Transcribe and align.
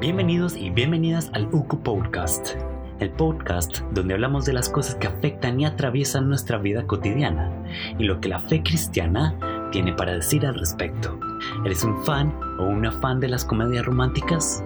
Bienvenidos 0.00 0.56
y 0.56 0.70
bienvenidas 0.70 1.30
al 1.34 1.46
UCU 1.52 1.82
Podcast, 1.82 2.54
el 3.00 3.10
podcast 3.10 3.80
donde 3.92 4.14
hablamos 4.14 4.46
de 4.46 4.54
las 4.54 4.70
cosas 4.70 4.94
que 4.94 5.06
afectan 5.06 5.60
y 5.60 5.66
atraviesan 5.66 6.26
nuestra 6.26 6.56
vida 6.56 6.86
cotidiana 6.86 7.52
y 7.98 8.04
lo 8.04 8.18
que 8.18 8.30
la 8.30 8.40
fe 8.40 8.62
cristiana 8.62 9.68
tiene 9.72 9.92
para 9.92 10.14
decir 10.14 10.46
al 10.46 10.54
respecto. 10.54 11.20
¿Eres 11.66 11.84
un 11.84 12.02
fan 12.02 12.34
o 12.58 12.62
una 12.62 12.92
fan 12.92 13.20
de 13.20 13.28
las 13.28 13.44
comedias 13.44 13.84
románticas? 13.84 14.64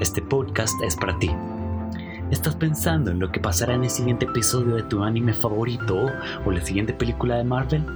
Este 0.00 0.20
podcast 0.20 0.74
es 0.82 0.96
para 0.96 1.16
ti. 1.20 1.30
¿Estás 2.32 2.56
pensando 2.56 3.12
en 3.12 3.20
lo 3.20 3.30
que 3.30 3.38
pasará 3.38 3.74
en 3.74 3.84
el 3.84 3.90
siguiente 3.90 4.24
episodio 4.24 4.74
de 4.74 4.82
tu 4.82 5.04
anime 5.04 5.32
favorito 5.32 6.10
o 6.44 6.50
la 6.50 6.60
siguiente 6.60 6.92
película 6.92 7.36
de 7.36 7.44
Marvel? 7.44 7.86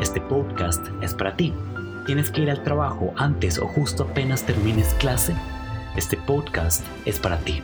Este 0.00 0.20
podcast 0.20 0.86
es 1.02 1.12
para 1.12 1.34
ti. 1.34 1.52
¿Tienes 2.06 2.30
que 2.30 2.42
ir 2.42 2.50
al 2.52 2.62
trabajo 2.62 3.12
antes 3.16 3.58
o 3.58 3.66
justo 3.66 4.04
apenas 4.04 4.46
termines 4.46 4.94
clase? 4.94 5.34
Este 5.96 6.16
podcast 6.16 6.84
es 7.04 7.18
para 7.18 7.38
ti. 7.38 7.62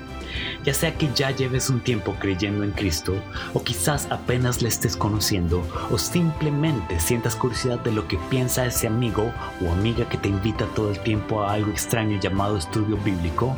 Ya 0.64 0.74
sea 0.74 0.96
que 0.96 1.08
ya 1.14 1.30
lleves 1.30 1.70
un 1.70 1.80
tiempo 1.80 2.14
creyendo 2.18 2.64
en 2.64 2.70
Cristo, 2.72 3.14
o 3.54 3.62
quizás 3.62 4.06
apenas 4.10 4.62
le 4.62 4.68
estés 4.68 4.96
conociendo, 4.96 5.66
o 5.90 5.98
simplemente 5.98 7.00
sientas 7.00 7.34
curiosidad 7.34 7.80
de 7.80 7.92
lo 7.92 8.06
que 8.06 8.18
piensa 8.30 8.66
ese 8.66 8.86
amigo 8.86 9.32
o 9.64 9.72
amiga 9.72 10.08
que 10.08 10.18
te 10.18 10.28
invita 10.28 10.66
todo 10.74 10.90
el 10.90 11.00
tiempo 11.00 11.42
a 11.42 11.54
algo 11.54 11.70
extraño 11.70 12.20
llamado 12.20 12.56
estudio 12.56 12.96
bíblico, 12.98 13.56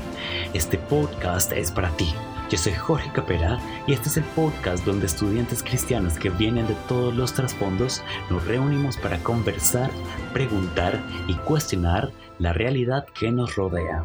este 0.54 0.78
podcast 0.78 1.52
es 1.52 1.70
para 1.70 1.90
ti. 1.90 2.14
Yo 2.50 2.59
soy 2.59 2.74
Jorge 2.74 3.10
Capera 3.12 3.59
y 3.86 3.95
este 3.95 4.10
es 4.10 4.18
el 4.18 4.24
podcast 4.24 4.84
donde 4.84 5.06
estudiantes 5.06 5.62
cristianos 5.62 6.14
que 6.14 6.28
vienen 6.28 6.66
de 6.66 6.74
todos 6.86 7.14
los 7.14 7.32
trasfondos 7.32 8.02
nos 8.28 8.45
reunimos 8.45 8.98
para 8.98 9.18
conversar, 9.23 9.90
preguntar 10.34 11.02
y 11.29 11.34
cuestionar 11.36 12.12
la 12.38 12.52
realidad 12.52 13.07
que 13.18 13.32
nos 13.32 13.57
rodea. 13.57 14.04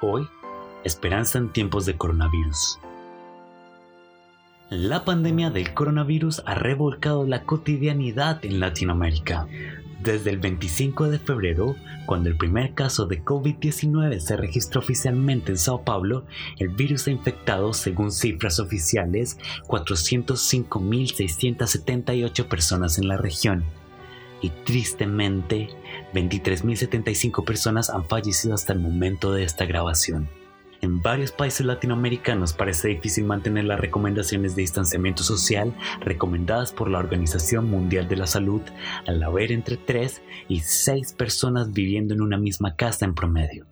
Hoy, 0.00 0.28
esperanza 0.84 1.38
en 1.38 1.52
tiempos 1.52 1.84
de 1.84 1.96
coronavirus. 1.96 2.78
La 4.70 5.04
pandemia 5.04 5.50
del 5.50 5.74
coronavirus 5.74 6.40
ha 6.46 6.54
revolcado 6.54 7.26
la 7.26 7.42
cotidianidad 7.42 8.44
en 8.44 8.60
Latinoamérica. 8.60 9.48
Desde 10.00 10.30
el 10.30 10.38
25 10.38 11.08
de 11.08 11.18
febrero, 11.18 11.74
cuando 12.06 12.28
el 12.28 12.36
primer 12.36 12.74
caso 12.74 13.06
de 13.06 13.24
COVID-19 13.24 14.20
se 14.20 14.36
registró 14.36 14.80
oficialmente 14.80 15.50
en 15.50 15.58
Sao 15.58 15.82
Paulo, 15.82 16.24
el 16.58 16.68
virus 16.68 17.08
ha 17.08 17.10
infectado, 17.10 17.72
según 17.72 18.12
cifras 18.12 18.60
oficiales, 18.60 19.36
405.678 19.66 22.46
personas 22.46 22.98
en 22.98 23.08
la 23.08 23.16
región. 23.16 23.64
Y 24.40 24.50
tristemente, 24.50 25.68
23.075 26.14 27.44
personas 27.44 27.90
han 27.90 28.04
fallecido 28.04 28.54
hasta 28.54 28.72
el 28.72 28.80
momento 28.80 29.32
de 29.32 29.44
esta 29.44 29.66
grabación. 29.66 30.28
En 30.80 31.02
varios 31.02 31.32
países 31.32 31.66
latinoamericanos 31.66 32.52
parece 32.52 32.88
difícil 32.88 33.24
mantener 33.24 33.64
las 33.64 33.80
recomendaciones 33.80 34.54
de 34.54 34.62
distanciamiento 34.62 35.24
social 35.24 35.74
recomendadas 36.00 36.72
por 36.72 36.88
la 36.88 37.00
Organización 37.00 37.68
Mundial 37.68 38.06
de 38.06 38.16
la 38.16 38.28
Salud 38.28 38.62
al 39.06 39.20
haber 39.24 39.50
entre 39.50 39.76
3 39.76 40.22
y 40.48 40.60
6 40.60 41.14
personas 41.14 41.72
viviendo 41.72 42.14
en 42.14 42.22
una 42.22 42.38
misma 42.38 42.76
casa 42.76 43.04
en 43.04 43.16
promedio. 43.16 43.66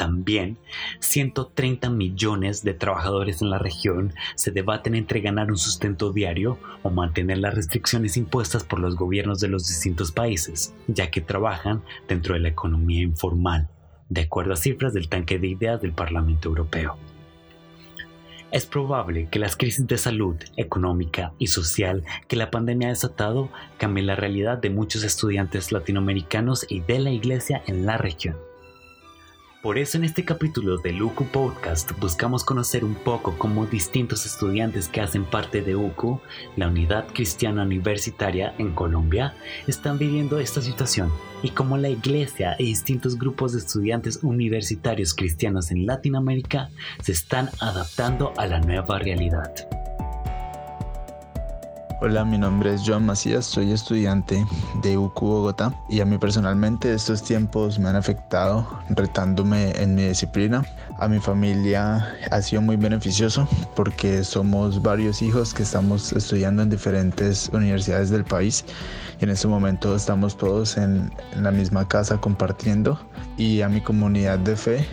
También, 0.00 0.56
130 1.00 1.90
millones 1.90 2.64
de 2.64 2.72
trabajadores 2.72 3.42
en 3.42 3.50
la 3.50 3.58
región 3.58 4.14
se 4.34 4.50
debaten 4.50 4.94
entre 4.94 5.20
ganar 5.20 5.50
un 5.50 5.58
sustento 5.58 6.10
diario 6.10 6.56
o 6.82 6.88
mantener 6.88 7.36
las 7.36 7.52
restricciones 7.52 8.16
impuestas 8.16 8.64
por 8.64 8.78
los 8.78 8.96
gobiernos 8.96 9.40
de 9.40 9.48
los 9.48 9.68
distintos 9.68 10.10
países, 10.10 10.74
ya 10.86 11.10
que 11.10 11.20
trabajan 11.20 11.82
dentro 12.08 12.32
de 12.32 12.40
la 12.40 12.48
economía 12.48 13.02
informal 13.02 13.68
de 14.08 14.22
acuerdo 14.22 14.54
a 14.54 14.56
cifras 14.56 14.94
del 14.94 15.10
tanque 15.10 15.38
de 15.38 15.48
ideas 15.48 15.82
del 15.82 15.92
Parlamento 15.92 16.48
Europeo. 16.48 16.96
Es 18.52 18.64
probable 18.64 19.28
que 19.30 19.38
las 19.38 19.54
crisis 19.54 19.86
de 19.86 19.98
salud, 19.98 20.36
económica 20.56 21.34
y 21.38 21.48
social 21.48 22.04
que 22.26 22.36
la 22.36 22.50
pandemia 22.50 22.88
ha 22.88 22.92
desatado 22.92 23.50
cambien 23.76 24.06
la 24.06 24.16
realidad 24.16 24.56
de 24.56 24.70
muchos 24.70 25.04
estudiantes 25.04 25.72
latinoamericanos 25.72 26.64
y 26.70 26.80
de 26.80 27.00
la 27.00 27.10
iglesia 27.10 27.62
en 27.66 27.84
la 27.84 27.98
región. 27.98 28.49
Por 29.62 29.76
eso 29.76 29.98
en 29.98 30.04
este 30.04 30.24
capítulo 30.24 30.78
del 30.78 31.02
UCU 31.02 31.26
Podcast 31.26 31.92
buscamos 31.98 32.44
conocer 32.44 32.82
un 32.82 32.94
poco 32.94 33.36
cómo 33.36 33.66
distintos 33.66 34.24
estudiantes 34.24 34.88
que 34.88 35.02
hacen 35.02 35.26
parte 35.26 35.60
de 35.60 35.76
UCU, 35.76 36.18
la 36.56 36.68
Unidad 36.68 37.06
Cristiana 37.12 37.64
Universitaria 37.64 38.54
en 38.56 38.72
Colombia, 38.72 39.34
están 39.66 39.98
viviendo 39.98 40.40
esta 40.40 40.62
situación 40.62 41.12
y 41.42 41.50
cómo 41.50 41.76
la 41.76 41.90
iglesia 41.90 42.56
y 42.58 42.64
distintos 42.64 43.18
grupos 43.18 43.52
de 43.52 43.58
estudiantes 43.58 44.20
universitarios 44.22 45.12
cristianos 45.12 45.70
en 45.70 45.84
Latinoamérica 45.84 46.70
se 47.02 47.12
están 47.12 47.50
adaptando 47.60 48.32
a 48.38 48.46
la 48.46 48.60
nueva 48.60 48.98
realidad. 48.98 49.52
Hola, 52.02 52.24
mi 52.24 52.38
nombre 52.38 52.72
es 52.72 52.82
Joan 52.86 53.04
Macías, 53.04 53.44
soy 53.44 53.72
estudiante 53.72 54.46
de 54.80 54.96
UCU 54.96 55.26
Bogotá 55.26 55.74
y 55.86 56.00
a 56.00 56.06
mí 56.06 56.16
personalmente 56.16 56.94
estos 56.94 57.22
tiempos 57.22 57.78
me 57.78 57.90
han 57.90 57.96
afectado 57.96 58.66
retándome 58.88 59.72
en 59.72 59.96
mi 59.96 60.04
disciplina. 60.04 60.64
A 60.98 61.08
mi 61.08 61.18
familia 61.20 62.16
ha 62.30 62.40
sido 62.40 62.62
muy 62.62 62.76
beneficioso 62.76 63.46
porque 63.76 64.24
somos 64.24 64.80
varios 64.80 65.20
hijos 65.20 65.52
que 65.52 65.62
estamos 65.62 66.14
estudiando 66.14 66.62
en 66.62 66.70
diferentes 66.70 67.50
universidades 67.52 68.08
del 68.08 68.24
país 68.24 68.64
y 69.20 69.24
en 69.24 69.28
este 69.28 69.48
momento 69.48 69.94
estamos 69.94 70.38
todos 70.38 70.78
en, 70.78 71.12
en 71.34 71.42
la 71.42 71.50
misma 71.50 71.86
casa 71.86 72.18
compartiendo 72.18 72.98
y 73.36 73.60
a 73.60 73.68
mi 73.68 73.82
comunidad 73.82 74.38
de 74.38 74.56
fe 74.56 74.86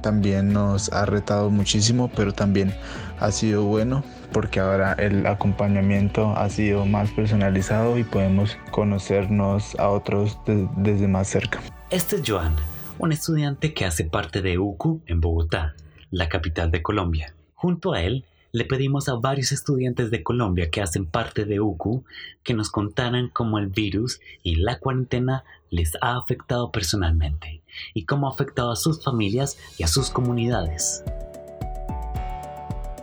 también 0.00 0.52
nos 0.52 0.90
ha 0.92 1.06
retado 1.06 1.50
muchísimo, 1.50 2.10
pero 2.14 2.32
también 2.32 2.74
ha 3.20 3.30
sido 3.32 3.64
bueno 3.64 4.02
porque 4.32 4.60
ahora 4.60 4.94
el 4.94 5.26
acompañamiento 5.26 6.30
ha 6.36 6.48
sido 6.48 6.86
más 6.86 7.10
personalizado 7.10 7.98
y 7.98 8.04
podemos 8.04 8.56
conocernos 8.70 9.78
a 9.78 9.88
otros 9.88 10.38
desde 10.76 11.08
más 11.08 11.28
cerca. 11.28 11.60
Este 11.90 12.16
es 12.16 12.22
Joan, 12.26 12.54
un 12.98 13.12
estudiante 13.12 13.74
que 13.74 13.84
hace 13.84 14.04
parte 14.04 14.42
de 14.42 14.58
UCU 14.58 15.02
en 15.06 15.20
Bogotá, 15.20 15.74
la 16.10 16.28
capital 16.28 16.70
de 16.70 16.82
Colombia. 16.82 17.34
Junto 17.54 17.92
a 17.92 18.02
él, 18.02 18.24
le 18.52 18.64
pedimos 18.64 19.08
a 19.08 19.14
varios 19.14 19.52
estudiantes 19.52 20.10
de 20.10 20.22
Colombia 20.22 20.70
que 20.70 20.80
hacen 20.80 21.06
parte 21.06 21.44
de 21.44 21.60
UCU 21.60 22.04
que 22.42 22.54
nos 22.54 22.70
contaran 22.70 23.28
cómo 23.28 23.58
el 23.58 23.68
virus 23.68 24.20
y 24.42 24.56
la 24.56 24.78
cuarentena 24.78 25.44
les 25.70 25.96
ha 26.00 26.16
afectado 26.16 26.72
personalmente 26.72 27.62
y 27.94 28.06
cómo 28.06 28.28
ha 28.28 28.32
afectado 28.32 28.72
a 28.72 28.76
sus 28.76 29.04
familias 29.04 29.56
y 29.78 29.84
a 29.84 29.88
sus 29.88 30.10
comunidades. 30.10 31.04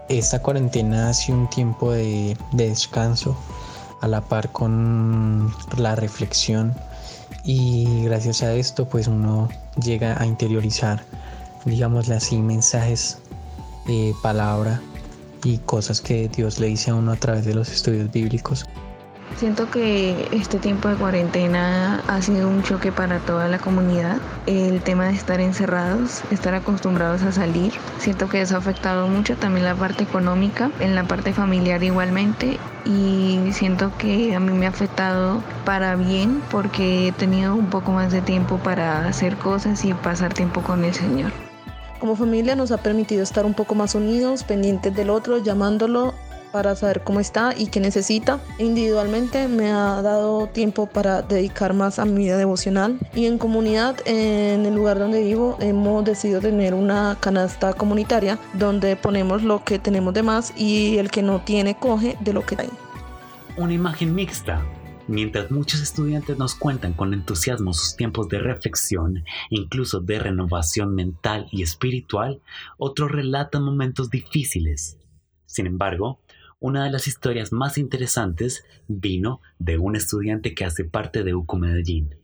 Esta 0.09 0.41
cuarentena 0.41 1.09
ha 1.09 1.13
sido 1.13 1.38
un 1.38 1.50
tiempo 1.50 1.91
de, 1.91 2.38
descanso 2.53 3.35
a 4.01 4.07
la 4.07 4.22
par 4.22 4.51
con 4.51 5.53
la 5.78 5.95
reflexión 5.95 6.73
y 7.44 8.03
gracias 8.03 8.41
a 8.44 8.53
esto 8.53 8.88
pues 8.88 9.07
uno 9.07 9.50
llega 9.81 10.22
a 10.22 10.25
interiorizar 10.25 11.03
digámosle 11.66 12.16
así 12.16 12.38
mensajes 12.38 13.18
palabra 14.22 14.81
y 15.44 15.57
cosas 15.59 16.01
que 16.01 16.28
Dios 16.29 16.59
le 16.59 16.68
dice 16.68 16.91
a 16.91 16.95
uno 16.95 17.12
a 17.12 17.16
través 17.16 17.45
de 17.45 17.53
los 17.53 17.69
estudios 17.69 18.12
bíblicos. 18.12 18.66
Siento 19.35 19.69
que 19.69 20.29
este 20.31 20.57
tiempo 20.57 20.88
de 20.88 20.95
cuarentena 20.95 22.01
ha 22.07 22.21
sido 22.23 22.49
un 22.49 22.63
choque 22.63 22.91
para 22.91 23.19
toda 23.19 23.47
la 23.47 23.59
comunidad. 23.59 24.17
El 24.47 24.81
tema 24.81 25.05
de 25.05 25.13
estar 25.13 25.39
encerrados, 25.39 26.23
estar 26.31 26.55
acostumbrados 26.55 27.21
a 27.21 27.31
salir, 27.31 27.71
siento 27.99 28.29
que 28.29 28.41
eso 28.41 28.55
ha 28.55 28.59
afectado 28.59 29.07
mucho 29.07 29.35
también 29.35 29.65
la 29.65 29.75
parte 29.75 30.03
económica, 30.03 30.71
en 30.79 30.95
la 30.95 31.03
parte 31.03 31.33
familiar 31.33 31.83
igualmente. 31.83 32.57
Y 32.85 33.39
siento 33.51 33.91
que 34.00 34.33
a 34.33 34.39
mí 34.39 34.53
me 34.53 34.65
ha 34.65 34.69
afectado 34.69 35.44
para 35.65 35.95
bien 35.95 36.41
porque 36.50 37.09
he 37.09 37.12
tenido 37.12 37.53
un 37.53 37.68
poco 37.68 37.91
más 37.91 38.12
de 38.12 38.21
tiempo 38.21 38.57
para 38.57 39.07
hacer 39.07 39.35
cosas 39.35 39.85
y 39.85 39.94
pasar 39.94 40.33
tiempo 40.33 40.62
con 40.62 40.83
el 40.83 40.95
Señor. 40.95 41.31
Como 42.00 42.15
familia 42.15 42.56
nos 42.56 42.71
ha 42.71 42.77
permitido 42.77 43.23
estar 43.23 43.45
un 43.45 43.53
poco 43.53 43.75
más 43.75 43.94
unidos, 43.94 44.44
pendientes 44.44 44.95
del 44.95 45.09
otro, 45.09 45.39
llamándolo 45.39 46.13
para 46.51 46.75
saber 46.75 47.03
cómo 47.03 47.19
está 47.19 47.53
y 47.57 47.67
qué 47.67 47.79
necesita. 47.79 48.39
Individualmente 48.59 49.47
me 49.47 49.71
ha 49.71 50.01
dado 50.01 50.47
tiempo 50.47 50.88
para 50.88 51.21
dedicar 51.21 51.73
más 51.73 51.99
a 51.99 52.05
mi 52.05 52.23
vida 52.25 52.38
devocional 52.38 52.99
y 53.13 53.25
en 53.25 53.38
comunidad, 53.38 53.97
en 54.05 54.65
el 54.65 54.75
lugar 54.75 54.99
donde 54.99 55.23
vivo, 55.23 55.57
hemos 55.59 56.03
decidido 56.05 56.41
tener 56.41 56.73
una 56.73 57.17
canasta 57.19 57.73
comunitaria 57.73 58.39
donde 58.53 58.95
ponemos 58.95 59.44
lo 59.44 59.63
que 59.63 59.79
tenemos 59.79 60.13
de 60.13 60.23
más 60.23 60.53
y 60.57 60.97
el 60.97 61.11
que 61.11 61.21
no 61.21 61.41
tiene 61.41 61.77
coge 61.77 62.17
de 62.19 62.33
lo 62.33 62.45
que 62.45 62.55
hay. 62.59 62.69
Una 63.57 63.73
imagen 63.73 64.13
mixta. 64.13 64.63
Mientras 65.07 65.51
muchos 65.51 65.81
estudiantes 65.81 66.38
nos 66.38 66.53
cuentan 66.53 66.91
con 66.91 67.13
entusiasmo 67.13 67.73
sus 67.73 67.95
tiempos 67.95 68.27
de 68.27 68.39
reflexión, 68.39 69.23
incluso 69.49 70.01
de 70.01 70.19
renovación 70.19 70.94
mental 70.94 71.47
y 71.49 71.63
espiritual, 71.63 72.41
otros 72.77 73.09
relatan 73.09 73.63
momentos 73.63 74.09
difíciles. 74.09 74.97
Sin 75.45 75.65
embargo, 75.65 76.19
una 76.59 76.86
de 76.86 76.89
las 76.89 77.07
historias 77.07 77.51
más 77.51 77.77
interesantes 77.77 78.65
vino 78.88 79.42
de 79.59 79.77
un 79.77 79.95
estudiante 79.95 80.56
que 80.56 80.65
hace 80.65 80.86
parte 80.86 81.24
de 81.24 81.36
UCO 81.36 81.57
Medellín. 81.57 82.15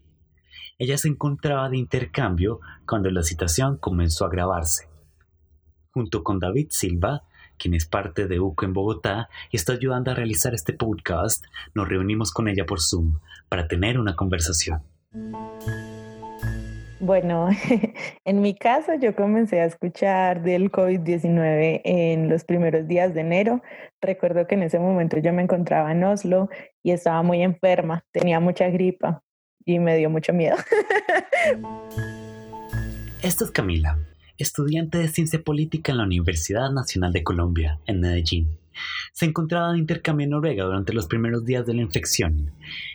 ella 0.79 0.97
se 0.97 1.07
encontraba 1.07 1.69
de 1.69 1.77
intercambio 1.77 2.59
cuando 2.87 3.11
la 3.11 3.23
situación 3.23 3.77
comenzó 3.77 4.25
a 4.25 4.27
agravarse. 4.27 4.89
Junto 5.91 6.23
con 6.23 6.39
David 6.39 6.67
Silva, 6.71 7.23
quien 7.57 7.75
es 7.75 7.85
parte 7.85 8.27
de 8.27 8.39
UCO 8.39 8.65
en 8.65 8.73
Bogotá 8.73 9.29
y 9.51 9.57
está 9.57 9.73
ayudando 9.73 10.11
a 10.11 10.15
realizar 10.15 10.55
este 10.55 10.73
podcast, 10.73 11.45
nos 11.75 11.87
reunimos 11.87 12.31
con 12.31 12.47
ella 12.47 12.65
por 12.65 12.81
Zoom 12.81 13.19
para 13.49 13.67
tener 13.67 13.99
una 13.99 14.15
conversación. 14.15 14.81
Bueno, 17.03 17.49
en 18.25 18.39
mi 18.39 18.55
caso 18.55 18.93
yo 18.93 19.13
comencé 19.13 19.59
a 19.59 19.65
escuchar 19.65 20.41
del 20.41 20.71
COVID-19 20.71 21.81
en 21.83 22.29
los 22.29 22.45
primeros 22.45 22.87
días 22.87 23.13
de 23.13 23.19
enero. 23.19 23.61
Recuerdo 23.99 24.47
que 24.47 24.55
en 24.55 24.63
ese 24.63 24.79
momento 24.79 25.17
yo 25.17 25.33
me 25.33 25.41
encontraba 25.41 25.91
en 25.91 26.01
Oslo 26.05 26.47
y 26.81 26.91
estaba 26.91 27.21
muy 27.21 27.41
enferma, 27.41 28.05
tenía 28.13 28.39
mucha 28.39 28.69
gripa 28.69 29.21
y 29.65 29.79
me 29.79 29.97
dio 29.97 30.09
mucho 30.09 30.31
miedo. 30.31 30.55
Esta 33.21 33.43
es 33.43 33.51
Camila, 33.51 33.99
estudiante 34.37 34.97
de 34.97 35.09
Ciencia 35.09 35.41
Política 35.43 35.91
en 35.91 35.97
la 35.97 36.05
Universidad 36.05 36.71
Nacional 36.71 37.11
de 37.11 37.21
Colombia, 37.21 37.81
en 37.85 37.99
Medellín 37.99 38.62
se 39.11 39.25
encontraba 39.25 39.71
de 39.71 39.79
intercambio 39.79 40.25
en 40.25 40.31
Noruega 40.31 40.63
durante 40.63 40.93
los 40.93 41.07
primeros 41.07 41.45
días 41.45 41.65
de 41.65 41.73
la 41.73 41.81
infección 41.81 42.51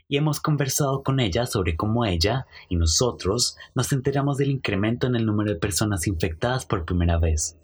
y 0.09 0.17
hemos 0.17 0.41
conversado 0.41 1.03
con 1.03 1.21
ella 1.21 1.47
sobre 1.47 1.77
cómo 1.77 2.05
ella 2.05 2.47
y 2.69 2.77
nosotros 2.77 3.57
nos 3.75 3.93
enteramos 3.93 4.39
del 4.39 4.51
incremento 4.51 5.07
en 5.07 5.17
el 5.17 5.27
número 5.27 5.53
de 5.53 5.59
personas 5.59 6.07
infectadas 6.07 6.67
por 6.67 6.85
primera 6.85 7.19
vez 7.19 7.59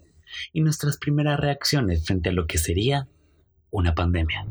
y 0.53 0.61
nuestras 0.61 0.97
primeras 0.97 1.39
reacciones 1.39 2.05
frente 2.05 2.29
a 2.29 2.33
lo 2.33 2.47
que 2.47 2.57
sería 2.57 3.07
una 3.71 3.93
pandemia. 3.93 4.45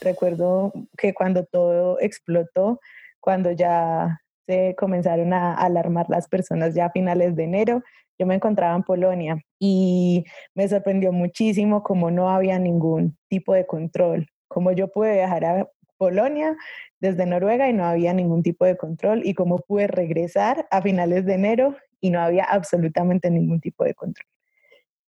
Recuerdo 0.00 0.72
que 0.98 1.14
cuando 1.14 1.44
todo 1.44 1.98
explotó, 2.00 2.80
cuando 3.20 3.52
ya 3.52 4.21
se 4.46 4.74
comenzaron 4.76 5.32
a 5.32 5.54
alarmar 5.54 6.06
las 6.08 6.28
personas 6.28 6.74
ya 6.74 6.86
a 6.86 6.90
finales 6.90 7.36
de 7.36 7.44
enero, 7.44 7.82
yo 8.18 8.26
me 8.26 8.34
encontraba 8.34 8.76
en 8.76 8.82
Polonia 8.82 9.42
y 9.58 10.24
me 10.54 10.68
sorprendió 10.68 11.12
muchísimo 11.12 11.82
cómo 11.82 12.10
no 12.10 12.30
había 12.30 12.58
ningún 12.58 13.16
tipo 13.28 13.54
de 13.54 13.66
control, 13.66 14.28
como 14.48 14.72
yo 14.72 14.88
pude 14.88 15.14
viajar 15.14 15.44
a 15.44 15.68
Polonia 15.96 16.56
desde 17.00 17.26
Noruega 17.26 17.68
y 17.68 17.72
no 17.72 17.84
había 17.84 18.12
ningún 18.12 18.42
tipo 18.42 18.64
de 18.64 18.76
control 18.76 19.22
y 19.24 19.34
cómo 19.34 19.58
pude 19.58 19.86
regresar 19.86 20.66
a 20.70 20.82
finales 20.82 21.24
de 21.26 21.34
enero 21.34 21.76
y 22.00 22.10
no 22.10 22.20
había 22.20 22.44
absolutamente 22.44 23.30
ningún 23.30 23.60
tipo 23.60 23.84
de 23.84 23.94
control. 23.94 24.26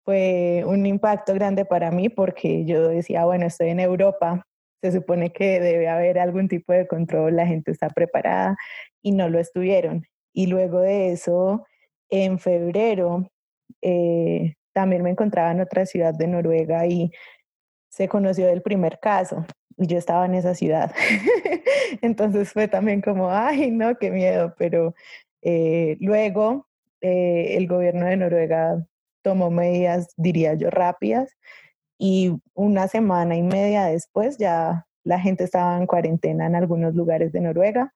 Fue 0.04 0.64
un 0.66 0.84
impacto 0.86 1.34
grande 1.34 1.64
para 1.64 1.90
mí 1.90 2.08
porque 2.08 2.64
yo 2.64 2.88
decía, 2.88 3.24
bueno, 3.24 3.46
estoy 3.46 3.70
en 3.70 3.80
Europa, 3.80 4.46
se 4.82 4.92
supone 4.92 5.32
que 5.32 5.60
debe 5.60 5.88
haber 5.88 6.18
algún 6.18 6.48
tipo 6.48 6.72
de 6.72 6.88
control, 6.88 7.36
la 7.36 7.46
gente 7.46 7.70
está 7.70 7.88
preparada 7.88 8.56
y 9.00 9.12
no 9.12 9.28
lo 9.28 9.38
estuvieron. 9.38 10.04
Y 10.32 10.46
luego 10.46 10.80
de 10.80 11.12
eso, 11.12 11.64
en 12.10 12.38
febrero 12.40 13.30
eh, 13.80 14.54
también 14.72 15.02
me 15.02 15.10
encontraba 15.10 15.52
en 15.52 15.60
otra 15.60 15.86
ciudad 15.86 16.14
de 16.14 16.26
Noruega 16.26 16.86
y 16.86 17.12
se 17.90 18.08
conoció 18.08 18.48
el 18.48 18.62
primer 18.62 18.98
caso 19.00 19.46
y 19.76 19.86
yo 19.86 19.98
estaba 19.98 20.26
en 20.26 20.34
esa 20.34 20.54
ciudad. 20.54 20.92
Entonces 22.02 22.52
fue 22.52 22.66
también 22.66 23.02
como, 23.02 23.30
ay, 23.30 23.70
no, 23.70 23.96
qué 23.96 24.10
miedo, 24.10 24.54
pero 24.58 24.94
eh, 25.42 25.96
luego 26.00 26.66
eh, 27.00 27.56
el 27.56 27.68
gobierno 27.68 28.06
de 28.06 28.16
Noruega 28.16 28.84
tomó 29.22 29.50
medidas, 29.50 30.12
diría 30.16 30.54
yo, 30.54 30.70
rápidas 30.70 31.36
y 32.02 32.32
una 32.54 32.88
semana 32.88 33.36
y 33.36 33.42
media 33.42 33.84
después 33.86 34.38
ya 34.38 34.86
la 35.04 35.20
gente 35.20 35.44
estaba 35.44 35.78
en 35.78 35.86
cuarentena 35.86 36.46
en 36.46 36.56
algunos 36.56 36.94
lugares 36.94 37.32
de 37.32 37.40
Noruega 37.40 37.92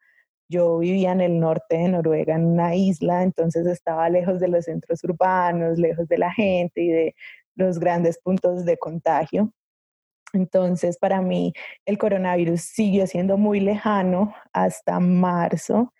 yo 0.49 0.79
vivía 0.79 1.12
en 1.12 1.20
el 1.20 1.41
norte 1.41 1.76
de 1.76 1.88
Noruega, 1.88 2.37
en 2.37 2.44
una 2.44 2.75
isla, 2.75 3.23
entonces 3.23 3.67
estaba 3.67 4.08
lejos 4.08 4.41
de 4.41 4.49
los 4.49 4.67
centros 4.67 5.03
urbanos, 5.05 5.79
lejos 5.79 6.08
de 6.08 6.19
la 6.19 6.32
gente 6.32 6.82
y 6.82 6.88
de 6.88 7.14
los 7.56 7.79
grandes 7.81 8.19
puntos 8.19 8.64
de 8.64 8.76
contagio. 8.79 9.53
Entonces, 10.32 10.99
para 10.99 11.20
mí, 11.23 11.53
el 11.85 11.99
coronavirus 11.99 12.61
siguió 12.61 13.06
siendo 13.06 13.38
muy 13.38 13.61
lejano 13.61 14.35
hasta 14.53 15.00
marzo, 15.00 15.93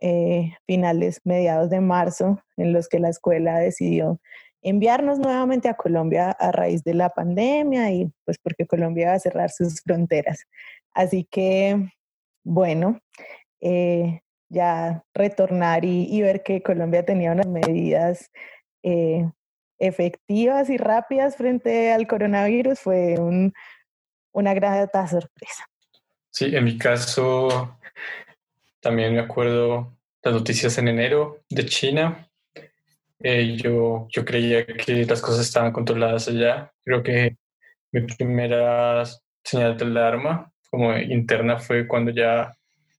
eh, 0.00 0.52
finales, 0.66 1.20
mediados 1.24 1.70
de 1.70 1.80
marzo, 1.80 2.40
en 2.56 2.72
los 2.72 2.88
que 2.88 3.00
la 3.00 3.08
escuela 3.08 3.58
decidió 3.58 4.20
enviarnos 4.62 5.18
nuevamente 5.18 5.68
a 5.68 5.74
Colombia 5.74 6.30
a 6.30 6.52
raíz 6.52 6.84
de 6.84 6.94
la 6.94 7.10
pandemia 7.10 7.90
y 7.90 8.10
pues 8.24 8.38
porque 8.38 8.66
Colombia 8.66 9.08
va 9.08 9.14
a 9.14 9.20
cerrar 9.20 9.50
sus 9.50 9.80
fronteras. 9.80 10.46
Así 10.92 11.26
que, 11.30 11.92
bueno, 12.44 13.00
eh, 13.60 14.20
ya 14.48 15.04
retornar 15.14 15.84
y, 15.84 16.20
ver 16.20 16.42
que 16.42 16.62
Colombia 16.62 17.04
tenía 17.04 17.32
unas 17.32 17.46
medidas 17.46 18.30
eh, 18.82 19.30
efectivas 19.78 20.68
y 20.68 20.76
rápidas 20.76 21.36
frente 21.36 21.92
al 21.92 22.06
coronavirus 22.06 22.80
fue 22.80 23.16
una 24.32 24.54
grata 24.54 25.06
sorpresa. 25.06 25.64
Sí, 26.30 26.54
en 26.54 26.64
mi 26.64 26.76
caso 26.78 27.78
también 28.80 29.14
me 29.14 29.20
acuerdo 29.20 29.96
las 30.22 30.34
noticias 30.34 30.76
en 30.78 30.88
enero 30.88 31.42
de 31.48 31.66
China. 31.66 32.29
Eh, 33.22 33.56
yo, 33.56 34.08
yo 34.10 34.24
creía 34.24 34.66
que 34.66 35.04
las 35.04 35.20
cosas 35.20 35.46
estaban 35.46 35.72
controladas 35.72 36.28
allá. 36.28 36.72
Creo 36.84 37.02
que 37.02 37.36
mi 37.92 38.02
primera 38.02 39.04
señal 39.44 39.76
de 39.76 39.84
alarma 39.84 40.52
como 40.70 40.96
interna 40.96 41.58
fue 41.58 41.86
cuando 41.86 42.12
ya 42.12 42.54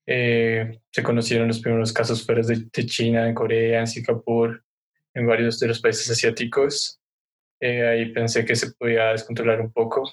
eh, 0.06 0.80
se 0.92 1.04
conocieron 1.04 1.48
los 1.48 1.60
primeros 1.60 1.94
casos 1.94 2.26
fuera 2.26 2.42
de, 2.44 2.86
China, 2.86 3.28
en 3.28 3.34
Corea, 3.34 3.80
en 3.80 3.88
Singapur, 3.88 4.64
en 5.14 5.26
varios 5.28 5.60
de 5.60 5.68
los 5.70 5.82
países 5.82 6.10
asiáticos. 6.12 7.00
Eh, 7.60 7.88
ahí 7.88 8.12
pensé 8.14 8.46
que 8.46 8.56
se 8.56 8.72
podía 8.74 9.12
descontrolar 9.12 9.62
un 9.62 9.72
poco. 9.72 10.12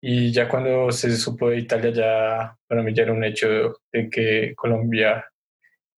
Y 0.00 0.32
ya 0.32 0.48
cuando 0.48 0.92
se 0.92 1.16
supo 1.16 1.50
de 1.50 1.58
Italia, 1.58 1.90
ya 1.90 2.56
para 2.66 2.82
mí 2.82 2.92
ya 2.94 3.04
era 3.04 3.12
un 3.12 3.24
hecho 3.24 3.80
de 3.92 4.10
que 4.10 4.54
Colombia 4.54 5.24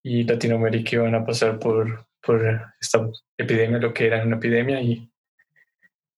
y 0.03 0.25
Latinoamérica 0.25 0.97
iban 0.97 1.15
a 1.15 1.27
pasar 1.27 1.59
por, 1.59 2.08
por 2.23 2.73
esta 2.81 3.09
epidemia, 3.37 3.79
lo 3.79 3.93
que 3.93 4.07
era 4.07 4.23
una 4.25 4.37
epidemia, 4.37 4.81
y 4.81 5.11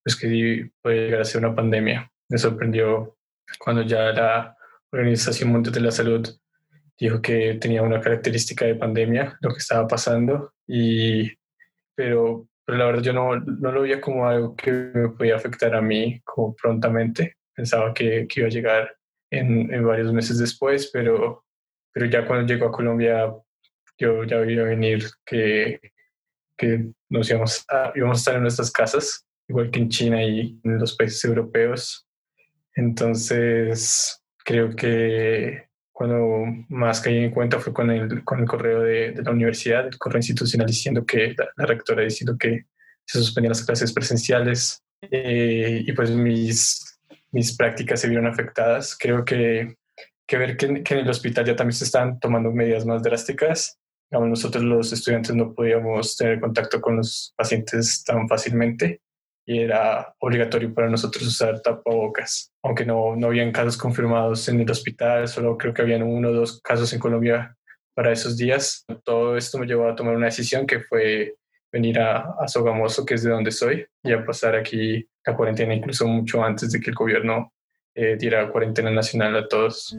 pues 0.02 0.17
que 0.17 0.70
puede 0.82 1.07
llegar 1.07 1.21
a 1.21 1.25
ser 1.25 1.45
una 1.45 1.54
pandemia. 1.54 2.11
Me 2.28 2.38
sorprendió 2.38 3.16
cuando 3.59 3.83
ya 3.83 4.12
la 4.12 4.57
Organización 4.92 5.50
Mundial 5.50 5.75
de 5.75 5.80
la 5.80 5.90
Salud 5.90 6.28
dijo 6.99 7.23
que 7.23 7.54
tenía 7.54 7.83
una 7.83 8.00
característica 8.00 8.66
de 8.66 8.75
pandemia, 8.75 9.38
lo 9.40 9.50
que 9.50 9.59
estaba 9.59 9.87
pasando, 9.87 10.52
y, 10.66 11.30
pero, 11.95 12.47
pero 12.64 12.78
la 12.78 12.87
verdad 12.87 13.02
yo 13.02 13.12
no, 13.12 13.37
no 13.37 13.73
lo 13.73 13.83
veía 13.83 14.00
como 14.00 14.28
algo 14.28 14.54
que 14.54 14.71
me 14.71 15.09
podía 15.09 15.37
afectar 15.37 15.75
a 15.75 15.80
mí 15.80 16.21
como 16.25 16.54
prontamente. 16.54 17.37
Pensaba 17.54 17.95
que, 17.95 18.26
que 18.28 18.40
iba 18.40 18.47
a 18.49 18.52
llegar 18.52 18.97
en, 19.30 19.73
en, 19.73 19.87
varios 19.87 20.12
meses 20.12 20.38
después, 20.38 20.90
pero, 20.92 21.45
pero 21.92 22.07
ya 22.07 22.26
cuando 22.26 22.47
llegó 22.47 22.66
a 22.66 22.73
Colombia 22.73 23.33
yo 24.00 24.25
ya 24.25 24.38
veía 24.38 24.62
venir 24.62 25.04
que, 25.25 25.78
que 26.57 26.90
nos 27.11 27.30
íbamos 27.30 27.64
a, 27.69 27.92
íbamos 27.95 28.19
a 28.19 28.21
estar 28.21 28.37
en 28.37 28.42
nuestras 28.42 28.71
casas, 28.73 29.26
igual 29.47 29.71
que 29.71 29.78
en 29.78 29.88
China 29.90 30.25
y 30.25 30.59
en 30.64 30.78
los 30.78 30.97
países 30.97 31.23
europeos. 31.25 32.07
Entonces, 32.75 34.23
creo 34.45 34.75
que 34.75 35.69
cuando 35.92 36.47
más 36.71 37.02
caí 37.02 37.19
en 37.19 37.30
cuenta 37.30 37.59
fue 37.59 37.75
con 37.75 37.90
el, 37.90 38.25
con 38.25 38.40
el 38.40 38.47
correo 38.47 38.80
de, 38.80 39.12
de 39.12 39.23
la 39.23 39.33
universidad, 39.33 39.87
el 39.87 39.99
correo 39.99 40.19
institucional 40.19 40.66
diciendo 40.66 41.04
que 41.04 41.35
la, 41.37 41.66
rectora 41.66 42.02
diciendo 42.02 42.38
que 42.38 42.64
se 43.04 43.19
suspendían 43.19 43.50
las 43.50 43.64
clases 43.64 43.92
presenciales 43.92 44.83
eh, 45.11 45.83
y 45.87 45.92
pues 45.92 46.11
mis, 46.11 46.99
mis 47.33 47.54
prácticas 47.54 48.00
se 48.00 48.09
vieron 48.09 48.26
afectadas. 48.26 48.97
Creo 48.99 49.25
que, 49.26 49.76
que 50.26 50.38
ver 50.38 50.57
que, 50.57 50.83
que, 50.83 50.95
en 50.95 51.00
el 51.00 51.11
hospital 51.11 51.45
ya 51.45 51.57
también 51.57 51.76
se 51.76 51.85
están 51.85 52.19
tomando 52.19 52.50
medidas 52.50 52.87
más 52.87 53.02
drásticas. 53.02 53.79
Nosotros 54.11 54.64
los 54.64 54.93
estudiantes 54.93 55.35
no 55.35 55.55
podíamos 55.55 56.17
tener 56.17 56.40
contacto 56.40 56.81
con 56.81 56.97
los 56.97 57.33
pacientes 57.37 58.02
tan 58.05 58.29
fácilmente 58.29 59.00
y 59.47 59.61
era 59.61 60.14
obligatorio 60.19 60.73
para 60.75 60.88
nosotros 60.88 61.26
usar 61.26 61.61
tapabocas, 61.61 62.52
aunque 62.62 62.85
no, 62.85 63.17
no 63.17 63.29
habían 63.29 63.52
casos 63.52 63.76
confirmados 63.76 64.49
en 64.49 64.61
el 64.61 64.71
hospital, 64.71 65.29
solo 65.29 65.57
creo 65.57 65.73
que 65.73 65.83
habían 65.83 66.02
uno 66.02 66.29
o 66.29 66.33
dos 66.33 66.61
casos 66.61 66.93
en 66.93 66.99
Colombia 66.99 67.57
para 67.95 68.12
esos 68.12 68.37
días. 68.37 68.85
Todo 69.05 69.37
esto 69.37 69.59
me 69.59 69.67
llevó 69.67 69.88
a 69.88 69.95
tomar 69.95 70.17
una 70.17 70.26
decisión 70.26 70.67
que 70.67 70.81
fue 70.81 71.35
venir 71.73 71.99
a, 71.99 72.35
a 72.38 72.49
Sogamoso, 72.49 73.05
que 73.05 73.14
es 73.14 73.23
de 73.23 73.31
donde 73.31 73.50
soy, 73.50 73.87
y 74.02 74.12
a 74.12 74.25
pasar 74.25 74.57
aquí 74.57 75.09
la 75.25 75.37
cuarentena 75.37 75.75
incluso 75.75 76.07
mucho 76.07 76.43
antes 76.43 76.73
de 76.73 76.81
que 76.81 76.90
el 76.90 76.97
gobierno 76.97 77.52
eh, 77.95 78.17
diera 78.17 78.50
cuarentena 78.50 78.90
nacional 78.90 79.37
a 79.37 79.49
todos. 79.49 79.97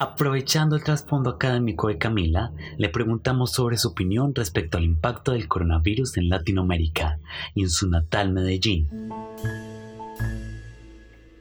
Aprovechando 0.00 0.76
el 0.76 0.84
trasfondo 0.84 1.30
académico 1.30 1.88
de 1.88 1.98
Camila, 1.98 2.52
le 2.76 2.88
preguntamos 2.88 3.50
sobre 3.50 3.76
su 3.78 3.88
opinión 3.88 4.32
respecto 4.32 4.78
al 4.78 4.84
impacto 4.84 5.32
del 5.32 5.48
coronavirus 5.48 6.18
en 6.18 6.28
Latinoamérica 6.28 7.18
y 7.54 7.62
en 7.62 7.68
su 7.68 7.90
natal 7.90 8.32
Medellín. 8.32 8.88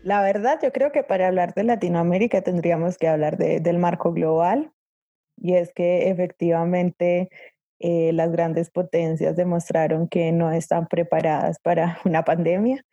La 0.03 0.23
verdad, 0.23 0.57
yo 0.63 0.71
creo 0.71 0.91
que 0.91 1.03
para 1.03 1.27
hablar 1.27 1.53
de 1.53 1.65
Latinoamérica 1.65 2.41
tendríamos 2.41 2.97
que 2.97 3.07
hablar 3.07 3.37
del 3.37 3.77
marco 3.77 4.11
global 4.11 4.71
y 5.39 5.53
es 5.53 5.71
que 5.71 6.09
efectivamente 6.09 7.29
eh, 7.79 8.11
las 8.11 8.31
grandes 8.31 8.71
potencias 8.71 9.35
demostraron 9.35 10.07
que 10.07 10.31
no 10.31 10.51
están 10.51 10.87
preparadas 10.87 11.59
para 11.59 11.99
una 12.05 12.23
pandemia 12.23 12.83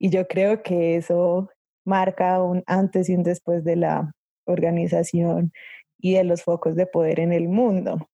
y 0.00 0.10
yo 0.10 0.26
creo 0.26 0.64
que 0.64 0.96
eso 0.96 1.48
marca 1.84 2.42
un 2.42 2.64
antes 2.66 3.08
y 3.08 3.14
un 3.14 3.22
después 3.22 3.62
de 3.62 3.76
la 3.76 4.12
organización 4.44 5.52
y 5.98 6.14
de 6.14 6.24
los 6.24 6.42
focos 6.42 6.76
de 6.76 6.86
poder 6.86 7.20
en 7.20 7.32
el 7.32 7.48
mundo. 7.48 8.08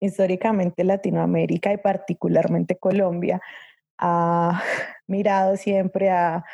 Históricamente 0.00 0.84
Latinoamérica 0.84 1.72
y 1.72 1.78
particularmente 1.78 2.76
Colombia 2.76 3.40
ha 3.98 4.62
mirado 5.06 5.56
siempre 5.56 6.10
a, 6.10 6.44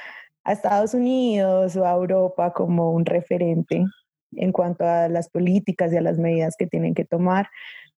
a 0.45 0.53
Estados 0.53 0.95
Unidos 0.95 1.77
o 1.77 1.85
a 1.85 1.93
Europa 1.93 2.53
como 2.53 2.93
un 2.93 3.07
referente 3.07 3.85
en 4.33 4.53
cuanto 4.53 4.85
a 4.85 5.09
las 5.09 5.29
políticas 5.29 5.93
y 5.93 5.97
a 5.97 6.03
las 6.03 6.19
medidas 6.19 6.55
que 6.57 6.67
tienen 6.67 6.95
que 6.95 7.05
tomar, 7.05 7.49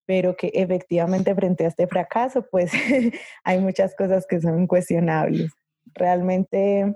pero 0.06 0.36
que 0.36 0.52
efectivamente 0.54 1.36
frente 1.36 1.66
a 1.66 1.68
este 1.68 1.88
fracaso, 1.88 2.46
pues 2.50 2.72
hay 3.44 3.60
muchas 3.60 3.96
cosas 3.96 4.26
que 4.28 4.42
son 4.42 4.68
cuestionables. 4.68 5.52
Realmente 5.94 6.96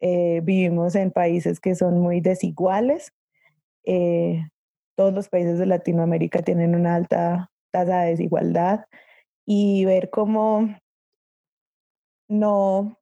eh, 0.00 0.40
vivimos 0.44 0.94
en 0.94 1.10
países 1.10 1.60
que 1.60 1.74
son 1.74 2.00
muy 2.00 2.20
desiguales. 2.20 3.12
Eh, 3.90 4.46
todos 4.96 5.14
los 5.14 5.30
países 5.30 5.58
de 5.58 5.64
Latinoamérica 5.64 6.42
tienen 6.42 6.74
una 6.74 6.94
alta 6.94 7.50
tasa 7.70 8.02
de 8.02 8.10
desigualdad 8.10 8.84
y 9.46 9.86
ver 9.86 10.10
cómo 10.10 10.68
no 12.28 12.98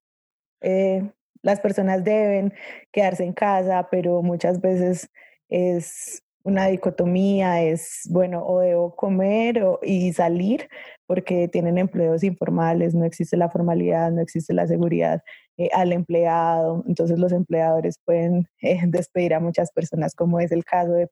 eh, 0.61 1.11
las 1.43 1.59
personas 1.59 2.05
deben 2.05 2.55
quedarse 2.93 3.25
en 3.25 3.33
casa, 3.33 3.88
pero 3.90 4.23
muchas 4.23 4.61
veces 4.61 5.11
es 5.49 6.23
una 6.45 6.69
dicotomía, 6.69 7.62
es, 7.62 8.02
bueno, 8.09 8.47
o 8.47 8.61
debo 8.61 8.95
comer 8.95 9.61
y 9.83 10.12
salir 10.12 10.69
porque 11.07 11.49
tienen 11.49 11.78
empleos 11.78 12.23
informales, 12.23 12.95
no 12.95 13.05
existe 13.05 13.37
la 13.37 13.50
formalidad, 13.50 14.12
no 14.12 14.23
existe 14.23 14.55
la 14.55 14.69
seguridad 14.69 15.25
eh, 15.58 15.70
al 15.72 15.92
empleado, 15.92 16.84
entonces 16.86 17.18
los 17.18 17.32
empleadores 17.32 17.98
pueden 18.04 18.48
eh, 18.60 18.80
despedir 18.86 19.34
a 19.34 19.40
muchas 19.40 19.72
personas, 19.72 20.14
como 20.14 20.40
es 20.40 20.52
el 20.52 20.64
caso 20.64 20.92
de 20.92 21.08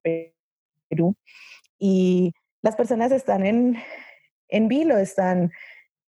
Perú. 0.88 1.16
Y 1.78 2.32
las 2.62 2.76
personas 2.76 3.12
están 3.12 3.46
en, 3.46 3.76
en 4.48 4.68
vilo, 4.68 4.98
están 4.98 5.50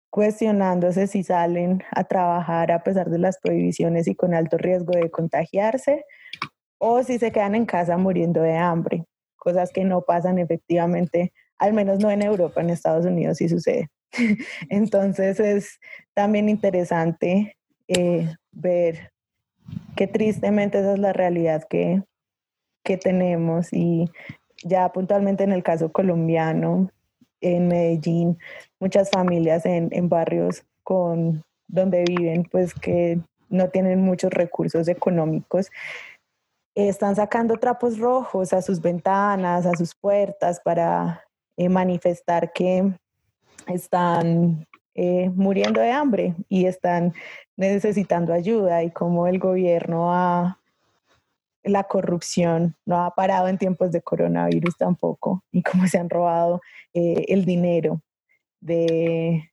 cuestionándose 0.09 1.07
si 1.07 1.23
salen 1.23 1.83
a 1.91 2.03
trabajar 2.03 2.71
a 2.71 2.83
pesar 2.83 3.09
de 3.09 3.19
las 3.19 3.39
prohibiciones 3.39 4.07
y 4.07 4.15
con 4.15 4.33
alto 4.33 4.57
riesgo 4.57 4.91
de 4.93 5.11
contagiarse 5.11 6.05
o 6.79 7.03
si 7.03 7.19
se 7.19 7.31
quedan 7.31 7.55
en 7.55 7.65
casa 7.65 7.97
muriendo 7.97 8.41
de 8.41 8.55
hambre, 8.55 9.05
cosas 9.37 9.71
que 9.71 9.83
no 9.83 10.01
pasan 10.01 10.39
efectivamente, 10.39 11.33
al 11.57 11.73
menos 11.73 11.99
no 11.99 12.09
en 12.09 12.23
Europa, 12.23 12.61
en 12.61 12.69
Estados 12.69 13.05
Unidos 13.05 13.37
sí 13.37 13.49
sucede. 13.49 13.89
Entonces 14.69 15.39
es 15.39 15.79
también 16.13 16.49
interesante 16.49 17.55
eh, 17.89 18.33
ver 18.51 19.11
que 19.97 20.07
tristemente 20.07 20.79
esa 20.79 20.93
es 20.93 20.99
la 20.99 21.11
realidad 21.11 21.65
que, 21.69 22.01
que 22.83 22.95
tenemos. 22.97 23.73
Y 23.73 24.09
ya 24.63 24.89
puntualmente 24.93 25.43
en 25.43 25.51
el 25.51 25.63
caso 25.63 25.91
colombiano, 25.91 26.89
en 27.41 27.67
Medellín, 27.67 28.37
muchas 28.79 29.09
familias 29.09 29.65
en, 29.65 29.89
en 29.91 30.07
barrios 30.07 30.63
con 30.83 31.43
donde 31.67 32.05
viven, 32.07 32.43
pues 32.43 32.73
que 32.73 33.19
no 33.49 33.69
tienen 33.69 34.01
muchos 34.01 34.31
recursos 34.31 34.87
económicos 34.87 35.69
están 36.87 37.15
sacando 37.15 37.57
trapos 37.57 37.97
rojos 37.97 38.53
a 38.53 38.61
sus 38.61 38.81
ventanas, 38.81 39.65
a 39.65 39.75
sus 39.75 39.95
puertas 39.95 40.61
para 40.61 41.23
eh, 41.57 41.69
manifestar 41.69 42.53
que 42.53 42.93
están 43.67 44.65
eh, 44.95 45.29
muriendo 45.29 45.81
de 45.81 45.91
hambre 45.91 46.35
y 46.49 46.65
están 46.65 47.13
necesitando 47.55 48.33
ayuda 48.33 48.83
y 48.83 48.91
como 48.91 49.27
el 49.27 49.39
gobierno 49.39 50.13
ha, 50.13 50.59
la 51.63 51.83
corrupción 51.83 52.75
no 52.85 53.03
ha 53.03 53.13
parado 53.15 53.47
en 53.47 53.57
tiempos 53.57 53.91
de 53.91 54.01
coronavirus 54.01 54.77
tampoco 54.77 55.43
y 55.51 55.61
cómo 55.63 55.87
se 55.87 55.99
han 55.99 56.09
robado 56.09 56.61
eh, 56.93 57.25
el 57.27 57.45
dinero 57.45 58.01
de, 58.61 59.49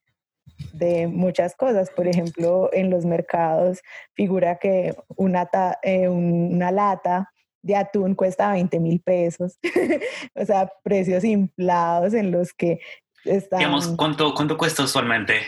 de 0.73 1.07
muchas 1.07 1.55
cosas. 1.55 1.89
Por 1.89 2.07
ejemplo, 2.07 2.69
en 2.73 2.89
los 2.89 3.05
mercados 3.05 3.81
figura 4.13 4.57
que 4.57 4.95
una, 5.15 5.49
eh, 5.83 6.09
una 6.09 6.71
lata 6.71 7.31
de 7.61 7.75
atún 7.75 8.15
cuesta 8.15 8.51
20 8.51 8.79
mil 8.79 8.99
pesos. 9.01 9.59
o 10.35 10.45
sea, 10.45 10.71
precios 10.83 11.23
inflados 11.23 12.13
en 12.13 12.31
los 12.31 12.53
que 12.53 12.79
están... 13.27 13.59
Digamos, 13.59 13.87
¿cuánto, 13.89 14.33
¿cuánto 14.33 14.57
cuesta 14.57 14.83
usualmente? 14.83 15.41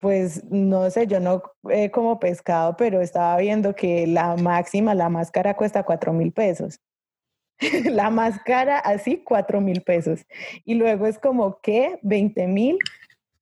Pues 0.00 0.44
no 0.44 0.88
sé, 0.90 1.06
yo 1.06 1.18
no 1.18 1.42
eh, 1.70 1.90
como 1.90 2.20
pescado, 2.20 2.76
pero 2.76 3.00
estaba 3.00 3.36
viendo 3.38 3.74
que 3.74 4.06
la 4.06 4.36
máxima, 4.36 4.94
la 4.94 5.08
más 5.08 5.30
cara 5.30 5.56
cuesta 5.56 5.82
4 5.82 6.12
mil 6.12 6.32
pesos. 6.32 6.80
la 7.84 8.10
más 8.10 8.38
cara 8.44 8.78
así, 8.78 9.22
4 9.24 9.60
mil 9.60 9.82
pesos. 9.82 10.24
Y 10.64 10.74
luego 10.74 11.06
es 11.06 11.18
como 11.18 11.60
que 11.60 11.98
20 12.02 12.46
mil 12.46 12.78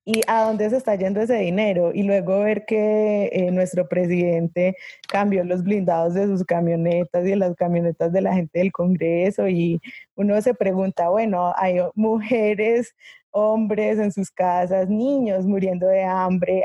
y 0.07 0.21
a 0.27 0.45
dónde 0.45 0.69
se 0.69 0.77
está 0.77 0.95
yendo 0.95 1.19
ese 1.19 1.35
dinero 1.35 1.91
y 1.93 2.03
luego 2.03 2.39
ver 2.39 2.65
que 2.65 3.25
eh, 3.33 3.51
nuestro 3.51 3.89
presidente 3.89 4.77
cambió 5.05 5.43
los 5.43 5.63
blindados 5.63 6.13
de 6.13 6.27
sus 6.27 6.45
camionetas 6.45 7.25
y 7.25 7.31
de 7.31 7.35
las 7.35 7.55
camionetas 7.57 8.13
de 8.13 8.21
la 8.21 8.33
gente 8.33 8.59
del 8.59 8.71
Congreso 8.71 9.49
y 9.49 9.81
uno 10.15 10.41
se 10.41 10.53
pregunta, 10.53 11.09
bueno, 11.09 11.53
hay 11.57 11.79
mujeres, 11.95 12.95
hombres 13.31 13.99
en 13.99 14.13
sus 14.13 14.31
casas, 14.31 14.87
niños 14.87 15.45
muriendo 15.45 15.87
de 15.87 16.03
hambre, 16.05 16.63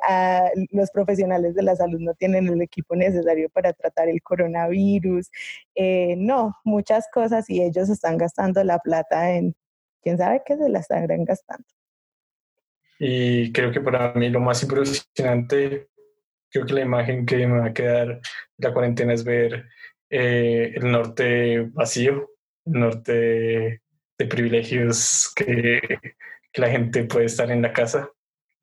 los 0.71 0.93
profesionales 0.93 1.57
de 1.57 1.63
la 1.65 1.75
salud 1.75 1.99
no 2.01 2.15
tienen 2.15 2.47
el 2.47 2.63
equipo 2.63 2.95
necesario 2.95 3.51
para 3.51 3.73
tratar 3.73 4.09
el 4.09 4.23
coronavirus, 4.23 5.31
eh, 5.75 6.15
no, 6.17 6.55
muchas 6.65 7.09
cosas 7.13 7.51
y 7.51 7.61
ellos 7.61 7.89
están 7.91 8.19
gastando 8.19 8.63
la 8.63 8.79
plata 8.79 9.33
en, 9.33 9.57
quién 10.03 10.17
sabe 10.19 10.43
qué 10.47 10.57
se 10.57 10.69
la 10.69 10.79
están 10.79 11.25
gastando. 11.25 11.65
Y 12.99 13.53
creo 13.53 13.73
que 13.73 13.81
para 13.81 14.13
mí 14.15 14.29
lo 14.29 14.41
más 14.41 14.63
impresionante, 14.63 15.89
creo 16.51 16.67
que 16.67 16.75
la 16.75 16.83
imagen 16.83 17.27
que 17.27 17.47
me 17.47 17.59
va 17.59 17.67
a 17.67 17.73
quedar 17.73 18.21
de 18.57 18.69
la 18.69 18.73
cuarentena 18.73 19.13
es 19.13 19.25
ver 19.25 19.67
eh, 20.11 20.73
el 20.77 20.93
norte 20.93 21.61
vacío, 21.73 22.31
el 22.67 22.73
norte 22.73 23.81
de 24.19 24.27
privilegios 24.27 25.33
que, 25.35 25.81
que, 26.53 26.61
la 26.61 26.71
gente 26.71 27.05
puede 27.05 27.27
estar 27.27 27.51
en 27.51 27.63
la 27.63 27.73
casa 27.73 28.11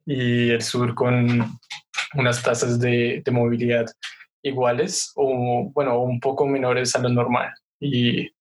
y 0.06 0.52
el 0.52 0.62
sur 0.62 0.94
con 0.94 1.60
unas 2.14 2.44
tasas 2.44 2.80
de, 2.80 3.22
de 3.26 3.32
movilidad 3.32 3.88
iguales 4.44 5.12
o, 5.16 5.70
bueno, 5.74 6.00
un 6.00 6.20
poco 6.20 6.46
menores 6.46 6.96
a 6.96 7.00
lo 7.00 7.10
normal. 7.10 7.52
Y, 7.80 8.32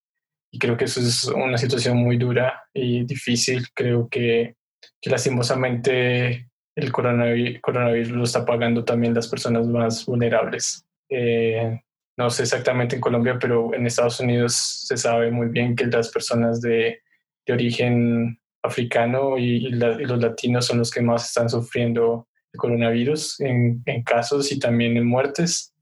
y 0.51 0.59
creo 0.59 0.77
que 0.77 0.85
eso 0.85 0.99
es 0.99 1.25
una 1.25 1.57
situación 1.57 1.97
muy 1.97 2.17
dura 2.17 2.63
y 2.73 3.03
difícil. 3.05 3.67
Creo 3.73 4.07
que 4.09 4.55
que 5.01 5.09
lastimosamente 5.09 6.49
el 6.75 6.91
coronavirus, 6.91 8.11
lo 8.11 8.23
está 8.23 8.45
pagando 8.45 8.83
también 8.83 9.13
las 9.13 9.27
personas 9.27 9.67
más 9.67 10.05
vulnerables. 10.05 10.85
Eh, 11.09 11.81
no 12.17 12.29
sé 12.29 12.43
exactamente 12.43 12.95
en 12.95 13.01
Colombia, 13.01 13.37
pero 13.39 13.73
en 13.73 13.85
Estados 13.85 14.19
Unidos 14.19 14.53
se 14.87 14.97
sabe 14.97 15.31
muy 15.31 15.47
bien 15.47 15.75
que 15.75 15.85
las 15.85 16.09
personas 16.09 16.61
de, 16.61 17.01
de 17.45 17.53
origen 17.53 18.39
africano 18.61 19.37
y, 19.37 19.69
los 19.69 20.19
latinos 20.19 20.65
son 20.65 20.79
los 20.79 20.91
que 20.91 21.01
más 21.01 21.27
están 21.27 21.49
sufriendo 21.49 22.27
el 22.51 22.59
coronavirus 22.59 23.39
en, 23.41 23.81
en, 23.85 24.03
casos 24.03 24.51
y 24.51 24.59
también 24.59 24.97
en 24.97 25.05
muertes. 25.05 25.73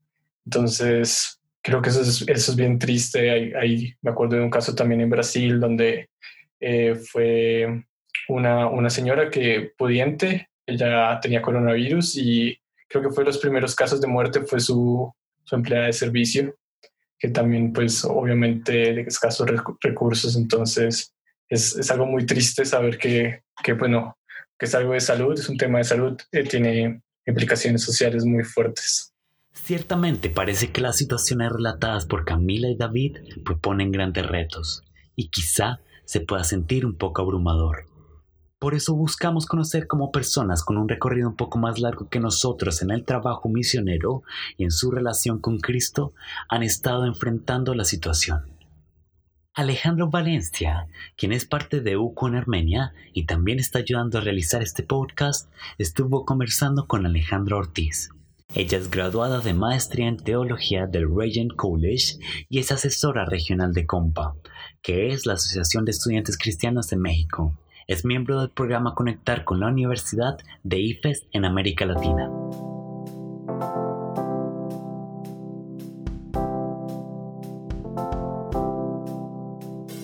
Entonces, 0.45 1.39
creo 1.61 1.81
que 1.81 1.89
eso 1.89 2.01
es, 2.01 2.21
eso 2.27 2.51
es 2.51 2.55
bien 2.55 2.79
triste. 2.79 3.55
Ahí, 3.57 3.93
me 4.01 4.11
acuerdo 4.11 4.37
de 4.37 4.43
un 4.43 4.49
caso 4.49 4.75
también 4.75 5.01
en 5.01 5.09
Brasil 5.09 5.59
donde 5.59 6.09
eh, 6.59 6.95
fue 6.95 7.83
una, 8.29 8.67
una 8.67 8.89
señora 8.89 9.29
que 9.29 9.71
pudiente, 9.77 10.49
ella 10.65 11.19
tenía 11.21 11.41
coronavirus 11.41 12.17
y 12.17 12.59
creo 12.87 13.03
que 13.03 13.09
fue 13.09 13.23
los 13.23 13.37
primeros 13.37 13.75
casos 13.75 14.01
de 14.01 14.07
muerte 14.07 14.41
fue 14.41 14.59
su, 14.59 15.11
su 15.43 15.55
empleada 15.55 15.87
de 15.87 15.93
servicio, 15.93 16.55
que 17.17 17.29
también 17.29 17.73
pues 17.73 18.03
obviamente 18.05 18.93
de 18.93 19.01
escasos 19.01 19.47
recursos, 19.81 20.35
entonces 20.35 21.13
es, 21.49 21.75
es, 21.75 21.91
algo 21.91 22.05
muy 22.05 22.25
triste 22.25 22.65
saber 22.65 22.97
que, 22.97 23.43
que, 23.63 23.73
bueno, 23.73 24.17
que 24.59 24.65
es 24.65 24.75
algo 24.75 24.93
de 24.93 24.99
salud, 24.99 25.33
es 25.33 25.49
un 25.49 25.57
tema 25.57 25.77
de 25.79 25.85
salud, 25.85 26.17
eh, 26.31 26.43
tiene 26.43 27.01
implicaciones 27.25 27.83
sociales 27.83 28.25
muy 28.25 28.43
fuertes. 28.43 29.13
Ciertamente 29.53 30.29
parece 30.29 30.71
que 30.71 30.81
las 30.81 30.97
situaciones 30.97 31.51
relatadas 31.51 32.05
por 32.05 32.25
Camila 32.25 32.69
y 32.69 32.77
David 32.77 33.17
proponen 33.43 33.91
grandes 33.91 34.25
retos 34.25 34.83
y 35.15 35.29
quizá 35.29 35.79
se 36.05 36.21
pueda 36.21 36.43
sentir 36.43 36.85
un 36.85 36.95
poco 36.95 37.21
abrumador. 37.21 37.85
Por 38.59 38.73
eso 38.73 38.95
buscamos 38.95 39.45
conocer 39.45 39.85
cómo 39.85 40.11
personas 40.11 40.63
con 40.63 40.77
un 40.77 40.89
recorrido 40.89 41.29
un 41.29 41.35
poco 41.35 41.59
más 41.59 41.79
largo 41.79 42.09
que 42.09 42.19
nosotros 42.19 42.81
en 42.81 42.89
el 42.89 43.05
trabajo 43.05 43.49
misionero 43.49 44.23
y 44.57 44.63
en 44.63 44.71
su 44.71 44.89
relación 44.89 45.39
con 45.39 45.59
Cristo 45.59 46.13
han 46.49 46.63
estado 46.63 47.05
enfrentando 47.05 47.75
la 47.75 47.85
situación. 47.85 48.57
Alejandro 49.53 50.09
Valencia, 50.09 50.87
quien 51.15 51.33
es 51.33 51.45
parte 51.45 51.81
de 51.81 51.97
UCO 51.97 52.27
en 52.29 52.35
Armenia 52.35 52.93
y 53.13 53.25
también 53.25 53.59
está 53.59 53.79
ayudando 53.79 54.17
a 54.17 54.21
realizar 54.21 54.63
este 54.63 54.81
podcast, 54.81 55.51
estuvo 55.77 56.25
conversando 56.25 56.87
con 56.87 57.05
Alejandro 57.05 57.59
Ortiz. 57.59 58.09
Ella 58.55 58.79
es 58.79 58.89
graduada 58.89 59.39
de 59.39 59.53
maestría 59.53 60.07
en 60.07 60.17
teología 60.17 60.87
del 60.87 61.13
Regent 61.15 61.55
College 61.55 62.17
y 62.49 62.57
es 62.57 62.71
asesora 62.71 63.25
regional 63.25 63.73
de 63.73 63.85
COMPA, 63.85 64.35
que 64.81 65.09
es 65.09 65.27
la 65.27 65.33
Asociación 65.33 65.85
de 65.85 65.91
Estudiantes 65.91 66.37
Cristianos 66.39 66.89
de 66.89 66.97
México. 66.97 67.53
Es 67.87 68.03
miembro 68.03 68.41
del 68.41 68.49
programa 68.49 68.93
Conectar 68.95 69.45
con 69.45 69.61
la 69.61 69.67
Universidad 69.67 70.37
de 70.63 70.77
IFES 70.77 71.25
en 71.31 71.45
América 71.45 71.85
Latina. 71.85 72.29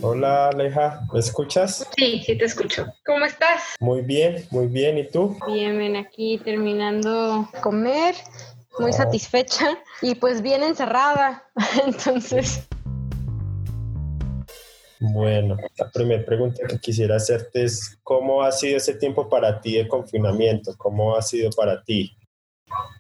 Hola 0.01 0.47
Aleja, 0.47 1.01
¿me 1.11 1.19
escuchas? 1.19 1.85
Sí, 1.97 2.23
sí 2.25 2.37
te 2.37 2.45
escucho. 2.45 2.85
¿Cómo 3.05 3.25
estás? 3.25 3.75
Muy 3.81 3.99
bien, 3.99 4.45
muy 4.51 4.67
bien. 4.67 4.97
¿Y 4.97 5.09
tú? 5.09 5.37
Bien, 5.47 5.77
ven 5.77 5.97
aquí 5.97 6.37
terminando 6.37 7.49
comer, 7.61 8.15
muy 8.79 8.91
ah. 8.91 8.93
satisfecha 8.93 9.77
y 10.01 10.15
pues 10.15 10.41
bien 10.41 10.63
encerrada. 10.63 11.43
Entonces, 11.85 12.65
bueno, 15.11 15.57
la 15.77 15.91
primera 15.91 16.23
pregunta 16.23 16.65
que 16.65 16.79
quisiera 16.79 17.17
hacerte 17.17 17.65
es, 17.65 17.99
¿cómo 18.03 18.41
ha 18.41 18.53
sido 18.53 18.77
ese 18.77 18.93
tiempo 18.95 19.27
para 19.27 19.59
ti 19.59 19.75
de 19.75 19.87
confinamiento? 19.87 20.73
¿Cómo 20.77 21.17
ha 21.17 21.21
sido 21.21 21.49
para 21.51 21.83
ti? 21.83 22.15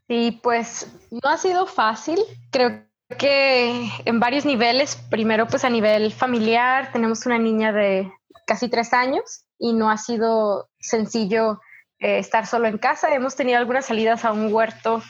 Sí, 0.09 0.37
pues 0.43 0.91
no 1.09 1.29
ha 1.29 1.37
sido 1.37 1.65
fácil. 1.65 2.19
Creo 2.51 2.83
que 3.17 3.89
en 4.03 4.19
varios 4.19 4.45
niveles. 4.45 4.97
Primero, 5.09 5.47
pues 5.47 5.63
a 5.63 5.69
nivel 5.69 6.11
familiar, 6.11 6.91
tenemos 6.91 7.25
una 7.25 7.39
niña 7.39 7.71
de 7.71 8.11
casi 8.45 8.67
tres 8.67 8.91
años 8.93 9.45
y 9.57 9.71
no 9.71 9.89
ha 9.89 9.97
sido 9.97 10.69
sencillo 10.79 11.61
eh, 11.99 12.17
estar 12.17 12.47
solo 12.47 12.67
en 12.67 12.79
casa. 12.79 13.15
Hemos 13.15 13.37
tenido 13.37 13.57
algunas 13.57 13.85
salidas 13.85 14.25
a 14.25 14.33
un 14.33 14.53
huerto 14.53 15.01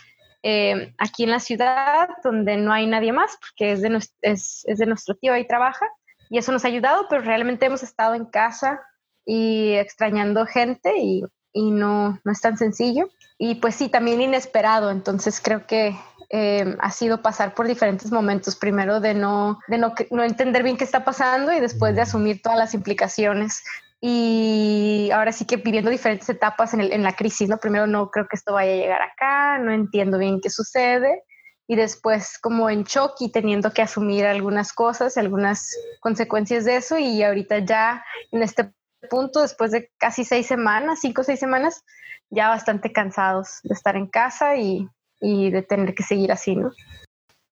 eh, 0.43 0.93
aquí 0.99 1.23
en 1.23 1.31
la 1.31 1.39
ciudad 1.39 2.09
donde 2.23 2.57
no 2.57 2.71
hay 2.71 2.85
nadie 2.85 3.13
más 3.13 3.35
porque 3.39 3.71
es 3.71 3.81
de, 3.81 3.99
es, 4.21 4.63
de 4.67 4.85
nuestro 4.85 5.15
tío, 5.15 5.33
ahí 5.33 5.47
trabaja 5.47 5.87
y 6.33 6.39
eso 6.39 6.51
nos 6.51 6.65
ha 6.65 6.67
ayudado, 6.67 7.05
pero 7.11 7.21
realmente 7.21 7.67
hemos 7.67 7.83
estado 7.83 8.15
en 8.15 8.25
casa 8.25 8.81
y 9.23 9.73
extrañando 9.73 10.47
gente 10.47 10.97
y, 10.97 11.23
y 11.53 11.69
no, 11.69 12.19
no 12.23 12.31
es 12.31 12.41
tan 12.41 12.57
sencillo. 12.57 13.07
Y 13.37 13.55
pues 13.55 13.75
sí, 13.75 13.87
también 13.87 14.19
inesperado, 14.19 14.89
entonces 14.89 15.39
creo 15.39 15.67
que 15.67 15.95
eh, 16.31 16.75
ha 16.79 16.89
sido 16.89 17.21
pasar 17.21 17.53
por 17.53 17.67
diferentes 17.67 18.11
momentos, 18.11 18.55
primero 18.55 18.99
de, 18.99 19.13
no, 19.13 19.59
de 19.67 19.77
no, 19.77 19.93
no, 20.09 20.23
entender 20.23 20.63
bien 20.63 20.75
qué 20.75 20.85
está 20.85 21.05
pasando 21.05 21.53
y 21.53 21.59
después 21.59 21.93
de 21.93 22.01
asumir 22.01 22.41
todas 22.41 22.57
las 22.57 22.73
implicaciones. 22.73 23.63
Y 24.01 25.11
ahora 25.13 25.33
sí 25.33 25.45
que 25.45 25.57
viviendo 25.57 25.91
diferentes 25.91 26.27
etapas 26.29 26.73
en, 26.73 26.81
el, 26.81 26.93
en 26.93 27.03
la 27.03 27.13
crisis, 27.15 27.47
¿no? 27.47 27.59
Primero 27.59 27.85
no 27.85 28.09
creo 28.09 28.27
que 28.27 28.37
esto 28.37 28.53
vaya 28.53 28.71
a 28.71 28.75
llegar 28.75 29.01
acá, 29.03 29.59
no 29.59 29.71
entiendo 29.71 30.17
bien 30.17 30.41
qué 30.41 30.49
sucede 30.49 31.21
y 31.67 31.75
después 31.75 32.37
como 32.39 32.69
en 32.69 32.83
shock 32.83 33.15
y 33.19 33.31
teniendo 33.31 33.71
que 33.71 33.81
asumir 33.81 34.25
algunas 34.25 34.73
cosas, 34.73 35.17
algunas 35.17 35.75
consecuencias 35.99 36.65
de 36.65 36.75
eso 36.75 36.97
y 36.97 37.23
ahorita 37.23 37.59
ya 37.59 38.03
en 38.31 38.43
este 38.43 38.71
punto, 39.09 39.41
después 39.41 39.71
de 39.71 39.89
casi 39.97 40.23
seis 40.23 40.47
semanas, 40.47 40.99
cinco 41.01 41.21
o 41.21 41.23
seis 41.23 41.39
semanas, 41.39 41.83
ya 42.29 42.49
bastante 42.49 42.91
cansados 42.91 43.59
de 43.63 43.73
estar 43.73 43.95
en 43.95 44.07
casa 44.07 44.57
y, 44.57 44.87
y 45.19 45.51
de 45.51 45.61
tener 45.61 45.93
que 45.93 46.03
seguir 46.03 46.31
así, 46.31 46.55
¿no? 46.55 46.71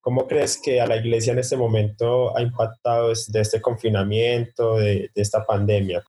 ¿Cómo 0.02 0.28
crees 0.28 0.60
que 0.60 0.82
a 0.82 0.88
la 0.88 0.98
iglesia 0.98 1.34
en 1.34 1.40
este 1.40 1.56
momento 1.56 2.36
ha 2.36 2.42
impactado 2.42 3.10
de 3.10 3.42
este 3.42 3.62
confinamiento, 3.62 4.78
de, 4.78 5.12
de 5.14 5.22
esta 5.22 5.46
pandemia? 5.46 6.04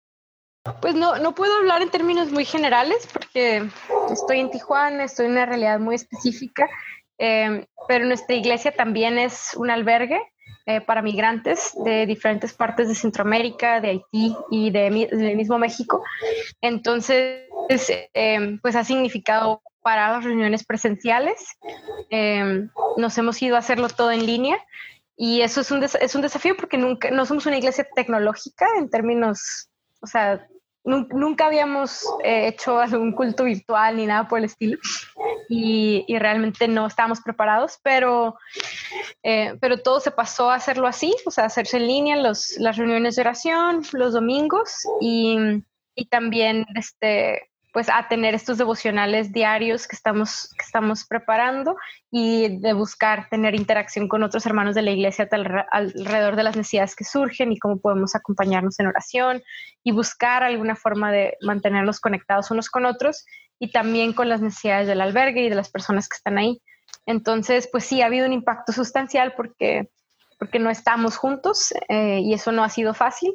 Pues 0.81 0.95
no, 0.95 1.19
no 1.19 1.35
puedo 1.35 1.55
hablar 1.59 1.83
en 1.83 1.91
términos 1.91 2.31
muy 2.31 2.45
generales 2.45 3.07
porque 3.13 3.69
estoy 4.11 4.41
en 4.41 4.51
Tijuana, 4.51 5.05
estoy 5.05 5.27
en 5.27 5.33
una 5.33 5.45
realidad 5.45 5.79
muy 5.79 5.97
específica 5.97 6.69
Em, 7.19 7.65
pero 7.89 8.05
nuestra 8.05 8.35
iglesia 8.35 8.73
también 8.73 9.19
es 9.19 9.55
un 9.57 9.71
albergue 9.71 10.21
eh, 10.67 10.81
para 10.81 11.03
migrantes 11.03 11.73
de 11.85 12.07
diferentes 12.07 12.53
partes 12.53 12.89
de 12.89 12.95
Centroamérica, 12.95 13.81
de 13.81 13.89
Haití 13.89 14.37
y 14.51 14.71
de, 14.71 15.09
del 15.11 15.37
mismo 15.37 15.59
México. 15.59 16.03
Entonces, 16.61 17.49
em, 18.15 18.61
pues 18.61 18.77
ha 18.77 18.85
significado 18.85 19.63
para 19.83 20.13
las 20.13 20.25
reuniones 20.25 20.65
presenciales. 20.65 21.45
Em, 22.11 22.71
nos 22.97 23.19
hemos 23.19 23.43
ido 23.43 23.57
a 23.57 23.59
hacerlo 23.59 23.89
todo 23.89 24.13
en 24.13 24.25
línea 24.25 24.57
y 25.17 25.41
eso 25.41 25.61
es 25.61 25.71
un, 25.71 25.83
es 25.83 26.15
un 26.15 26.23
desafío 26.23 26.57
porque 26.57 26.79
nunca, 26.79 27.11
no 27.11 27.27
somos 27.27 27.47
una 27.47 27.59
iglesia 27.59 27.87
tecnológica 27.95 28.67
en 28.79 28.89
términos, 28.89 29.69
o 30.01 30.07
sea, 30.07 30.47
nunca 30.85 31.47
habíamos 31.47 32.05
eh, 32.25 32.49
hecho 32.49 32.79
algún 32.79 33.13
culto 33.13 33.45
virtual 33.45 33.97
ni 33.97 34.07
nada 34.07 34.29
por 34.29 34.39
el 34.39 34.47
estilo. 34.47 34.79
Y, 35.49 36.05
realmente 36.19 36.69
no 36.69 36.87
estábamos 36.87 37.21
preparados, 37.21 37.79
pero, 37.83 38.37
eh, 39.23 39.57
pero 39.61 39.79
todo 39.79 40.01
se 40.01 40.11
pasó 40.11 40.51
a 40.51 40.55
hacerlo 40.55 40.87
así, 40.87 41.15
o 41.27 41.31
sea, 41.31 41.47
hacerse 41.47 41.77
en 41.77 41.87
línea 41.87 42.17
los, 42.17 42.57
las 42.59 42.77
reuniones 42.77 43.17
de 43.17 43.23
oración 43.23 43.83
los 43.93 44.13
domingos 44.13 44.87
y, 45.01 45.37
y 45.95 46.07
también 46.07 46.65
este, 46.75 47.51
pues 47.73 47.89
a 47.89 48.07
tener 48.07 48.35
estos 48.35 48.59
devocionales 48.59 49.33
diarios 49.33 49.89
que 49.89 49.97
estamos, 49.97 50.51
que 50.59 50.65
estamos 50.65 51.07
preparando 51.07 51.77
y 52.11 52.61
de 52.61 52.75
buscar 52.75 53.29
tener 53.31 53.55
interacción 53.55 54.09
con 54.09 54.23
otros 54.23 54.45
hermanos 54.45 54.75
de 54.75 54.83
la 54.83 54.91
iglesia 54.91 55.29
alrededor 55.71 56.37
de 56.37 56.43
las 56.43 56.55
necesidades 56.55 56.95
que 56.95 57.05
surgen 57.05 57.51
y 57.51 57.59
cómo 57.59 57.81
podemos 57.81 58.15
acompañarnos 58.15 58.79
en 58.79 58.89
oración 58.89 59.43
y 59.83 59.93
buscar 59.93 60.43
alguna 60.43 60.77
forma 60.77 61.11
de 61.13 61.37
mantenerlos 61.41 61.99
conectados 61.99 62.51
unos 62.51 62.69
con 62.69 62.85
otros 62.85 63.25
y 63.59 63.71
también 63.71 64.13
con 64.13 64.29
las 64.29 64.43
necesidades 64.43 64.87
del 64.87 65.01
albergue 65.01 65.45
y 65.45 65.49
de 65.49 65.55
las 65.55 65.71
personas 65.71 66.09
que 66.09 66.17
están 66.17 66.37
ahí. 66.37 66.61
Entonces, 67.07 67.69
pues 67.73 67.85
sí, 67.85 68.03
ha 68.03 68.07
habido 68.07 68.27
un 68.27 68.35
impacto 68.35 68.73
sustancial 68.73 69.33
porque, 69.35 69.89
porque 70.39 70.59
no 70.59 70.69
estamos 70.69 71.17
juntos 71.17 71.73
eh, 71.89 72.21
y 72.21 72.35
eso 72.35 72.53
no 72.53 72.65
ha 72.65 72.69
sido 72.69 72.93
fácil. 72.93 73.35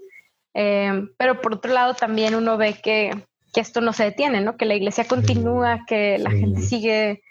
Eh, 0.54 1.08
pero 1.18 1.42
por 1.42 1.56
otro 1.56 1.74
lado, 1.74 1.96
también 1.96 2.36
uno 2.36 2.58
ve 2.58 2.80
que 2.82 3.12
que 3.54 3.62
esto 3.62 3.82
no 3.82 3.94
se 3.94 4.04
detiene, 4.06 4.42
¿no? 4.42 4.58
Que 4.58 4.66
la 4.66 4.76
iglesia 4.76 5.06
continúa, 5.06 5.86
que 5.88 6.18
la 6.18 6.32
gente 6.32 6.62
sigue, 6.62 7.22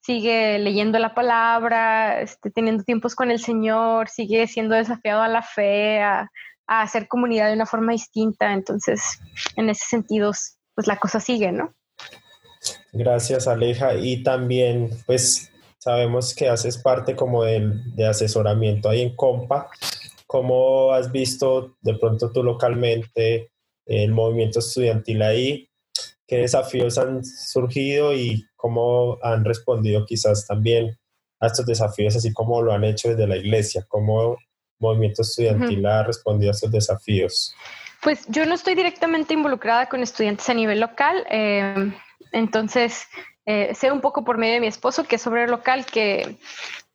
sigue 0.00 0.58
leyendo 0.58 0.98
la 0.98 1.14
palabra, 1.14 2.20
este, 2.20 2.50
teniendo 2.50 2.84
tiempos 2.84 3.14
con 3.14 3.30
el 3.30 3.40
Señor, 3.40 4.08
sigue 4.08 4.46
siendo 4.46 4.74
desafiado 4.74 5.22
a 5.22 5.28
la 5.28 5.42
fe, 5.42 6.00
a, 6.00 6.30
a 6.66 6.82
hacer 6.82 7.08
comunidad 7.08 7.48
de 7.48 7.54
una 7.54 7.66
forma 7.66 7.92
distinta. 7.92 8.52
Entonces, 8.52 9.18
en 9.56 9.68
ese 9.70 9.86
sentido, 9.86 10.32
pues 10.74 10.86
la 10.86 10.96
cosa 10.96 11.20
sigue, 11.20 11.52
¿no? 11.52 11.74
Gracias, 12.92 13.46
Aleja. 13.48 13.94
Y 13.94 14.22
también, 14.22 14.90
pues, 15.06 15.50
sabemos 15.78 16.34
que 16.34 16.48
haces 16.48 16.78
parte 16.78 17.14
como 17.14 17.44
de, 17.44 17.72
de 17.94 18.06
asesoramiento 18.06 18.88
ahí 18.88 19.02
en 19.02 19.14
Compa. 19.16 19.68
¿Cómo 20.26 20.92
has 20.92 21.12
visto 21.12 21.76
de 21.82 21.94
pronto 21.94 22.32
tú 22.32 22.42
localmente 22.42 23.50
el 23.86 24.12
movimiento 24.12 24.58
estudiantil 24.58 25.22
ahí, 25.22 25.68
qué 26.26 26.38
desafíos 26.38 26.98
han 26.98 27.24
surgido 27.24 28.14
y 28.14 28.44
cómo 28.56 29.18
han 29.22 29.44
respondido 29.44 30.04
quizás 30.06 30.46
también 30.46 30.98
a 31.40 31.46
estos 31.48 31.66
desafíos, 31.66 32.16
así 32.16 32.32
como 32.32 32.62
lo 32.62 32.72
han 32.72 32.84
hecho 32.84 33.10
desde 33.10 33.26
la 33.26 33.36
iglesia, 33.36 33.84
cómo 33.88 34.32
el 34.32 34.38
movimiento 34.78 35.22
estudiantil 35.22 35.84
ha 35.86 36.02
respondido 36.02 36.50
a 36.50 36.54
estos 36.54 36.70
desafíos. 36.70 37.54
Pues 38.02 38.26
yo 38.28 38.46
no 38.46 38.54
estoy 38.54 38.74
directamente 38.74 39.34
involucrada 39.34 39.88
con 39.88 40.02
estudiantes 40.02 40.48
a 40.48 40.54
nivel 40.54 40.80
local, 40.80 41.26
eh, 41.30 41.92
entonces 42.32 43.04
eh, 43.46 43.74
sé 43.74 43.92
un 43.92 44.00
poco 44.00 44.24
por 44.24 44.38
medio 44.38 44.54
de 44.54 44.60
mi 44.60 44.66
esposo, 44.66 45.04
que 45.04 45.16
es 45.16 45.26
obrero 45.26 45.50
local, 45.50 45.84
que 45.84 46.38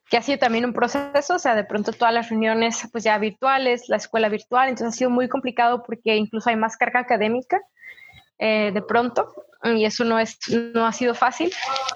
que 0.09 0.17
ha 0.17 0.21
sido 0.21 0.39
también 0.39 0.65
un 0.65 0.73
proceso, 0.73 1.35
o 1.35 1.39
sea, 1.39 1.55
de 1.55 1.63
pronto 1.63 1.93
todas 1.93 2.13
las 2.13 2.29
reuniones 2.29 2.87
pues 2.91 3.03
ya 3.03 3.17
virtuales, 3.17 3.89
la 3.89 3.97
escuela 3.97 4.29
virtual, 4.29 4.69
entonces 4.69 4.95
ha 4.95 4.97
sido 4.97 5.09
muy 5.09 5.29
complicado 5.29 5.83
porque 5.83 6.15
incluso 6.15 6.49
hay 6.49 6.55
más 6.55 6.77
carga 6.77 7.01
académica 7.01 7.61
eh, 8.39 8.71
de 8.73 8.81
pronto 8.81 9.31
y 9.63 9.85
eso 9.85 10.05
no, 10.05 10.19
es, 10.19 10.37
no 10.73 10.85
ha 10.85 10.93
sido 10.93 11.13
fácil. 11.13 11.51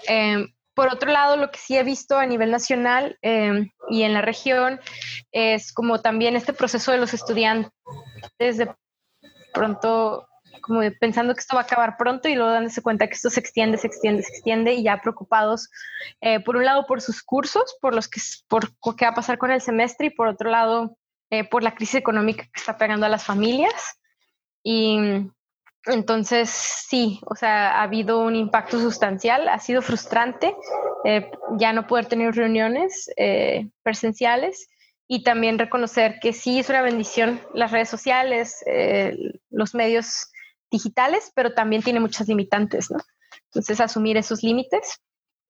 Eh, 0.08 0.45
por 0.76 0.91
otro 0.91 1.12
lado, 1.12 1.38
lo 1.38 1.52
que 1.52 1.60
sí 1.60 1.78
he 1.78 1.84
visto 1.84 2.17
a 2.17 2.26
nivel 2.26 2.52
nacional 2.52 3.17
eh, 3.21 3.67
y 3.89 4.04
en 4.04 4.13
la 4.13 4.21
región 4.21 4.80
es 5.32 5.71
como 5.71 6.02
también 6.02 6.36
este 6.36 6.54
proceso 6.54 6.91
de 6.91 6.97
los 6.97 7.13
estudiantes 7.13 7.71
de 8.39 8.73
pronto 9.54 10.28
como 10.62 10.82
pensando 11.00 11.34
que 11.34 11.39
esto 11.39 11.56
va 11.56 11.62
a 11.62 11.66
acabar 11.66 11.98
pronto 11.98 12.28
y 12.28 12.36
luego 12.36 12.52
dándose 12.52 12.82
cuenta 12.82 13.08
que 13.08 13.13
esto 13.13 13.30
se 13.30 13.39
extiende, 13.39 13.78
se 13.78 13.88
extiende, 13.88 14.24
se 14.24 14.32
extiende 14.32 14.74
y 14.74 14.84
ya 14.84 15.02
preocupados, 15.02 15.70
eh, 16.22 16.39
por 16.39 16.56
un 16.56 16.66
lado 16.66 16.86
por 16.86 17.02
sus 17.02 17.24
cursos, 17.24 17.78
por 17.82 17.96
los 17.96 18.08
que 18.08 18.22
por 18.48 18.70
qué 18.96 19.06
va 19.06 19.12
a 19.12 19.16
pasar 19.16 19.38
con 19.38 19.52
el 19.52 19.62
semestre 19.62 20.08
y 20.08 20.10
por 20.12 20.28
otro 20.28 20.50
lado 20.50 20.98
eh, 21.30 21.44
por 21.44 21.63
la 21.63 21.76
crisis 21.76 21.96
económica 21.96 22.44
que 22.44 22.60
está 22.60 22.78
pegando 22.78 23.06
a 23.06 23.10
las 23.10 23.24
familias. 23.24 24.00
Y, 24.63 25.28
entonces, 25.86 26.50
sí, 26.50 27.20
o 27.26 27.36
sea, 27.36 27.80
ha 27.80 27.84
habido 27.84 28.22
un 28.22 28.36
impacto 28.36 28.80
sustancial, 28.80 29.50
ha 29.50 29.60
sido 29.60 29.82
frustrante 29.82 30.56
eh, 31.04 31.30
ya 31.58 31.74
no 31.74 31.88
poder 31.88 32.06
tener 32.06 32.34
reuniones 32.34 33.12
eh, 33.18 33.68
presenciales 33.84 34.70
y 35.08 35.24
también 35.24 35.60
reconocer 35.60 36.20
que 36.22 36.32
sí 36.32 36.60
es 36.60 36.70
una 36.70 36.82
bendición 36.82 37.42
las 37.54 37.72
redes 37.72 37.89
sociales, 37.89 38.63
eh, 38.66 39.18
los 39.50 39.76
medios 39.76 40.32
digitales, 40.73 41.31
pero 41.33 41.53
también 41.53 41.81
tiene 41.81 42.01
muchas 42.01 42.27
limitantes, 42.27 42.91
¿no? 42.91 42.97
Entonces, 43.45 43.79
asumir 43.79 44.17
esos 44.17 44.43
límites. 44.43 44.99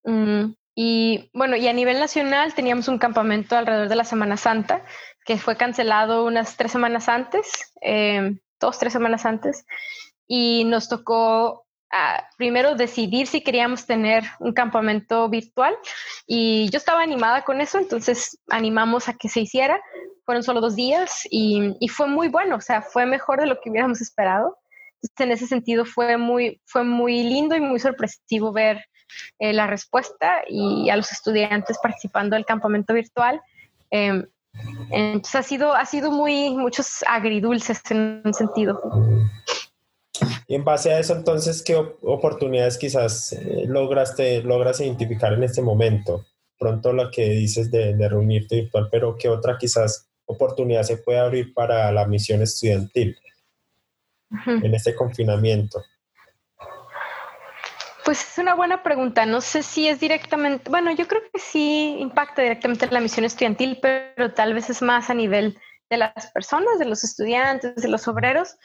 Mm, 0.04 0.54
y 0.76 1.30
bueno, 1.34 1.56
y 1.56 1.68
a 1.68 1.74
nivel 1.74 2.00
nacional 2.00 2.54
teníamos 2.54 2.88
un 2.88 3.00
campamento 3.00 3.56
alrededor 3.56 3.90
de 3.90 3.96
la 3.96 4.06
Semana 4.06 4.38
Santa 4.38 4.84
que 5.26 5.38
fue 5.38 5.56
cancelado 5.56 6.26
unas 6.26 6.58
tres 6.58 6.72
semanas 6.72 7.08
antes, 7.08 7.74
dos, 8.60 8.80
tres 8.80 8.94
semanas 8.94 9.26
antes 9.26 9.66
y 10.28 10.64
nos 10.66 10.90
tocó 10.90 11.66
ah, 11.92 12.28
primero 12.38 12.76
decidir 12.76 13.28
si 13.28 13.42
queríamos 13.42 13.86
tener 13.86 14.24
un 14.40 14.54
campamento 14.54 15.30
virtual 15.30 15.76
y 16.26 16.70
yo 16.70 16.78
estaba 16.78 17.02
animada 17.02 17.44
con 17.44 17.62
eso, 17.62 17.78
entonces 17.78 18.40
animamos 18.50 19.10
a 19.10 19.14
que 19.14 19.30
se 19.30 19.42
hiciera. 19.42 19.80
Fueron 20.26 20.44
solo 20.44 20.62
dos 20.62 20.78
días 20.78 21.28
y, 21.30 21.76
fue 21.90 22.08
muy 22.08 22.30
bueno, 22.30 22.56
o 22.56 22.62
sea, 22.62 22.82
fue 22.82 23.06
mejor 23.06 23.42
de 23.42 23.46
lo 23.46 23.60
que 23.60 23.70
hubiéramos 23.70 24.00
esperado. 24.00 24.58
En 25.20 25.32
ese 25.32 25.48
sentido 25.48 25.86
fue 25.86 26.18
muy, 26.18 26.62
fue 26.66 26.84
muy 26.84 27.24
lindo 27.24 27.56
y 27.56 27.60
muy 27.60 27.80
sorpresivo 27.80 28.52
ver 28.52 28.84
eh, 29.40 29.54
la 29.54 29.68
respuesta 29.68 30.44
y 30.48 30.90
a 30.90 30.96
los 30.96 31.12
estudiantes 31.12 31.78
participando 31.82 32.36
del 32.36 32.46
campamento 32.46 32.94
virtual. 32.94 33.42
Em, 33.92 34.26
entonces 34.92 35.36
ha 35.36 35.44
sido, 35.44 35.74
ha 35.74 35.86
sido 35.86 36.12
muy, 36.12 36.56
muchos 36.56 37.04
agridulces 37.08 37.82
en 37.90 38.22
un 38.24 38.34
sentido. 38.34 38.82
Y 40.48 40.56
en 40.56 40.64
base 40.64 40.94
a 40.94 41.00
eso, 41.00 41.16
entonces, 41.16 41.64
¿qué 41.64 41.76
oportunidades 41.76 42.78
quizás 42.78 43.34
eh, 43.34 43.66
lograste, 43.68 44.44
logras 44.44 44.80
identificar 44.80 45.34
en 45.34 45.44
este 45.44 45.62
momento? 45.62 46.26
Pronto 46.58 46.94
lo 46.94 47.10
que 47.10 47.30
dices 47.30 47.72
de, 47.72 47.96
reunirte 48.08 48.56
virtual, 48.62 48.88
pero 48.92 49.16
¿qué 49.18 49.30
otra 49.30 49.58
quizás 49.58 50.08
oportunidad 50.26 50.84
se 50.84 50.98
puede 50.98 51.20
abrir 51.20 51.54
para 51.54 51.92
la 51.92 52.06
misión 52.06 52.42
estudiantil 52.42 53.18
en 54.46 54.74
este 54.74 54.96
confinamiento? 54.96 55.84
Pues 58.06 58.22
es 58.22 58.38
una 58.38 58.54
buena 58.54 58.84
pregunta. 58.84 59.26
No 59.26 59.40
sé 59.40 59.64
si 59.64 59.88
es 59.88 60.00
directamente, 60.00 60.70
bueno, 60.70 60.92
yo 60.92 61.08
creo 61.08 61.22
que 61.32 61.40
sí 61.40 61.96
impacta 62.00 62.42
directamente 62.42 62.86
en 62.86 62.94
la 62.94 63.00
misión 63.00 63.26
estudiantil, 63.26 63.80
pero 63.82 64.34
tal 64.34 64.54
vez 64.54 64.70
es 64.70 64.82
más 64.82 65.10
a 65.10 65.14
nivel 65.14 65.58
de 65.90 65.98
las 65.98 66.32
personas, 66.34 66.80
de 66.80 66.86
los 66.86 67.04
estudiantes, 67.04 67.76
de 67.76 67.88
los 67.88 68.08
obreros 68.08 68.58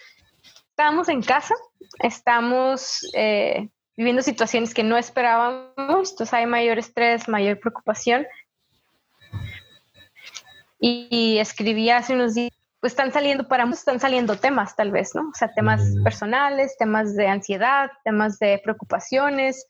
estamos 0.78 1.08
en 1.08 1.22
casa, 1.22 1.56
estamos 1.98 3.00
eh, 3.12 3.68
viviendo 3.96 4.22
situaciones 4.22 4.72
que 4.72 4.84
no 4.84 4.96
esperábamos, 4.96 5.72
entonces 6.12 6.32
hay 6.32 6.46
mayor 6.46 6.78
estrés, 6.78 7.28
mayor 7.28 7.58
preocupación. 7.58 8.24
Y, 10.78 11.38
escribí 11.40 11.90
hace 11.90 12.14
unos 12.14 12.36
días, 12.36 12.52
pues 12.80 12.92
están 12.92 13.12
saliendo, 13.12 13.48
para 13.48 13.66
muchos 13.66 13.80
están 13.80 14.00
saliendo 14.00 14.36
temas 14.36 14.76
tal 14.76 14.92
vez, 14.92 15.14
¿no? 15.14 15.22
O 15.22 15.34
sea, 15.34 15.52
temas 15.52 15.82
personales, 16.04 16.76
temas 16.78 17.16
de 17.16 17.26
ansiedad, 17.26 17.90
temas 18.04 18.38
de 18.38 18.60
preocupaciones, 18.62 19.66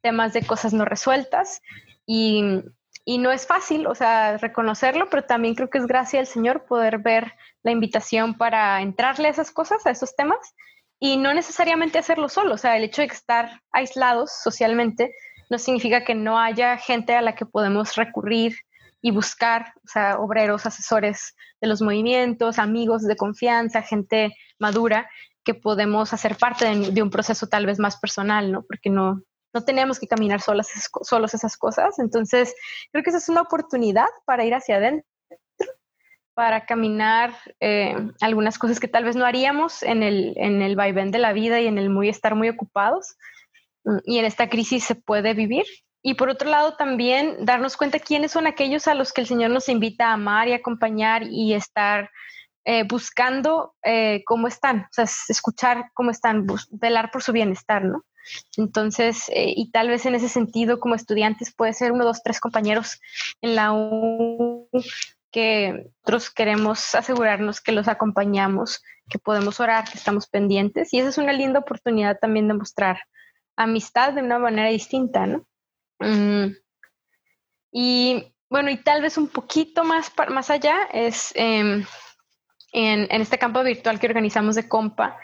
temas 0.00 0.32
de 0.32 0.46
cosas 0.46 0.72
no 0.72 0.84
resueltas. 0.84 1.60
Y, 2.06 2.62
y 3.04 3.18
no 3.18 3.32
es 3.32 3.46
fácil, 3.46 3.86
o 3.86 3.94
sea, 3.94 4.36
reconocerlo, 4.38 5.08
pero 5.10 5.24
también 5.24 5.54
creo 5.54 5.70
que 5.70 5.78
es 5.78 5.86
gracia 5.86 6.20
al 6.20 6.26
Señor 6.26 6.64
poder 6.66 6.98
ver 6.98 7.32
la 7.64 7.72
invitación 7.72 8.34
para 8.34 8.80
entrarle 8.80 9.28
a 9.28 9.32
esas 9.32 9.50
cosas, 9.50 9.84
a 9.86 9.90
esos 9.90 10.14
temas, 10.14 10.54
y 11.00 11.16
no 11.16 11.34
necesariamente 11.34 11.98
hacerlo 11.98 12.28
solo. 12.28 12.54
O 12.54 12.58
sea, 12.58 12.76
el 12.76 12.84
hecho 12.84 13.02
de 13.02 13.08
estar 13.08 13.60
aislados 13.72 14.30
socialmente 14.40 15.12
no 15.50 15.58
significa 15.58 16.04
que 16.04 16.14
no 16.14 16.38
haya 16.38 16.76
gente 16.78 17.14
a 17.14 17.22
la 17.22 17.34
que 17.34 17.44
podemos 17.44 17.96
recurrir 17.96 18.54
y 19.02 19.10
buscar, 19.10 19.74
o 19.84 19.88
sea, 19.88 20.18
obreros, 20.18 20.64
asesores 20.64 21.34
de 21.60 21.68
los 21.68 21.82
movimientos, 21.82 22.58
amigos 22.58 23.02
de 23.02 23.16
confianza, 23.16 23.82
gente 23.82 24.34
madura, 24.58 25.10
que 25.44 25.54
podemos 25.54 26.12
hacer 26.12 26.36
parte 26.36 26.64
de, 26.64 26.92
de 26.92 27.02
un 27.02 27.10
proceso 27.10 27.48
tal 27.48 27.66
vez 27.66 27.78
más 27.78 27.98
personal, 27.98 28.52
¿no? 28.52 28.62
Porque 28.62 28.90
no, 28.90 29.22
no 29.52 29.64
tenemos 29.64 29.98
que 29.98 30.06
caminar 30.06 30.40
solas, 30.40 30.68
solos 31.02 31.34
esas 31.34 31.56
cosas. 31.56 31.98
Entonces, 31.98 32.54
creo 32.90 33.04
que 33.04 33.10
esa 33.10 33.18
es 33.18 33.28
una 33.28 33.42
oportunidad 33.42 34.08
para 34.24 34.44
ir 34.44 34.54
hacia 34.54 34.76
adentro, 34.76 35.06
para 36.34 36.64
caminar 36.64 37.34
eh, 37.60 37.94
algunas 38.20 38.58
cosas 38.58 38.80
que 38.80 38.88
tal 38.88 39.04
vez 39.04 39.16
no 39.16 39.26
haríamos 39.26 39.82
en 39.82 40.02
el, 40.02 40.32
en 40.36 40.62
el 40.62 40.76
vaivén 40.76 41.10
de 41.10 41.18
la 41.18 41.32
vida 41.32 41.60
y 41.60 41.66
en 41.66 41.78
el 41.78 41.90
muy 41.90 42.08
estar 42.08 42.34
muy 42.34 42.48
ocupados. 42.48 43.16
Mm, 43.84 43.98
y 44.04 44.18
en 44.18 44.24
esta 44.24 44.48
crisis 44.48 44.84
se 44.84 44.94
puede 44.94 45.34
vivir. 45.34 45.64
Y 46.02 46.14
por 46.14 46.28
otro 46.28 46.50
lado, 46.50 46.74
también 46.74 47.44
darnos 47.44 47.76
cuenta 47.76 48.00
quiénes 48.00 48.32
son 48.32 48.46
aquellos 48.46 48.88
a 48.88 48.94
los 48.94 49.12
que 49.12 49.20
el 49.20 49.26
Señor 49.28 49.50
nos 49.50 49.68
invita 49.68 50.08
a 50.08 50.14
amar 50.14 50.48
y 50.48 50.52
acompañar 50.52 51.22
y 51.22 51.54
estar 51.54 52.10
eh, 52.64 52.84
buscando 52.84 53.74
eh, 53.82 54.22
cómo 54.24 54.46
están, 54.48 54.82
o 54.82 54.88
sea, 54.92 55.06
escuchar 55.28 55.86
cómo 55.94 56.10
están, 56.10 56.46
velar 56.70 57.10
por 57.10 57.22
su 57.22 57.32
bienestar, 57.32 57.84
¿no? 57.84 58.04
Entonces, 58.56 59.28
eh, 59.30 59.52
y 59.56 59.70
tal 59.70 59.88
vez 59.88 60.06
en 60.06 60.14
ese 60.14 60.28
sentido, 60.28 60.78
como 60.78 60.94
estudiantes, 60.94 61.52
puede 61.54 61.72
ser 61.72 61.92
uno, 61.92 62.04
dos, 62.04 62.22
tres 62.22 62.40
compañeros 62.40 63.00
en 63.40 63.56
la 63.56 63.72
U 63.72 64.68
que 65.32 65.90
nosotros 66.04 66.30
queremos 66.30 66.94
asegurarnos 66.94 67.60
que 67.60 67.72
los 67.72 67.88
acompañamos, 67.88 68.82
que 69.08 69.18
podemos 69.18 69.58
orar, 69.58 69.90
que 69.90 69.98
estamos 69.98 70.28
pendientes. 70.28 70.92
Y 70.92 71.00
esa 71.00 71.08
es 71.08 71.18
una 71.18 71.32
linda 71.32 71.60
oportunidad 71.60 72.18
también 72.20 72.48
de 72.48 72.54
mostrar 72.54 73.00
amistad 73.56 74.12
de 74.12 74.22
una 74.22 74.38
manera 74.38 74.68
distinta, 74.68 75.26
¿no? 75.26 75.44
Y 77.72 78.34
bueno, 78.50 78.70
y 78.70 78.76
tal 78.76 79.00
vez 79.00 79.16
un 79.16 79.28
poquito 79.28 79.82
más, 79.82 80.12
más 80.28 80.50
allá 80.50 80.76
es 80.92 81.32
em, 81.34 81.84
en, 82.72 83.06
en, 83.10 83.20
este 83.22 83.38
campo 83.38 83.62
virtual 83.62 83.98
que 83.98 84.06
organizamos 84.06 84.56
de 84.56 84.68
compa. 84.68 85.16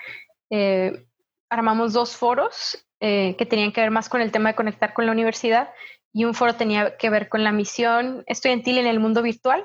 Eh, 0.50 1.04
armamos 1.50 1.92
dos 1.92 2.16
foros 2.16 2.86
eh, 3.00 3.36
que 3.38 3.46
tenían 3.46 3.72
que 3.72 3.80
ver 3.80 3.90
más 3.90 4.08
con 4.08 4.20
el 4.20 4.32
tema 4.32 4.50
de 4.50 4.56
conectar 4.56 4.92
con 4.92 5.06
la 5.06 5.12
universidad 5.12 5.70
y 6.12 6.24
un 6.24 6.34
foro 6.34 6.56
tenía 6.56 6.96
que 6.96 7.10
ver 7.10 7.28
con 7.28 7.44
la 7.44 7.52
misión 7.52 8.24
estudiantil 8.26 8.78
en 8.78 8.86
el 8.86 9.00
mundo 9.00 9.22
virtual 9.22 9.64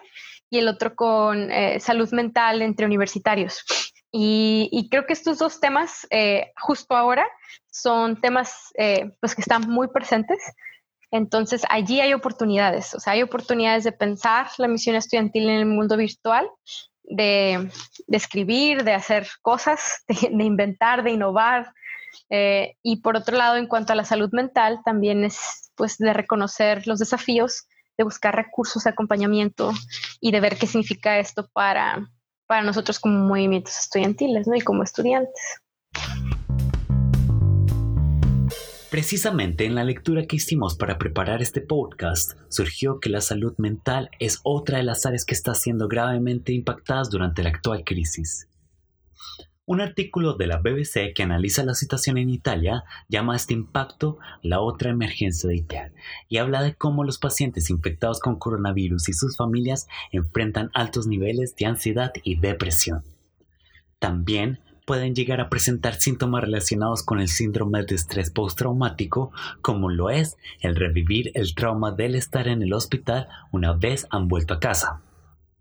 y 0.50 0.60
el 0.60 0.68
otro 0.68 0.96
con 0.96 1.52
eh, 1.52 1.80
salud 1.80 2.12
mental 2.12 2.62
entre 2.62 2.86
universitarios. 2.86 3.64
Y, 4.16 4.88
creo 4.92 5.08
que 5.08 5.14
estos 5.14 5.40
dos 5.40 5.60
temas 5.60 6.06
eh, 6.12 6.52
justo 6.62 6.96
ahora 6.96 7.26
son 7.72 8.22
temas 8.22 8.72
pues 9.20 9.34
que 9.34 9.42
están 9.42 9.68
muy 9.68 9.88
presentes. 9.88 10.38
Entonces 11.14 11.62
allí 11.70 12.02
hay 12.02 12.12
oportunidades, 12.14 12.96
o 12.96 13.00
sea, 13.00 13.14
hay 13.14 13.22
oportunidades 13.22 13.84
de 13.84 13.92
pensar 13.92 14.48
la 14.58 14.68
misión 14.68 14.96
estudiantil 14.96 15.44
en 15.44 15.60
el 15.60 15.66
mundo 15.68 15.96
virtual, 15.96 16.50
de, 17.04 17.70
escribir, 18.08 18.84
de 18.84 18.94
hacer 18.94 19.28
cosas, 19.44 20.04
de 20.08 20.44
inventar, 20.44 21.04
de 21.04 21.12
innovar, 21.12 21.72
eh, 22.32 22.78
y 22.82 23.02
por 23.02 23.16
otro 23.16 23.38
lado, 23.38 23.58
en 23.58 23.68
cuanto 23.68 23.94
a 23.94 23.96
la 23.96 24.06
salud 24.06 24.30
mental, 24.32 24.80
también 24.84 25.24
es 25.24 25.72
pues 25.76 26.00
de 26.00 26.14
reconocer 26.14 26.88
los 26.88 26.98
desafíos, 26.98 27.68
de 27.96 28.04
buscar 28.04 28.36
recursos 28.36 28.86
de 28.86 28.90
acompañamiento 28.90 29.72
y 30.20 30.32
de 30.32 30.40
ver 30.40 30.58
qué 30.58 30.66
significa 30.66 31.20
esto 31.20 31.48
para, 31.54 32.10
para 32.48 32.64
nosotros 32.64 33.00
como 33.00 33.20
movimientos 33.20 33.78
estudiantiles 33.78 34.48
¿no? 34.48 34.56
y 34.56 34.62
como 34.62 34.82
estudiantes. 34.82 35.62
Precisamente 38.94 39.66
en 39.66 39.74
la 39.74 39.84
lectura 39.84 40.28
que 40.28 40.36
hicimos 40.36 40.76
para 40.76 41.00
preparar 41.00 41.42
este 41.42 41.62
podcast, 41.62 42.34
surgió 42.48 43.00
que 43.00 43.10
la 43.10 43.22
salud 43.22 43.56
mental 43.58 44.12
es 44.20 44.40
otra 44.44 44.78
de 44.78 44.84
las 44.84 45.08
áreas 45.08 45.26
que 45.26 45.34
está 45.34 45.56
siendo 45.56 45.88
gravemente 45.88 46.54
impactadas 46.54 47.10
durante 47.10 47.42
la 47.42 47.50
actual 47.50 47.84
crisis. 47.86 48.50
Un 49.66 49.82
artículo 49.82 50.36
de 50.36 50.46
la 50.46 50.58
BBC 50.58 51.12
que 51.16 51.24
analiza 51.24 51.64
la 51.64 51.74
situación 51.74 52.20
en 52.20 52.30
Italia 52.30 52.84
llama 53.10 53.34
a 53.34 53.38
este 53.38 53.56
impacto 53.56 54.20
la 54.44 54.60
otra 54.60 54.92
emergencia 54.92 55.50
de 55.50 55.56
Italia 55.56 55.94
y 56.30 56.38
habla 56.38 56.62
de 56.62 56.76
cómo 56.76 57.04
los 57.04 57.18
pacientes 57.18 57.72
infectados 57.72 58.20
con 58.20 58.38
coronavirus 58.38 59.10
y 59.10 59.14
sus 59.14 59.36
familias 59.36 59.88
enfrentan 60.12 60.70
altos 60.76 61.08
niveles 61.08 61.56
de 61.56 61.66
ansiedad 61.66 62.12
y 62.24 62.36
depresión. 62.36 63.02
También 63.98 64.60
pueden 64.86 65.16
llegar 65.16 65.42
a 65.42 65.50
presentar 65.50 65.96
síntomas 65.96 66.44
relacionados 66.44 67.04
con 67.04 67.20
el 67.20 67.28
síndrome 67.28 67.84
de 67.84 67.96
estrés 67.96 68.30
postraumático, 68.30 69.32
como 69.62 69.90
lo 69.90 70.10
es 70.10 70.38
el 70.60 70.76
revivir 70.76 71.32
el 71.36 71.56
trauma 71.56 71.92
del 71.92 72.16
estar 72.16 72.48
en 72.48 72.62
el 72.62 72.74
hospital 72.74 73.28
una 73.52 73.74
vez 73.74 74.08
han 74.10 74.28
vuelto 74.28 74.54
a 74.54 74.60
casa. 74.60 75.02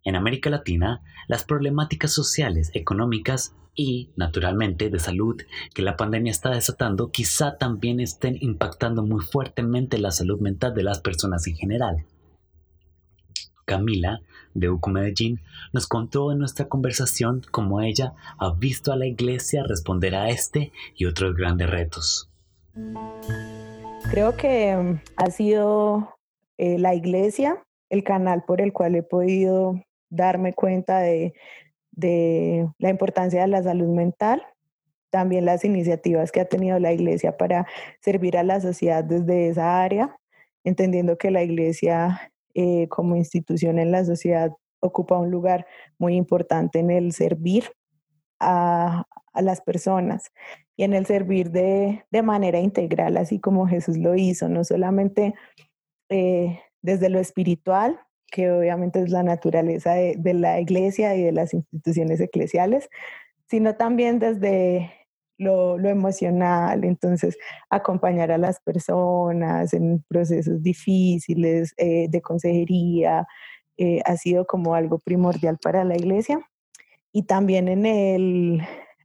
En 0.04 0.16
América 0.16 0.50
Latina, 0.50 1.02
las 1.28 1.44
problemáticas 1.44 2.12
sociales, 2.12 2.70
económicas 2.74 3.54
y, 3.74 4.10
naturalmente, 4.16 4.90
de 4.90 4.98
salud 4.98 5.40
que 5.74 5.82
la 5.82 5.96
pandemia 5.96 6.32
está 6.32 6.50
desatando 6.50 7.10
quizá 7.10 7.56
también 7.56 8.00
estén 8.00 8.36
impactando 8.40 9.02
muy 9.02 9.24
fuertemente 9.24 9.98
la 9.98 10.10
salud 10.10 10.40
mental 10.40 10.74
de 10.74 10.82
las 10.82 11.00
personas 11.00 11.46
en 11.46 11.54
general. 11.54 12.04
Camila, 13.64 14.20
de 14.54 14.68
UCU 14.70 14.90
Medellín, 14.90 15.40
nos 15.72 15.86
contó 15.86 16.32
en 16.32 16.38
nuestra 16.38 16.68
conversación 16.68 17.42
cómo 17.50 17.80
ella 17.80 18.14
ha 18.38 18.52
visto 18.52 18.92
a 18.92 18.96
la 18.96 19.06
iglesia 19.06 19.64
responder 19.66 20.14
a 20.14 20.28
este 20.30 20.72
y 20.94 21.06
otros 21.06 21.34
grandes 21.34 21.70
retos. 21.70 22.30
Creo 24.10 24.36
que 24.36 24.76
mm, 24.76 25.00
ha 25.16 25.30
sido 25.30 26.16
eh, 26.58 26.78
la 26.78 26.94
iglesia 26.94 27.62
el 27.90 28.04
canal 28.04 28.42
por 28.46 28.60
el 28.60 28.72
cual 28.72 28.94
he 28.94 29.02
podido 29.02 29.80
darme 30.10 30.54
cuenta 30.54 31.00
de 31.00 31.34
la 32.78 32.88
importancia 32.88 33.42
de 33.42 33.48
la 33.48 33.62
salud 33.62 33.88
mental, 33.88 34.42
también 35.10 35.44
las 35.44 35.62
iniciativas 35.62 36.32
que 36.32 36.40
ha 36.40 36.46
tenido 36.46 36.78
la 36.78 36.92
iglesia 36.92 37.36
para 37.36 37.66
servir 38.00 38.38
a 38.38 38.42
la 38.42 38.60
sociedad 38.60 39.04
desde 39.04 39.48
esa 39.48 39.82
área, 39.82 40.16
entendiendo 40.64 41.18
que 41.18 41.30
la 41.30 41.42
iglesia 41.42 42.31
eh, 42.54 42.88
como 42.88 43.16
institución 43.16 43.78
en 43.78 43.92
la 43.92 44.04
sociedad 44.04 44.52
ocupa 44.80 45.18
un 45.18 45.30
lugar 45.30 45.66
muy 45.98 46.16
importante 46.16 46.80
en 46.80 46.90
el 46.90 47.12
servir 47.12 47.64
a, 48.40 49.06
las 49.34 49.62
personas 49.62 50.30
y 50.76 50.84
en 50.84 50.92
el 50.92 51.06
servir 51.06 51.50
de, 51.50 52.04
manera 52.22 52.58
integral, 52.58 53.16
así 53.16 53.38
como 53.40 53.66
Jesús 53.66 53.96
lo 53.96 54.14
hizo, 54.14 54.48
no 54.48 54.62
solamente 54.62 55.34
eh, 56.10 56.60
desde 56.82 57.08
lo 57.08 57.18
espiritual, 57.18 57.98
que 58.30 58.50
obviamente 58.50 59.00
es 59.00 59.10
la 59.10 59.22
naturaleza 59.22 59.94
de, 59.94 60.34
la 60.34 60.60
iglesia 60.60 61.14
y 61.14 61.22
de 61.22 61.32
las 61.32 61.54
instituciones 61.54 62.20
eclesiales, 62.20 62.90
sino 63.48 63.76
también 63.76 64.18
desde 64.18 64.90
lo, 65.42 65.78
emocional, 65.88 66.84
entonces 66.84 67.36
acompañar 67.70 68.30
a 68.32 68.38
las 68.38 68.60
personas 68.60 69.74
en 69.74 70.04
procesos 70.08 70.62
difíciles 70.62 71.74
eh, 71.76 72.06
de 72.08 72.20
consejería 72.22 73.26
eh, 73.78 74.00
ha 74.04 74.16
sido 74.16 74.46
como 74.46 74.74
algo 74.74 74.98
primordial 74.98 75.58
para 75.58 75.84
la 75.84 75.96
iglesia. 75.96 76.40
Y 77.12 77.24
también 77.24 77.68
en 77.68 77.86
el 77.86 78.62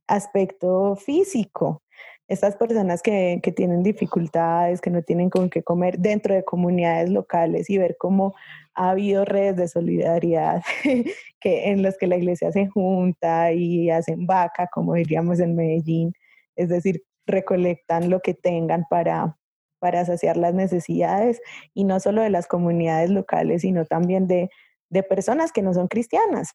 aspecto 0.08 0.96
físico, 0.96 1.84
estas 2.28 2.56
personas 2.58 3.02
que, 3.02 3.40
que, 3.42 3.52
tienen 3.52 3.84
dificultades, 3.84 4.82
que 4.82 4.90
no 4.90 5.02
tienen 5.02 5.30
con 5.30 5.50
qué 5.50 5.64
comer 5.64 5.98
dentro 6.00 6.36
de 6.36 6.44
comunidades 6.44 7.10
locales 7.10 7.70
y 7.70 7.78
ver 7.78 7.96
cómo 7.98 8.36
ha 8.76 8.92
habido 8.92 9.26
redes 9.26 9.56
de 9.56 9.68
solidaridad 9.68 10.62
que, 11.40 11.72
en 11.72 11.82
las 11.82 11.98
que 11.98 12.08
la 12.08 12.18
iglesia 12.18 12.52
se 12.52 12.68
junta 12.68 13.52
y 13.52 13.90
hacen 13.90 14.26
vaca, 14.28 14.68
como 14.72 14.94
diríamos 14.94 15.40
en 15.40 15.56
Medellín, 15.56 16.14
es 16.58 16.70
decir, 16.70 17.04
recolectan 17.26 18.10
lo 18.10 18.20
que 18.20 18.34
tengan 18.34 18.86
para, 18.90 19.38
para 19.80 20.06
saciar 20.06 20.38
las 20.38 20.54
necesidades 20.54 21.42
y 21.74 21.84
no 21.84 22.00
solo 22.00 22.22
de 22.22 22.30
las 22.30 22.48
comunidades 22.48 23.10
locales, 23.10 23.62
sino 23.62 23.86
también 23.86 24.28
de, 24.28 24.50
de 24.90 25.04
personas 25.04 25.52
que 25.52 25.62
no 25.62 25.74
son 25.74 25.88
cristianas. 25.88 26.54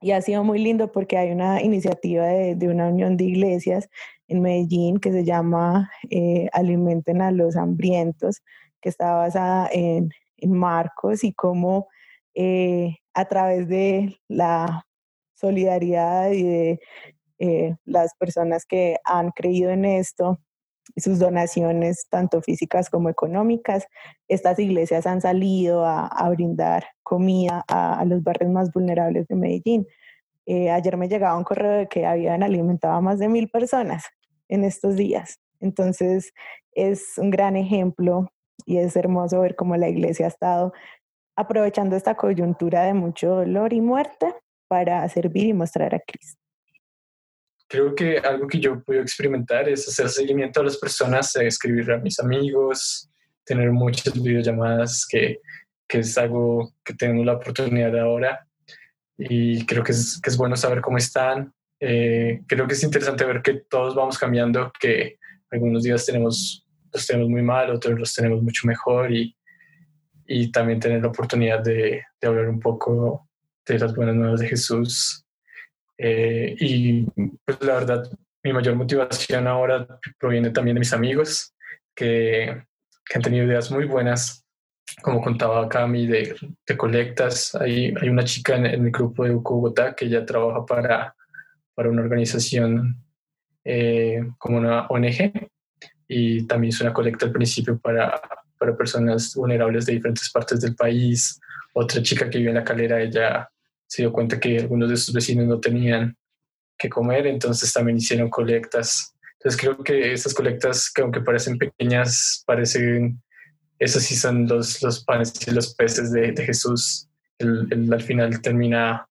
Y 0.00 0.10
ha 0.10 0.20
sido 0.20 0.44
muy 0.44 0.58
lindo 0.58 0.92
porque 0.92 1.16
hay 1.16 1.30
una 1.30 1.62
iniciativa 1.62 2.26
de, 2.26 2.54
de 2.54 2.68
una 2.68 2.88
unión 2.88 3.16
de 3.16 3.24
iglesias 3.24 3.88
en 4.28 4.42
Medellín 4.42 4.98
que 4.98 5.12
se 5.12 5.24
llama 5.24 5.90
eh, 6.10 6.48
Alimenten 6.52 7.22
a 7.22 7.30
los 7.30 7.56
Hambrientos, 7.56 8.42
que 8.80 8.88
está 8.88 9.14
basada 9.14 9.68
en, 9.72 10.10
Marcos 10.48 11.24
y 11.24 11.32
cómo 11.32 11.88
eh, 12.34 12.98
a 13.14 13.24
través 13.24 13.66
de 13.68 14.20
la 14.28 14.86
solidaridad 15.34 16.30
y 16.30 16.42
de 16.42 16.80
eh, 17.38 17.76
las 17.84 18.14
personas 18.14 18.64
que 18.66 18.96
han 19.04 19.30
creído 19.30 19.70
en 19.70 19.84
esto, 19.84 20.38
sus 20.96 21.18
donaciones, 21.18 22.06
tanto 22.08 22.42
físicas 22.42 22.90
como 22.90 23.08
económicas, 23.08 23.86
estas 24.28 24.58
iglesias 24.58 25.06
han 25.06 25.20
salido 25.20 25.84
a, 25.84 26.28
brindar 26.30 26.86
comida 27.02 27.64
a, 27.68 28.04
los 28.04 28.22
barrios 28.22 28.52
más 28.52 28.72
vulnerables 28.72 29.26
de 29.28 29.34
Medellín. 29.34 29.86
ayer 30.46 30.96
me 30.96 31.08
llegaba 31.08 31.36
un 31.36 31.44
correo 31.44 31.72
de 31.72 31.88
que 31.88 32.06
habían 32.06 32.42
alimentado 32.42 32.94
a 32.94 33.00
más 33.00 33.18
de 33.18 33.28
mil 33.28 33.48
personas 33.48 34.04
en 34.48 34.64
estos 34.64 34.96
días. 34.96 35.40
Entonces 35.60 36.32
es 36.72 37.18
un 37.18 37.30
gran 37.30 37.56
ejemplo 37.56 38.30
y 38.64 38.78
es 38.78 38.96
hermoso 38.96 39.40
ver 39.40 39.56
cómo 39.56 39.76
la 39.76 39.88
iglesia 39.88 40.26
ha 40.26 40.28
estado 40.28 40.72
aprovechando 41.36 41.96
esta 41.96 42.14
coyuntura 42.14 42.84
de 42.84 42.94
mucho 42.94 43.28
dolor 43.36 43.72
y 43.72 43.80
muerte 43.80 44.34
para 44.68 45.08
servir 45.08 45.46
y 45.46 45.52
mostrar 45.52 45.94
a 45.94 46.00
Cristo. 46.00 46.45
Creo 47.68 47.94
que 47.94 48.18
algo 48.18 48.46
que 48.46 48.60
yo 48.60 48.82
puedo 48.82 49.00
experimentar 49.00 49.68
es 49.68 49.88
hacer 49.88 50.08
seguimiento 50.08 50.60
a 50.60 50.64
las 50.64 50.76
personas, 50.76 51.34
escribir 51.36 51.90
a 51.90 51.98
mis 51.98 52.18
amigos, 52.20 53.10
tener 53.44 53.70
muchas 53.72 54.20
videollamadas, 54.22 55.06
que, 55.08 55.40
que 55.88 55.98
es 55.98 56.16
algo 56.16 56.72
que 56.84 56.94
tengo 56.94 57.24
la 57.24 57.34
oportunidad 57.34 57.92
de 57.92 58.00
ahora. 58.00 58.46
Y 59.18 59.64
creo 59.66 59.82
que 59.82 59.92
es, 59.92 60.20
que 60.22 60.30
es 60.30 60.36
bueno 60.36 60.56
saber 60.56 60.80
cómo 60.80 60.98
están, 60.98 61.52
eh, 61.78 62.42
creo 62.46 62.66
que 62.66 62.74
es 62.74 62.82
interesante 62.82 63.24
ver 63.24 63.42
que 63.42 63.54
todos 63.68 63.94
vamos 63.94 64.18
cambiando, 64.18 64.72
que 64.80 65.18
algunos 65.50 65.82
días 65.82 66.06
tenemos, 66.06 66.66
los 66.92 67.06
tenemos 67.06 67.28
muy 67.28 67.42
mal, 67.42 67.70
otros 67.70 67.98
los 67.98 68.14
tenemos 68.14 68.42
mucho 68.42 68.66
mejor 68.66 69.12
y, 69.12 69.36
y 70.26 70.50
también 70.50 70.80
tener 70.80 71.02
la 71.02 71.08
oportunidad 71.08 71.62
de, 71.62 72.02
de, 72.20 72.28
hablar 72.28 72.48
un 72.48 72.60
poco 72.60 73.28
de 73.66 73.78
las 73.78 73.94
buenas 73.94 74.14
nuevas 74.14 74.40
de 74.40 74.48
Jesús. 74.48 75.25
Eh, 75.98 76.56
y 76.58 77.04
pues 77.44 77.60
la 77.62 77.74
verdad, 77.74 78.10
mi 78.42 78.52
mayor 78.52 78.76
motivación 78.76 79.46
ahora 79.46 79.86
proviene 80.18 80.50
también 80.50 80.74
de 80.74 80.80
mis 80.80 80.92
amigos 80.92 81.54
que, 81.94 82.62
que 83.04 83.16
han 83.16 83.22
tenido 83.22 83.46
ideas 83.46 83.70
muy 83.70 83.84
buenas 83.84 84.42
como 85.02 85.20
contaba 85.20 85.68
Cami, 85.68 86.06
de, 86.06 86.36
de 86.66 86.76
colectas. 86.76 87.54
Hay, 87.56 87.92
hay 88.00 88.08
una 88.08 88.24
chica 88.24 88.56
en, 88.56 88.66
en, 88.66 88.84
el 88.86 88.90
grupo 88.90 89.24
de 89.24 89.30
Bogotá 89.30 89.94
que 89.94 90.08
ya 90.08 90.24
trabaja 90.24 90.64
para 90.64 91.16
para 91.76 91.90
una 91.90 92.02
organización 92.02 92.96
eh, 93.62 94.26
como 94.38 94.56
una 94.56 94.86
ONG 94.88 95.50
y 96.08 96.46
también 96.46 96.70
hizo 96.70 96.84
una 96.84 96.94
colecta 96.94 97.26
al 97.26 97.32
principio 97.32 97.78
para, 97.78 98.20
para 98.58 98.76
personas 98.76 99.34
vulnerables 99.34 99.84
de 99.84 99.92
diferentes 99.92 100.30
partes 100.30 100.60
del 100.62 100.74
país. 100.74 101.38
Otra 101.74 102.02
chica 102.02 102.30
que 102.30 102.38
vive 102.38 102.50
en 102.50 102.56
la 102.56 102.64
calera, 102.64 103.00
ella 103.00 103.48
se 103.86 104.02
dio 104.02 104.12
cuenta 104.12 104.40
que 104.40 104.58
algunos 104.58 104.90
de 104.90 104.96
sus 104.96 105.14
vecinos 105.14 105.46
no 105.46 105.60
tenían 105.60 106.16
que 106.78 106.88
comer, 106.88 107.26
entonces 107.26 107.72
también 107.72 107.98
hicieron 107.98 108.28
colectas. 108.28 109.14
Entonces 109.34 109.60
creo 109.60 109.78
que 109.78 110.12
esas 110.12 110.34
colectas, 110.34 110.90
que 110.92 111.02
aunque 111.02 111.20
parecen 111.20 111.58
pequeñas, 111.58 112.42
parecen, 112.46 113.22
esos 113.78 114.02
sí 114.02 114.16
son 114.16 114.46
los, 114.46 114.82
los 114.82 115.04
panes 115.04 115.32
y 115.46 115.50
los 115.52 115.74
peces 115.74 116.12
de, 116.12 116.32
de 116.32 116.44
Jesús. 116.44 117.08
El, 117.38 117.92
al 117.92 118.02
final 118.02 118.40
termina 118.40 119.06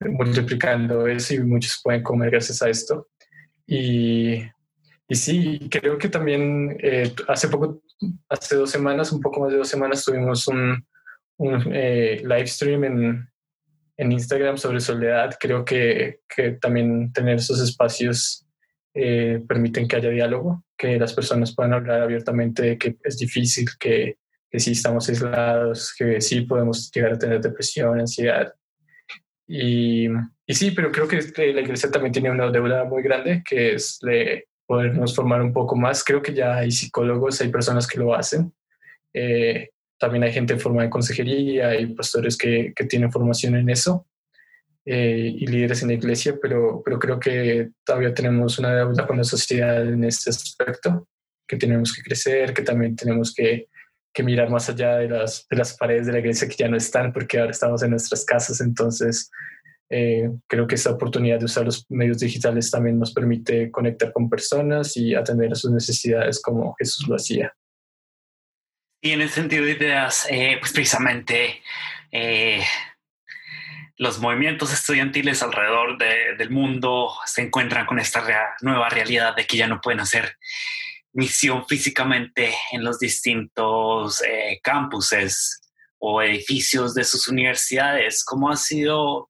multiplicando 0.00 1.06
eso 1.06 1.34
y 1.34 1.40
muchos 1.40 1.80
pueden 1.82 2.02
comer 2.02 2.30
gracias 2.30 2.62
a 2.62 2.68
esto. 2.68 3.08
Y, 3.66 4.42
y 5.08 5.14
sí, 5.14 5.68
creo 5.70 5.98
que 5.98 6.08
también 6.08 6.76
eh, 6.80 7.14
hace 7.28 7.48
poco, 7.48 7.82
hace 8.28 8.56
dos 8.56 8.70
semanas, 8.70 9.10
un 9.12 9.20
poco 9.20 9.40
más 9.40 9.52
de 9.52 9.58
dos 9.58 9.68
semanas, 9.68 10.04
tuvimos 10.04 10.46
un, 10.48 10.86
un 11.38 11.62
eh, 11.72 12.20
live 12.22 12.46
stream 12.46 12.84
en, 12.84 13.33
en, 13.96 14.12
Instagram 14.12 14.58
sobre 14.58 14.80
soledad. 14.80 15.36
Creo 15.38 15.64
que, 15.64 16.20
que 16.28 16.52
también 16.52 17.12
tener 17.12 17.36
esos 17.36 17.60
espacios 17.60 18.46
eh, 18.94 19.42
permiten 19.46 19.88
que 19.88 19.96
haya 19.96 20.10
diálogo, 20.10 20.64
que 20.76 20.98
las 20.98 21.12
personas 21.12 21.54
puedan 21.54 21.74
hablar 21.74 22.02
abiertamente 22.02 22.62
de 22.62 22.78
que 22.78 22.96
es 23.02 23.18
difícil, 23.18 23.66
que, 23.78 24.18
que 24.50 24.60
sí 24.60 24.72
estamos 24.72 25.08
aislados, 25.08 25.94
que 25.98 26.20
sí 26.20 26.42
podemos 26.42 26.90
llegar 26.92 27.12
a 27.14 27.18
tener 27.18 27.40
depresión, 27.40 27.98
ansiedad 27.98 28.54
y, 29.46 30.06
y, 30.46 30.54
sí, 30.54 30.70
pero 30.70 30.90
creo 30.90 31.06
que 31.06 31.20
la 31.52 31.60
iglesia 31.60 31.90
también 31.90 32.12
tiene 32.12 32.30
una 32.30 32.50
deuda 32.50 32.84
muy 32.84 33.02
grande, 33.02 33.42
que 33.46 33.74
es 33.74 33.98
de 34.00 34.48
podernos 34.66 35.14
formar 35.14 35.42
un 35.42 35.52
poco 35.52 35.76
más. 35.76 36.02
Creo 36.02 36.22
que 36.22 36.32
ya 36.34 36.56
hay 36.56 36.70
psicólogos, 36.70 37.40
hay 37.40 37.48
personas 37.48 37.86
que 37.86 37.98
lo 37.98 38.14
hacen. 38.14 38.52
Eh, 39.12 39.70
también 39.98 40.24
hay 40.24 40.32
gente 40.32 40.54
en 40.54 40.60
forma 40.60 40.82
de 40.82 40.90
consejería, 40.90 41.68
hay 41.68 41.86
pastores 41.94 42.36
que, 42.36 42.72
que 42.74 42.84
tienen 42.84 43.12
formación 43.12 43.56
en 43.56 43.68
eso 43.70 44.06
eh, 44.84 45.32
y 45.34 45.46
líderes 45.46 45.82
en 45.82 45.88
la 45.88 45.94
iglesia, 45.94 46.36
pero, 46.40 46.82
pero 46.84 46.98
creo 46.98 47.18
que 47.18 47.70
todavía 47.84 48.12
tenemos 48.12 48.58
una 48.58 48.74
deuda 48.74 49.06
con 49.06 49.16
la 49.16 49.24
sociedad 49.24 49.86
en 49.86 50.04
este 50.04 50.30
aspecto, 50.30 51.08
que 51.46 51.56
tenemos 51.56 51.94
que 51.94 52.02
crecer, 52.02 52.52
que 52.52 52.62
también 52.62 52.96
tenemos 52.96 53.34
que 53.34 53.68
que 54.14 54.22
mirar 54.22 54.48
más 54.48 54.70
allá 54.70 54.96
de 54.96 55.08
las, 55.08 55.46
de 55.50 55.56
las 55.56 55.76
paredes 55.76 56.06
de 56.06 56.12
la 56.12 56.20
iglesia 56.20 56.48
que 56.48 56.54
ya 56.56 56.68
no 56.68 56.76
están 56.76 57.12
porque 57.12 57.38
ahora 57.38 57.50
estamos 57.50 57.82
en 57.82 57.90
nuestras 57.90 58.24
casas. 58.24 58.60
Entonces, 58.60 59.28
eh, 59.90 60.30
creo 60.46 60.68
que 60.68 60.76
esta 60.76 60.92
oportunidad 60.92 61.40
de 61.40 61.46
usar 61.46 61.64
los 61.64 61.84
medios 61.90 62.20
digitales 62.20 62.70
también 62.70 62.98
nos 62.98 63.12
permite 63.12 63.72
conectar 63.72 64.12
con 64.12 64.30
personas 64.30 64.96
y 64.96 65.14
atender 65.14 65.50
a 65.52 65.56
sus 65.56 65.72
necesidades 65.72 66.40
como 66.40 66.76
Jesús 66.78 67.08
lo 67.08 67.16
hacía. 67.16 67.52
Y 69.04 69.12
en 69.12 69.20
el 69.20 69.28
sentido 69.28 69.66
de 69.66 69.72
ideas, 69.72 70.26
eh, 70.30 70.56
pues 70.58 70.72
precisamente 70.72 71.62
eh, 72.10 72.64
los 73.98 74.18
movimientos 74.18 74.72
estudiantiles 74.72 75.42
alrededor 75.42 75.98
del 75.98 76.48
mundo 76.48 77.14
se 77.26 77.42
encuentran 77.42 77.84
con 77.84 77.98
esta 77.98 78.24
nueva 78.62 78.88
realidad 78.88 79.36
de 79.36 79.46
que 79.46 79.58
ya 79.58 79.66
no 79.66 79.82
pueden 79.82 80.00
hacer 80.00 80.38
misión 81.12 81.66
físicamente 81.68 82.54
en 82.72 82.82
los 82.82 82.98
distintos 82.98 84.22
eh, 84.22 84.58
campuses 84.62 85.60
o 85.98 86.22
edificios 86.22 86.94
de 86.94 87.04
sus 87.04 87.28
universidades. 87.28 88.24
¿Cómo 88.24 88.50
ha 88.50 88.56
sido 88.56 89.28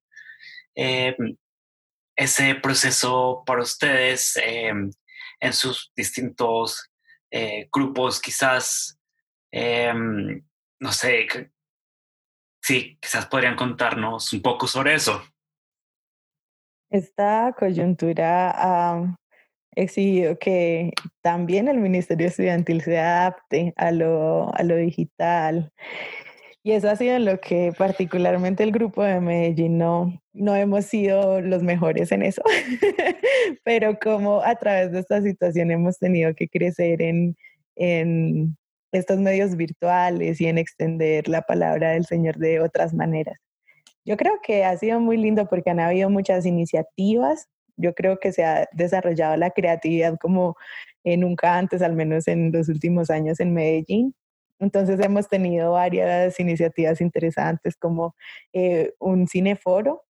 ese 2.15 2.55
proceso 2.55 3.43
para 3.45 3.61
ustedes 3.61 4.37
en 4.37 5.53
sus 5.53 5.91
distintos 5.97 6.89
grupos? 7.69 8.21
Quizás, 8.21 8.94
no 9.93 10.91
sé, 10.91 11.27
sí, 12.61 12.97
quizás 13.01 13.25
podrían 13.27 13.55
contarnos 13.55 14.33
un 14.33 14.41
poco 14.41 14.67
sobre 14.67 14.95
eso. 14.95 15.23
Esta 16.89 17.53
coyuntura 17.57 18.51
ha 18.55 19.15
exigido 19.75 20.37
que 20.39 20.91
también 21.21 21.67
el 21.67 21.77
Ministerio 21.77 22.27
Estudiantil 22.27 22.81
se 22.81 22.99
adapte 22.99 23.73
a 23.75 23.91
lo, 23.91 24.53
a 24.55 24.63
lo 24.63 24.75
digital 24.77 25.73
y 26.65 26.71
eso 26.71 26.89
ha 26.89 26.95
sido 26.95 27.19
lo 27.19 27.39
que 27.39 27.73
particularmente 27.77 28.63
el 28.63 28.71
grupo 28.71 29.03
de 29.03 29.21
Medellín 29.21 29.77
no, 29.77 30.19
no 30.33 30.55
hemos 30.55 30.85
sido 30.85 31.39
los 31.39 31.61
mejores 31.61 32.11
en 32.11 32.23
eso, 32.23 32.41
pero 33.63 33.99
como 33.99 34.41
a 34.41 34.55
través 34.55 34.91
de 34.91 35.01
esta 35.01 35.21
situación 35.21 35.69
hemos 35.69 35.99
tenido 35.99 36.33
que 36.33 36.49
crecer 36.49 37.03
en, 37.03 37.37
en 37.75 38.57
estos 38.95 39.19
medios 39.19 39.55
virtuales 39.55 40.41
y 40.41 40.47
en 40.47 40.57
extender 40.57 41.27
la 41.27 41.41
palabra 41.41 41.91
del 41.91 42.05
Señor 42.05 42.37
de 42.37 42.59
otras 42.59 42.93
maneras. 42.93 43.39
Yo 44.05 44.17
creo 44.17 44.39
que 44.43 44.65
ha 44.65 44.77
sido 44.77 44.99
muy 44.99 45.17
lindo 45.17 45.47
porque 45.47 45.71
han 45.71 45.79
habido 45.79 46.09
muchas 46.09 46.45
iniciativas. 46.45 47.47
Yo 47.77 47.93
creo 47.93 48.19
que 48.19 48.31
se 48.31 48.43
ha 48.45 48.67
desarrollado 48.71 49.35
la 49.37 49.49
creatividad 49.51 50.17
como 50.19 50.55
nunca 51.03 51.57
antes, 51.57 51.81
al 51.81 51.93
menos 51.93 52.27
en 52.27 52.51
los 52.51 52.69
últimos 52.69 53.09
años 53.09 53.39
en 53.39 53.53
Medellín. 53.53 54.15
Entonces 54.59 54.99
hemos 55.03 55.27
tenido 55.27 55.73
varias 55.73 56.39
iniciativas 56.39 57.01
interesantes 57.01 57.75
como 57.75 58.15
eh, 58.53 58.93
un 58.99 59.27
cineforo, 59.27 60.03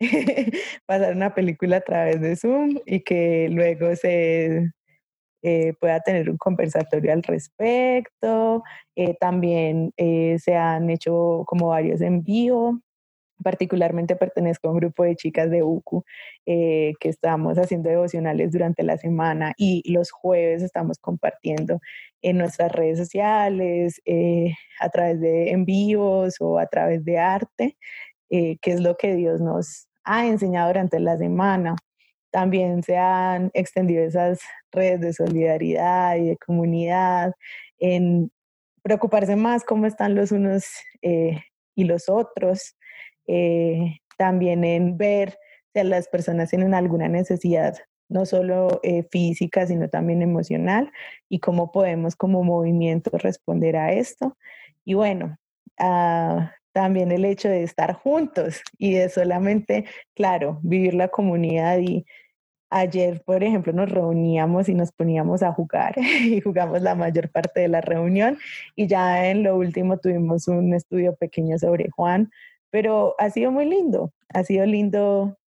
pasar 0.86 1.14
una 1.14 1.34
película 1.34 1.78
a 1.78 1.80
través 1.80 2.20
de 2.20 2.36
Zoom 2.36 2.80
y 2.86 3.00
que 3.00 3.48
luego 3.50 3.94
se 3.96 4.72
eh, 5.44 5.74
pueda 5.80 6.00
tener 6.00 6.28
un 6.30 6.38
conversatorio 6.38 7.12
al 7.12 7.22
respecto. 7.22 8.64
Eh, 8.96 9.14
también 9.20 9.92
se 9.96 10.56
han 10.56 10.90
hecho 10.90 11.44
como 11.46 11.68
varios 11.68 12.00
envíos 12.00 12.76
particularmente 13.42 14.16
pertenezco 14.16 14.68
a 14.68 14.72
un 14.72 14.78
grupo 14.78 15.04
de 15.04 15.16
chicas 15.16 15.50
de 15.50 15.62
UCU 15.62 16.04
eh, 16.46 16.94
que 17.00 17.08
estamos 17.08 17.58
haciendo 17.58 17.90
devocionales 17.90 18.52
durante 18.52 18.82
la 18.82 18.96
semana 18.96 19.52
y 19.56 19.82
los 19.92 20.10
jueves 20.10 20.62
estamos 20.62 20.98
compartiendo 20.98 21.80
en 22.22 22.38
nuestras 22.38 22.72
redes 22.72 22.98
sociales, 22.98 24.00
eh, 24.06 24.54
a 24.80 24.88
través 24.88 25.20
de 25.20 25.50
envíos 25.50 26.36
o 26.40 26.58
a 26.58 26.66
través 26.66 27.04
de 27.04 27.18
arte, 27.18 27.76
eh, 28.30 28.56
que 28.62 28.72
es 28.72 28.80
lo 28.80 28.96
que 28.96 29.14
Dios 29.14 29.40
nos 29.40 29.88
ha 30.04 30.26
enseñado 30.26 30.68
durante 30.68 31.00
la 31.00 31.16
semana. 31.18 31.76
También 32.34 32.82
se 32.82 32.96
han 32.96 33.52
extendido 33.54 34.02
esas 34.02 34.40
redes 34.72 35.00
de 35.00 35.12
solidaridad 35.12 36.16
y 36.16 36.30
de 36.30 36.36
comunidad 36.36 37.32
en 37.78 38.32
preocuparse 38.82 39.36
más 39.36 39.62
cómo 39.62 39.86
están 39.86 40.16
los 40.16 40.32
unos 40.32 40.66
y 41.00 41.84
los 41.84 42.08
otros, 42.08 42.76
eh, 43.28 43.98
también 44.18 44.64
en 44.64 44.96
ver 44.96 45.38
si 45.72 45.84
las 45.84 46.08
personas 46.08 46.50
tienen 46.50 46.74
alguna 46.74 47.06
necesidad, 47.08 47.76
no 48.08 48.26
solo 48.26 48.80
eh, 48.82 49.04
física, 49.12 49.68
sino 49.68 49.88
también 49.88 50.20
emocional, 50.20 50.90
y 51.28 51.38
cómo 51.38 51.70
podemos 51.70 52.16
como 52.16 52.42
movimiento 52.42 53.16
responder 53.16 53.76
a 53.76 53.92
esto. 53.92 54.36
Y 54.84 54.94
bueno, 54.94 55.38
ah, 55.78 56.52
también 56.72 57.12
el 57.12 57.24
hecho 57.24 57.48
de 57.48 57.62
estar 57.62 57.92
juntos 57.92 58.60
y 58.76 58.94
de 58.94 59.08
solamente, 59.08 59.84
claro, 60.16 60.58
vivir 60.64 60.94
la 60.94 61.06
comunidad 61.06 61.78
y 61.78 62.04
Ayer, 62.76 63.22
por 63.24 63.44
ejemplo, 63.44 63.72
nos 63.72 63.88
reuníamos 63.88 64.68
y 64.68 64.74
nos 64.74 64.90
poníamos 64.90 65.44
a 65.44 65.52
jugar 65.52 65.94
y 66.24 66.40
jugamos 66.40 66.82
la 66.82 66.94
mayor 66.94 67.30
parte 67.30 67.60
de 67.60 67.68
la 67.68 67.80
reunión 67.80 68.38
y 68.74 68.88
ya 68.88 69.28
en 69.30 69.44
lo 69.44 69.56
último 69.56 69.98
tuvimos 69.98 70.48
un 70.48 70.74
estudio 70.74 71.14
pequeño 71.14 71.56
sobre 71.58 71.88
Juan 71.90 72.30
pero 72.74 73.14
ha 73.18 73.30
sido 73.30 73.52
muy 73.52 73.66
lindo, 73.66 74.12
ha 74.30 74.42
sido 74.42 74.66
lindo 74.66 75.38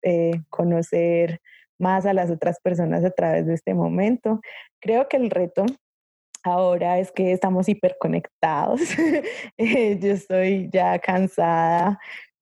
eh, 0.00 0.40
conocer 0.48 1.42
más 1.78 2.06
a 2.06 2.14
las 2.14 2.30
otras 2.30 2.58
personas 2.58 3.04
a 3.04 3.10
través 3.10 3.46
de 3.46 3.52
este 3.52 3.74
momento. 3.74 4.40
Creo 4.80 5.06
que 5.06 5.18
el 5.18 5.28
reto 5.28 5.66
ahora 6.42 6.98
es 6.98 7.12
que 7.12 7.32
estamos 7.32 7.68
hiperconectados. 7.68 8.80
Eh, 9.58 9.98
yo 10.00 10.12
estoy 10.12 10.70
ya 10.72 10.98
cansada, 10.98 12.00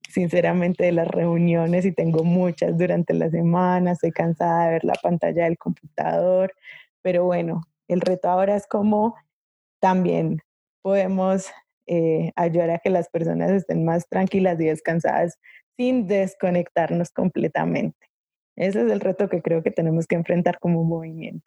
sinceramente, 0.08 0.84
de 0.84 0.92
las 0.92 1.08
reuniones 1.08 1.84
y 1.84 1.92
tengo 1.92 2.24
muchas 2.24 2.76
durante 2.76 3.14
la 3.14 3.30
semana. 3.30 3.92
Estoy 3.92 4.12
cansada 4.12 4.66
de 4.66 4.72
ver 4.72 4.84
la 4.84 4.94
pantalla 5.02 5.44
del 5.44 5.58
computador, 5.58 6.52
pero 7.02 7.24
bueno, 7.24 7.62
el 7.88 8.00
reto 8.00 8.28
ahora 8.28 8.56
es 8.56 8.66
cómo 8.66 9.14
también 9.80 10.40
podemos 10.82 11.50
eh, 11.86 12.32
ayudar 12.36 12.70
a 12.70 12.78
que 12.78 12.90
las 12.90 13.08
personas 13.08 13.50
estén 13.50 13.84
más 13.84 14.08
tranquilas 14.08 14.60
y 14.60 14.66
descansadas 14.66 15.38
sin 15.76 16.06
desconectarnos 16.06 17.10
completamente. 17.10 18.08
Ese 18.56 18.82
es 18.82 18.90
el 18.90 19.00
reto 19.00 19.28
que 19.28 19.40
creo 19.40 19.62
que 19.62 19.70
tenemos 19.70 20.06
que 20.06 20.16
enfrentar 20.16 20.58
como 20.58 20.82
movimiento. 20.82 21.46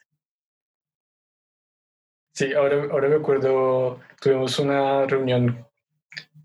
Sí, 2.34 2.54
ahora, 2.54 2.88
ahora 2.89 3.10
me 3.10 3.15
acuerdo, 3.15 4.00
tuvimos 4.21 4.58
una 4.58 5.06
reunión 5.06 5.67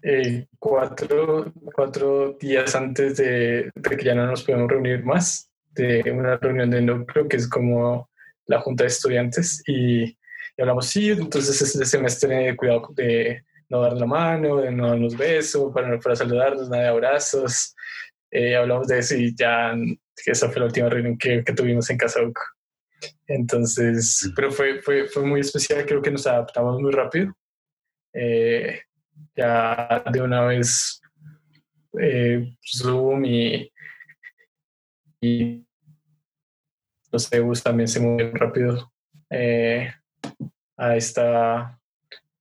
eh, 0.08 0.46
cuatro, 0.60 1.52
cuatro 1.74 2.36
días 2.40 2.76
antes 2.76 3.16
de, 3.16 3.72
que 3.82 4.04
ya 4.04 4.14
no 4.14 4.26
nos 4.28 4.44
podíamos 4.44 4.70
reunir 4.70 5.04
más, 5.04 5.50
de 5.72 6.12
una 6.12 6.36
reunión 6.36 6.70
de 6.70 6.80
núcleo 6.80 7.26
que 7.26 7.36
es 7.36 7.48
como 7.48 8.08
la 8.46 8.60
junta 8.60 8.84
de 8.84 8.88
estudiantes 8.88 9.64
y, 9.66 10.04
y 10.04 10.16
hablamos, 10.58 10.86
sí, 10.86 11.10
entonces 11.10 11.60
este 11.60 11.84
semestre 11.84 12.54
cuidado 12.54 12.88
de 12.94 13.44
no 13.68 13.80
dar 13.80 13.94
la 13.94 14.06
mano, 14.06 14.58
de 14.58 14.70
no 14.70 14.90
darnos 14.90 15.16
besos, 15.16 15.72
para, 15.74 15.98
para 15.98 16.14
saludarnos, 16.14 16.70
nada 16.70 16.84
de 16.84 16.88
abrazos. 16.88 17.74
Eh, 18.30 18.54
hablamos 18.54 18.86
de 18.86 19.00
eso 19.00 19.16
y 19.16 19.34
ya 19.34 19.74
esa 20.24 20.48
fue 20.50 20.60
la 20.60 20.66
última 20.66 20.88
reunión 20.88 21.18
que, 21.18 21.42
que 21.42 21.52
tuvimos 21.52 21.90
en 21.90 21.98
Casa 21.98 22.20
Entonces, 23.26 24.32
pero 24.36 24.52
fue, 24.52 24.80
fue, 24.82 25.08
fue 25.08 25.24
muy 25.24 25.40
especial, 25.40 25.84
creo 25.84 26.00
que 26.00 26.12
nos 26.12 26.28
adaptamos 26.28 26.80
muy 26.80 26.92
rápido. 26.92 27.36
Eh, 28.12 28.82
ya 29.34 30.04
de 30.12 30.22
una 30.22 30.42
vez 30.44 31.00
eh, 32.00 32.56
Zoom 32.64 33.24
y, 33.24 33.72
y 35.20 35.66
los 37.12 37.32
EUs 37.32 37.62
también 37.62 37.88
se 37.88 38.00
mueven 38.00 38.34
rápido 38.34 38.92
a 40.76 40.96
esta 40.96 41.78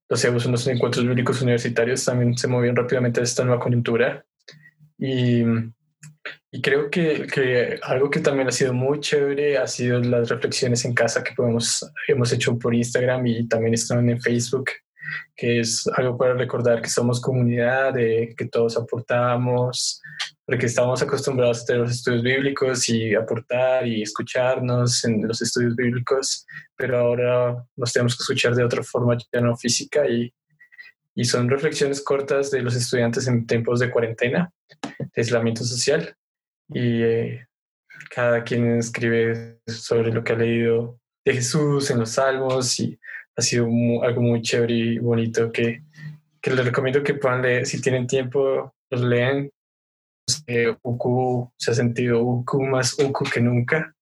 los 0.08 0.22
CEUs, 0.22 0.46
los 0.46 0.68
encuentros 0.68 1.06
bíblicos 1.06 1.42
universitarios, 1.42 2.06
también 2.06 2.38
se 2.38 2.48
movieron 2.48 2.76
rápidamente 2.76 3.20
a 3.20 3.24
esta 3.24 3.44
nueva 3.44 3.62
coyuntura. 3.62 4.24
Y, 4.98 5.44
y 6.52 6.62
creo 6.62 6.90
que, 6.90 7.28
que, 7.28 7.80
algo 7.82 8.10
que 8.10 8.20
también 8.20 8.48
ha 8.48 8.52
sido 8.52 8.74
muy 8.74 9.00
chévere 9.00 9.58
ha 9.58 9.68
sido 9.68 10.00
las 10.00 10.30
reflexiones 10.30 10.86
en 10.86 10.94
casa 10.94 11.24
que 11.24 11.34
podemos, 11.34 11.92
hemos 12.08 12.32
hecho 12.32 12.58
por 12.58 12.74
Instagram 12.74 13.26
y 13.28 13.48
también 13.48 13.74
están 13.74 14.08
en 14.10 14.22
Facebook, 14.22 14.70
que 15.36 15.60
es 15.60 15.88
algo 15.96 16.18
para 16.18 16.34
recordar 16.34 16.82
que 16.82 16.90
somos 16.90 17.20
comunidad, 17.22 17.94
que 17.94 18.48
todos 18.52 18.78
aportamos, 18.78 20.02
porque 20.46 20.68
estamos 20.68 21.02
acostumbrados 21.02 21.64
a 21.64 21.66
tener 21.66 21.82
los 21.82 21.92
estudios 21.92 22.22
bíblicos 22.22 22.88
y 22.90 23.16
aportar 23.16 23.88
y 23.88 24.02
escucharnos 24.02 25.04
en 25.04 25.28
los 25.28 25.42
estudios 25.42 25.76
bíblicos, 25.76 26.46
pero 26.76 27.00
ahora 27.00 27.66
nos 27.76 27.92
tenemos 27.92 28.16
que 28.16 28.22
escuchar 28.22 28.56
de 28.56 28.64
otra 28.64 28.84
forma, 28.84 29.18
ya 29.34 29.42
no 29.42 29.58
física, 29.58 30.08
y, 30.08 30.32
y 31.16 31.26
son 31.26 31.50
reflexiones 31.50 32.02
cortas 32.02 32.52
de 32.52 32.62
los 32.62 32.76
estudiantes 32.76 33.28
en 33.28 33.48
tiempos 33.48 33.80
de 33.80 33.90
cuarentena, 33.90 34.52
de 34.82 35.10
aislamiento 35.16 35.64
social, 35.64 36.16
y 36.70 37.02
eh, 37.02 37.48
cada 38.10 38.44
quien 38.44 38.78
escribe 38.78 39.60
sobre 39.68 40.12
lo 40.12 40.24
que 40.24 40.34
ha 40.34 40.38
leído 40.38 41.00
de 41.26 41.34
Jesús 41.34 41.90
en 41.90 42.00
los 42.00 42.12
salmos, 42.12 42.80
y 42.80 43.00
ha 43.36 43.42
sido 43.42 43.68
algo 44.04 44.22
muy 44.22 44.42
chévere 44.42 44.74
y 44.74 45.00
bonito 45.00 45.52
que, 45.52 45.84
que 46.42 46.52
les 46.52 46.66
recomiendo 46.66 47.04
que 47.04 47.16
puedan 47.16 47.42
leer, 47.42 47.66
si 47.66 47.82
tienen 47.82 48.08
tiempo, 48.08 48.74
los 48.90 49.02
leen 49.02 49.52
eh, 50.48 50.76
UCU 50.82 51.52
se 51.58 51.72
ha 51.72 51.74
sentido 51.74 52.22
UCU 52.24 52.64
más 52.64 52.98
UCU 53.00 53.26
que 53.26 53.42
nunca, 53.42 53.94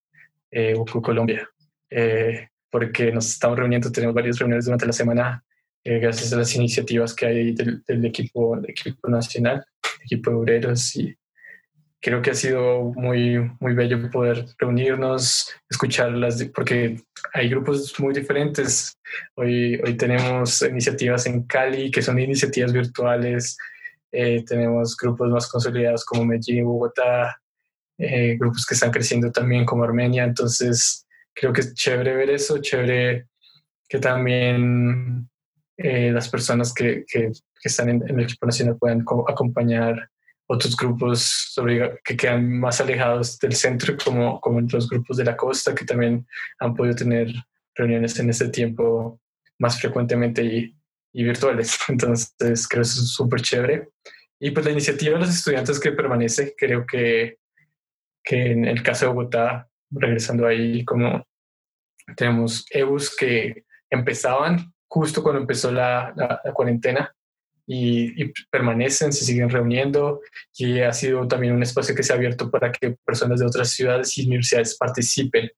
eh, 0.51 0.75
UCU 0.75 1.01
Colombia, 1.01 1.49
eh, 1.89 2.49
porque 2.69 3.11
nos 3.11 3.27
estamos 3.29 3.57
reuniendo, 3.57 3.91
tenemos 3.91 4.15
varias 4.15 4.39
reuniones 4.39 4.65
durante 4.65 4.85
la 4.85 4.93
semana 4.93 5.43
eh, 5.85 5.99
gracias 5.99 6.31
a 6.31 6.37
las 6.37 6.55
iniciativas 6.55 7.13
que 7.13 7.25
hay 7.25 7.53
del, 7.53 8.05
equipo, 8.05 8.55
del 8.55 8.69
equipo 8.69 9.09
nacional, 9.09 9.65
equipo 10.01 10.29
de 10.29 10.35
obreros 10.37 10.95
y 10.95 11.13
creo 11.99 12.21
que 12.21 12.31
ha 12.31 12.35
sido 12.35 12.93
muy, 12.95 13.39
muy 13.59 13.73
bello 13.73 14.09
poder 14.09 14.45
reunirnos, 14.57 15.49
escucharlas, 15.69 16.41
porque 16.55 17.01
hay 17.31 17.49
grupos 17.49 17.93
muy 17.99 18.13
diferentes. 18.13 18.97
Hoy, 19.35 19.79
hoy 19.83 19.95
tenemos 19.95 20.61
iniciativas 20.61 21.25
en 21.25 21.43
Cali 21.43 21.89
que 21.91 22.01
son 22.01 22.19
iniciativas 22.19 22.73
virtuales, 22.73 23.57
eh, 24.11 24.43
tenemos 24.45 24.97
grupos 24.97 25.29
más 25.29 25.47
consolidados 25.47 26.05
como 26.05 26.25
Medellín, 26.25 26.65
Bogotá, 26.65 27.39
eh, 27.97 28.37
grupos 28.39 28.65
que 28.65 28.73
están 28.73 28.91
creciendo 28.91 29.31
también 29.31 29.65
como 29.65 29.83
Armenia, 29.83 30.23
entonces 30.23 31.07
creo 31.33 31.53
que 31.53 31.61
es 31.61 31.73
chévere 31.73 32.15
ver 32.15 32.29
eso, 32.29 32.59
chévere 32.59 33.27
que 33.87 33.99
también 33.99 35.29
eh, 35.77 36.11
las 36.11 36.29
personas 36.29 36.73
que, 36.73 37.05
que, 37.07 37.31
están 37.63 37.89
en, 37.89 38.03
en, 38.07 38.19
el 38.19 38.25
equipo 38.25 38.45
nacional 38.45 38.77
puedan 38.77 39.05
acompañar 39.27 40.09
otros 40.53 40.75
grupos 40.75 41.21
sobre, 41.51 41.99
que 42.03 42.15
quedan 42.15 42.59
más 42.59 42.79
alejados 42.79 43.39
del 43.39 43.53
centro, 43.53 43.95
como, 44.03 44.39
como 44.39 44.61
los 44.61 44.89
grupos 44.89 45.17
de 45.17 45.25
la 45.25 45.35
costa, 45.35 45.73
que 45.73 45.85
también 45.85 46.27
han 46.59 46.75
podido 46.75 46.95
tener 46.95 47.33
reuniones 47.75 48.19
en 48.19 48.29
este 48.29 48.49
tiempo 48.49 49.19
más 49.59 49.79
frecuentemente 49.79 50.43
y, 50.43 50.77
y 51.13 51.23
virtuales. 51.23 51.77
Entonces, 51.87 52.67
creo 52.67 52.81
que 52.83 52.87
eso 52.87 53.01
es 53.01 53.09
súper 53.09 53.41
chévere. 53.41 53.89
Y 54.39 54.51
pues 54.51 54.65
la 54.65 54.71
iniciativa 54.71 55.13
de 55.13 55.25
los 55.25 55.35
estudiantes 55.35 55.79
que 55.79 55.91
permanece, 55.91 56.53
creo 56.57 56.85
que, 56.85 57.37
que 58.23 58.51
en 58.51 58.65
el 58.65 58.83
caso 58.83 59.05
de 59.05 59.13
Bogotá, 59.13 59.69
regresando 59.89 60.45
ahí, 60.45 60.83
como 60.85 61.25
tenemos 62.17 62.65
EBUs 62.69 63.15
que 63.15 63.63
empezaban 63.89 64.73
justo 64.87 65.23
cuando 65.23 65.41
empezó 65.41 65.71
la, 65.71 66.13
la 66.15 66.53
cuarentena 66.53 67.15
y, 67.65 68.31
permanecen, 68.49 69.13
se 69.13 69.25
siguen 69.25 69.49
reuniendo 69.49 70.21
y 70.57 70.79
ha 70.79 70.91
sido 70.93 71.27
también 71.27 71.53
un 71.53 71.63
espacio 71.63 71.95
que 71.95 72.03
se 72.03 72.11
ha 72.13 72.15
abierto 72.15 72.51
para 72.51 72.71
que 72.71 72.97
personas 73.05 73.39
de 73.39 73.45
otras 73.45 73.69
ciudades 73.69 74.17
y 74.17 74.25
universidades 74.25 74.75
participen 74.77 75.49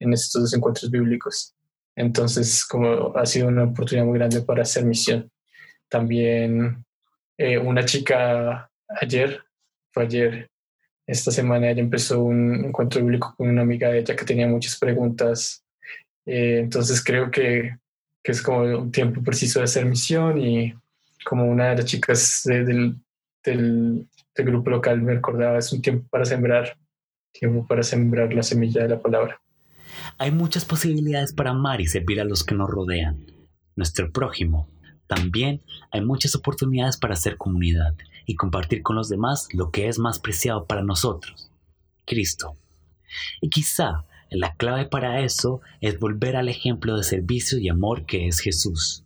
en 0.00 0.12
estos 0.12 0.52
encuentros 0.52 0.90
bíblicos. 0.90 1.54
Entonces, 1.96 2.64
como 2.64 3.16
ha 3.16 3.24
sido 3.24 3.48
una 3.48 3.64
oportunidad 3.64 4.06
muy 4.06 4.18
grande 4.18 4.42
para 4.42 4.62
hacer 4.62 4.84
misión. 4.84 5.30
También 5.88 6.84
eh, 7.38 7.58
una 7.58 7.84
chica 7.84 8.68
ayer, 9.00 9.40
fue 9.92 10.04
ayer, 10.04 10.50
esta 11.06 11.30
semana 11.30 11.70
ella 11.70 11.82
empezó 11.82 12.22
un 12.22 12.64
encuentro 12.64 13.00
bíblico 13.00 13.34
con 13.36 13.48
una 13.48 13.62
amiga 13.62 13.90
de 13.90 14.00
ella 14.00 14.16
que 14.16 14.24
tenía 14.24 14.48
muchas 14.48 14.76
preguntas. 14.78 15.64
Eh, 16.26 16.58
entonces 16.60 17.04
creo 17.04 17.30
que, 17.30 17.76
que 18.22 18.32
es 18.32 18.42
como 18.42 18.62
un 18.62 18.90
tiempo 18.90 19.22
preciso 19.22 19.60
de 19.60 19.66
hacer 19.66 19.84
misión 19.84 20.40
y 20.40 20.74
como 21.24 21.44
una 21.44 21.70
de 21.70 21.76
las 21.76 21.84
chicas 21.86 22.42
del, 22.44 23.00
del, 23.42 24.08
grupo 24.36 24.70
local 24.70 25.00
me 25.02 25.14
recordaba, 25.14 25.58
es 25.58 25.72
un 25.72 25.82
tiempo 25.82 26.06
para 26.08 26.24
sembrar, 26.24 26.76
tiempo 27.32 27.66
para 27.66 27.82
sembrar 27.82 28.32
la 28.32 28.42
semilla 28.42 28.82
de 28.82 28.90
la 28.90 29.00
palabra. 29.00 29.40
Hay 30.18 30.30
muchas 30.30 30.64
posibilidades 30.64 31.32
para 31.32 31.50
amar 31.50 31.80
y 31.80 31.86
servir 31.86 32.20
a 32.20 32.24
los 32.24 32.44
que 32.44 32.54
nos 32.54 32.68
rodean, 32.68 33.26
nuestro 33.76 34.10
prójimo. 34.12 34.68
También 35.06 35.62
hay 35.90 36.00
muchas 36.00 36.34
oportunidades 36.34 36.96
para 36.96 37.14
hacer 37.14 37.36
comunidad 37.36 37.94
y 38.26 38.36
compartir 38.36 38.82
con 38.82 38.96
los 38.96 39.08
demás 39.08 39.48
lo 39.52 39.70
que 39.70 39.88
es 39.88 39.98
más 39.98 40.18
preciado 40.18 40.66
para 40.66 40.82
nosotros, 40.82 41.50
Cristo. 42.06 42.56
Y 43.40 43.50
quizá 43.50 44.04
la 44.30 44.54
clave 44.56 44.86
para 44.86 45.20
eso 45.20 45.60
es 45.80 45.98
volver 45.98 46.36
al 46.36 46.48
ejemplo 46.48 46.96
de 46.96 47.04
servicio 47.04 47.58
y 47.58 47.68
amor 47.68 48.06
que 48.06 48.26
es 48.26 48.40
Jesús 48.40 49.03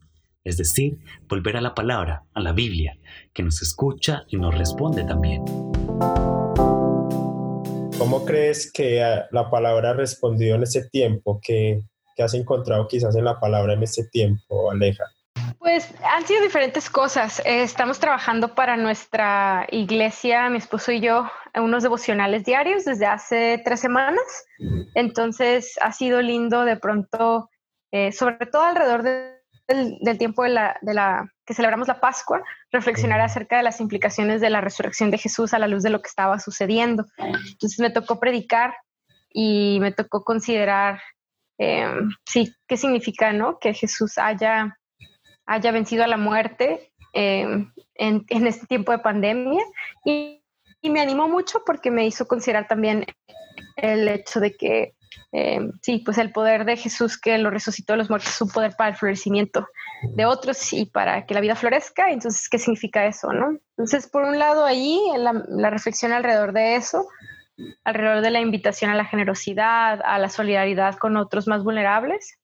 es 0.48 0.56
decir, 0.56 0.96
volver 1.28 1.56
a 1.56 1.60
la 1.60 1.74
palabra, 1.74 2.24
a 2.34 2.40
la 2.40 2.52
Biblia, 2.52 2.96
que 3.34 3.42
nos 3.42 3.60
escucha 3.60 4.24
y 4.28 4.38
nos 4.38 4.56
responde 4.56 5.04
también. 5.04 5.44
¿Cómo 7.98 8.24
crees 8.24 8.72
que 8.72 9.04
la 9.30 9.50
palabra 9.50 9.90
ha 9.90 9.92
respondido 9.92 10.56
en 10.56 10.62
ese 10.62 10.88
tiempo? 10.88 11.40
¿Qué, 11.42 11.82
has 12.18 12.34
encontrado 12.34 12.88
quizás 12.88 13.14
en 13.14 13.24
la 13.24 13.38
palabra 13.38 13.74
en 13.74 13.82
ese 13.82 14.08
tiempo, 14.08 14.70
Aleja? 14.70 15.04
Pues 15.58 15.92
han 16.02 16.26
sido 16.26 16.42
diferentes 16.42 16.88
cosas. 16.90 17.40
Eh, 17.40 17.62
estamos 17.62 17.98
trabajando 18.00 18.54
para 18.54 18.76
nuestra 18.76 19.66
iglesia, 19.70 20.48
mi 20.48 20.58
esposo 20.58 20.92
y 20.92 21.00
yo, 21.00 21.28
unos 21.54 21.82
devocionales 21.82 22.44
diarios 22.44 22.84
desde 22.84 23.06
hace 23.06 23.60
tres 23.64 23.80
semanas. 23.80 24.46
Entonces 24.94 25.78
ha 25.82 25.92
sido 25.92 26.22
lindo 26.22 26.64
de 26.64 26.76
pronto, 26.76 27.50
eh, 27.92 28.12
sobre 28.12 28.46
todo 28.46 28.62
alrededor 28.62 29.02
de 29.02 29.37
del, 29.68 30.18
tiempo 30.18 30.42
de 30.42 30.48
la, 30.48 30.78
de 30.80 30.94
la, 30.94 31.32
que 31.44 31.54
celebramos 31.54 31.88
la 31.88 32.00
Pascua, 32.00 32.42
reflexionar 32.72 33.20
acerca 33.20 33.58
de 33.58 33.62
las 33.62 33.80
implicaciones 33.80 34.40
de 34.40 34.50
la 34.50 34.60
resurrección 34.60 35.10
de 35.10 35.18
Jesús 35.18 35.52
a 35.54 35.58
la 35.58 35.68
luz 35.68 35.82
de 35.82 35.90
lo 35.90 36.00
que 36.00 36.08
estaba 36.08 36.38
sucediendo. 36.38 37.04
Entonces 37.18 37.78
me 37.78 37.90
tocó 37.90 38.18
predicar 38.18 38.74
y 39.30 39.78
me 39.80 39.92
tocó 39.92 40.24
considerar, 40.24 41.00
em, 41.58 42.10
sí, 42.26 42.52
qué 42.66 42.76
significa, 42.76 43.32
¿no? 43.32 43.58
Que 43.58 43.74
Jesús 43.74 44.16
haya, 44.18 44.78
haya 45.46 45.70
vencido 45.70 46.02
a 46.04 46.08
la 46.08 46.16
muerte 46.16 46.92
em, 47.12 47.70
en, 47.94 48.24
en, 48.28 48.46
este 48.46 48.66
tiempo 48.66 48.92
de 48.92 48.98
pandemia 48.98 49.62
y, 50.04 50.42
y 50.80 50.90
me 50.90 51.00
animó 51.00 51.28
mucho 51.28 51.62
porque 51.66 51.90
me 51.90 52.06
hizo 52.06 52.26
considerar 52.26 52.66
también 52.68 53.04
el 53.76 54.08
hecho 54.08 54.40
de 54.40 54.56
que 54.56 54.94
eh, 55.32 55.60
sí, 55.82 56.02
pues 56.04 56.16
el 56.18 56.32
poder 56.32 56.64
de 56.64 56.76
Jesús 56.76 57.20
que 57.20 57.36
lo 57.38 57.50
resucitó 57.50 57.92
de 57.92 57.98
los 57.98 58.08
muertos 58.08 58.30
es 58.30 58.40
un 58.40 58.50
poder 58.50 58.74
para 58.76 58.90
el 58.90 58.96
florecimiento 58.96 59.66
de 60.14 60.24
otros 60.24 60.72
y 60.72 60.86
para 60.86 61.26
que 61.26 61.34
la 61.34 61.40
vida 61.40 61.54
florezca. 61.54 62.10
Entonces, 62.10 62.48
¿qué 62.48 62.58
significa 62.58 63.04
eso? 63.04 63.32
No? 63.32 63.58
Entonces, 63.76 64.08
por 64.08 64.22
un 64.22 64.38
lado, 64.38 64.64
ahí 64.64 65.00
la, 65.16 65.42
la 65.48 65.70
reflexión 65.70 66.12
alrededor 66.12 66.52
de 66.52 66.76
eso, 66.76 67.06
alrededor 67.84 68.22
de 68.22 68.30
la 68.30 68.40
invitación 68.40 68.90
a 68.90 68.94
la 68.94 69.04
generosidad, 69.04 70.00
a 70.02 70.18
la 70.18 70.30
solidaridad 70.30 70.96
con 70.96 71.16
otros 71.16 71.46
más 71.46 71.62
vulnerables. 71.62 72.38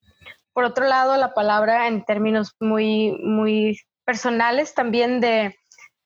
Por 0.52 0.64
otro 0.64 0.86
lado, 0.86 1.16
la 1.16 1.32
palabra 1.34 1.88
en 1.88 2.04
términos 2.04 2.54
muy, 2.60 3.12
muy 3.22 3.78
personales 4.04 4.74
también 4.74 5.20
de 5.20 5.56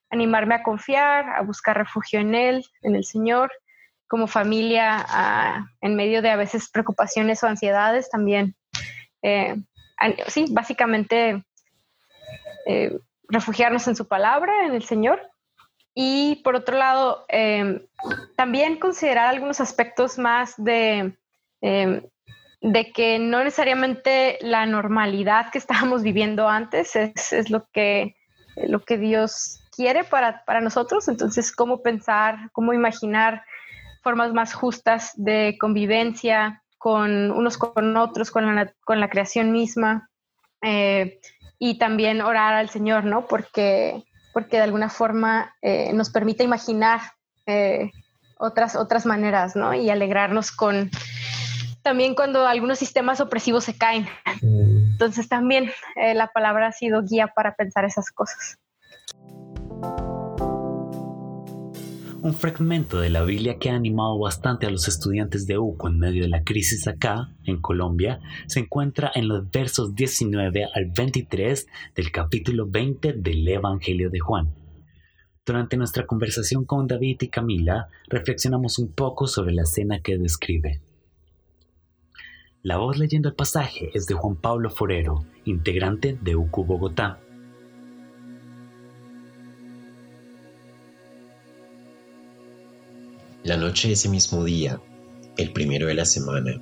animarme 0.09 0.55
a 0.55 0.63
confiar, 0.63 1.29
a 1.29 1.41
buscar 1.41 1.77
refugio 1.77 2.19
en 2.19 2.33
Él, 2.33 2.65
en 2.81 2.95
el 2.95 3.03
Señor, 3.03 3.51
como 4.09 4.25
familia 4.27 5.05
en 5.81 5.95
medio 5.95 6.21
de 6.21 6.31
a 6.31 6.35
veces 6.35 6.69
preocupaciones 6.69 7.41
o 7.43 7.47
ansiedades 7.47 8.09
también. 8.09 8.55
Eh, 9.21 9.55
sí, 10.27 10.47
básicamente 10.49 11.43
eh, 12.65 12.97
refugiarnos 13.27 13.87
en 13.87 13.95
su 13.95 14.07
palabra, 14.07 14.65
en 14.65 14.73
el 14.73 14.83
Señor. 14.83 15.21
Y 15.93 16.41
por 16.43 16.55
otro 16.55 16.75
lado, 16.75 17.25
eh, 17.29 17.85
también 18.35 18.79
considerar 18.79 19.27
algunos 19.27 19.61
aspectos 19.61 20.17
más 20.17 20.55
de, 20.57 21.15
de 21.61 22.91
que 22.91 23.19
no 23.19 23.43
necesariamente 23.43 24.39
la 24.41 24.65
normalidad 24.65 25.51
que 25.51 25.59
estábamos 25.59 26.01
viviendo 26.01 26.49
antes 26.49 26.95
es, 26.95 27.31
es 27.31 27.51
lo, 27.51 27.67
que, 27.71 28.15
lo 28.55 28.79
que 28.79 28.97
Dios 28.97 29.59
quiere 29.75 30.03
para, 30.03 30.43
para 30.45 30.61
nosotros. 30.61 31.07
Entonces, 31.07 31.51
cómo 31.51 31.83
pensar, 31.83 32.49
cómo 32.53 32.73
imaginar 32.73 33.43
formas 34.01 34.33
más 34.33 34.53
justas 34.53 35.11
de 35.15 35.57
convivencia 35.59 36.63
con 36.77 37.31
unos 37.31 37.57
con 37.57 37.95
otros, 37.97 38.31
con 38.31 38.55
la, 38.55 38.73
con 38.83 38.99
la 38.99 39.09
creación 39.09 39.51
misma. 39.51 40.09
Eh, 40.61 41.19
y 41.57 41.77
también 41.77 42.21
orar 42.21 42.53
al 42.53 42.69
Señor, 42.69 43.03
¿no? 43.03 43.27
Porque, 43.27 44.03
porque 44.33 44.57
de 44.57 44.63
alguna 44.63 44.89
forma 44.89 45.53
eh, 45.61 45.91
nos 45.93 46.09
permite 46.09 46.43
imaginar 46.43 47.01
eh, 47.45 47.91
otras, 48.37 48.77
otras 48.77 49.05
maneras, 49.05 49.57
¿no? 49.57 49.73
Y 49.73 49.89
alegrarnos 49.89 50.51
con 50.51 50.89
también 51.83 52.15
cuando 52.15 52.45
algunos 52.47 52.79
sistemas 52.79 53.19
opresivos 53.19 53.65
se 53.65 53.77
caen. 53.77 54.07
Mm. 54.41 54.91
Entonces 54.91 55.27
también 55.27 55.71
la 55.95 56.27
palabra 56.27 56.67
ha 56.67 56.71
sido 56.71 57.03
guía 57.03 57.27
para 57.27 57.55
pensar 57.55 57.85
esas 57.85 58.11
cosas. 58.11 58.57
Un 62.21 62.33
fragmento 62.33 62.99
de 62.99 63.09
la 63.09 63.23
Biblia 63.23 63.59
que 63.59 63.69
ha 63.69 63.75
animado 63.75 64.19
bastante 64.19 64.65
a 64.65 64.69
los 64.69 64.89
estudiantes 64.89 65.47
de 65.47 65.57
UCO 65.57 65.87
en 65.87 65.99
medio 65.99 66.23
de 66.23 66.27
la 66.27 66.43
crisis 66.43 66.85
acá, 66.85 67.33
en 67.45 67.61
Colombia, 67.61 68.19
se 68.45 68.59
encuentra 68.59 69.09
en 69.15 69.29
los 69.29 69.49
versos 69.49 69.95
19 69.95 70.65
al 70.65 70.91
23 70.93 71.67
del 71.95 72.11
capítulo 72.11 72.67
20 72.67 73.13
del 73.13 73.47
Evangelio 73.47 74.09
de 74.09 74.19
Juan. 74.19 74.53
Durante 75.45 75.77
nuestra 75.77 76.05
conversación 76.05 76.65
con 76.65 76.87
David 76.87 77.21
y 77.21 77.29
Camila, 77.29 77.87
reflexionamos 78.09 78.79
un 78.79 78.91
poco 78.91 79.25
sobre 79.25 79.53
la 79.53 79.63
escena 79.63 80.01
que 80.01 80.17
describe. 80.17 80.81
La 82.63 82.77
voz 82.77 82.97
leyendo 82.97 83.29
el 83.29 83.35
pasaje 83.35 83.91
es 83.93 84.07
de 84.07 84.15
Juan 84.15 84.35
Pablo 84.35 84.69
Forero, 84.69 85.23
integrante 85.45 86.17
de 86.21 86.35
UCU 86.35 86.65
Bogotá. 86.65 87.21
La 93.41 93.55
noche 93.55 93.87
de 93.87 93.93
ese 93.93 94.09
mismo 94.09 94.43
día, 94.43 94.81
el 95.37 95.53
primero 95.53 95.87
de 95.87 95.93
la 95.93 96.03
semana, 96.03 96.61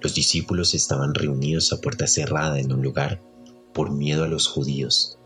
los 0.00 0.14
discípulos 0.14 0.72
estaban 0.72 1.12
reunidos 1.12 1.70
a 1.70 1.82
puerta 1.82 2.06
cerrada 2.06 2.58
en 2.58 2.72
un 2.72 2.82
lugar 2.82 3.20
por 3.74 3.90
miedo 3.90 4.24
a 4.24 4.28
los 4.28 4.48
judíos. 4.48 5.18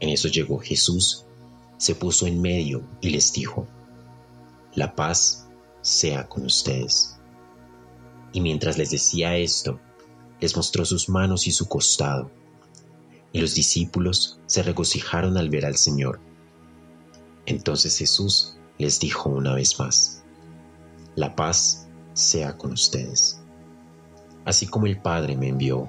En 0.00 0.08
eso 0.08 0.28
llegó 0.28 0.58
Jesús, 0.58 1.26
se 1.76 1.94
puso 1.94 2.26
en 2.26 2.40
medio 2.40 2.82
y 3.02 3.10
les 3.10 3.30
dijo, 3.34 3.68
la 4.74 4.94
paz 4.94 5.50
sea 5.82 6.26
con 6.26 6.46
ustedes. 6.46 7.18
Y 8.32 8.40
mientras 8.40 8.78
les 8.78 8.90
decía 8.90 9.36
esto, 9.36 9.80
les 10.40 10.56
mostró 10.56 10.86
sus 10.86 11.10
manos 11.10 11.46
y 11.46 11.50
su 11.50 11.68
costado. 11.68 12.30
Y 13.32 13.40
los 13.42 13.54
discípulos 13.54 14.40
se 14.46 14.62
regocijaron 14.62 15.36
al 15.36 15.50
ver 15.50 15.66
al 15.66 15.76
Señor. 15.76 16.20
Entonces 17.44 17.98
Jesús 17.98 18.56
les 18.80 18.98
dijo 18.98 19.28
una 19.28 19.54
vez 19.54 19.78
más, 19.78 20.22
la 21.14 21.36
paz 21.36 21.86
sea 22.14 22.56
con 22.56 22.72
ustedes. 22.72 23.40
Así 24.44 24.66
como 24.66 24.86
el 24.86 24.98
Padre 25.00 25.36
me 25.36 25.48
envió, 25.48 25.88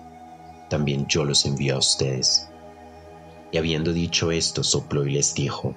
también 0.69 1.07
yo 1.07 1.23
los 1.23 1.45
envío 1.45 1.75
a 1.75 1.79
ustedes. 1.79 2.47
Y 3.51 3.57
habiendo 3.57 3.93
dicho 3.93 4.31
esto, 4.31 4.63
sopló 4.63 5.05
y 5.05 5.11
les 5.13 5.33
dijo, 5.33 5.73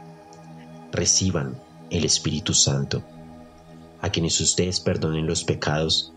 reciban 0.90 1.56
el 1.90 2.04
Espíritu 2.04 2.52
Santo. 2.52 3.02
A 4.02 4.10
quienes 4.10 4.40
ustedes 4.40 4.80
perdonen 4.80 5.26
los 5.26 5.44
pecados, 5.44 6.12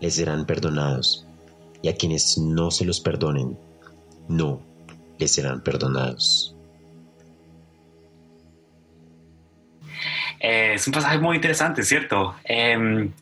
les 0.00 0.16
serán 0.16 0.44
perdonados, 0.44 1.26
y 1.80 1.88
a 1.88 1.96
quienes 1.96 2.36
no 2.36 2.70
se 2.70 2.84
los 2.84 3.00
perdonen, 3.00 3.58
no 4.28 4.60
les 5.18 5.30
serán 5.32 5.62
perdonados. 5.62 6.54
Eh, 10.42 10.74
es 10.74 10.86
un 10.88 10.92
pasaje 10.92 11.18
muy 11.18 11.36
interesante, 11.36 11.84
¿cierto? 11.84 12.36
Em, 12.42 13.12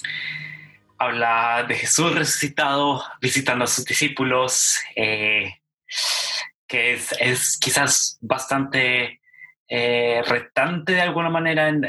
habla 0.96 1.64
de 1.68 1.74
Jesús 1.74 2.14
resucitado, 2.14 3.04
visitando 3.20 3.64
a 3.64 3.66
sus 3.66 3.84
discípulos, 3.84 4.78
eh, 4.96 5.60
que 6.66 6.94
es, 6.94 7.58
quizás 7.60 8.16
bastante 8.22 9.20
eh, 9.68 10.22
retante 10.26 10.92
de 10.92 11.02
alguna 11.02 11.28
manera 11.28 11.68
en, 11.68 11.82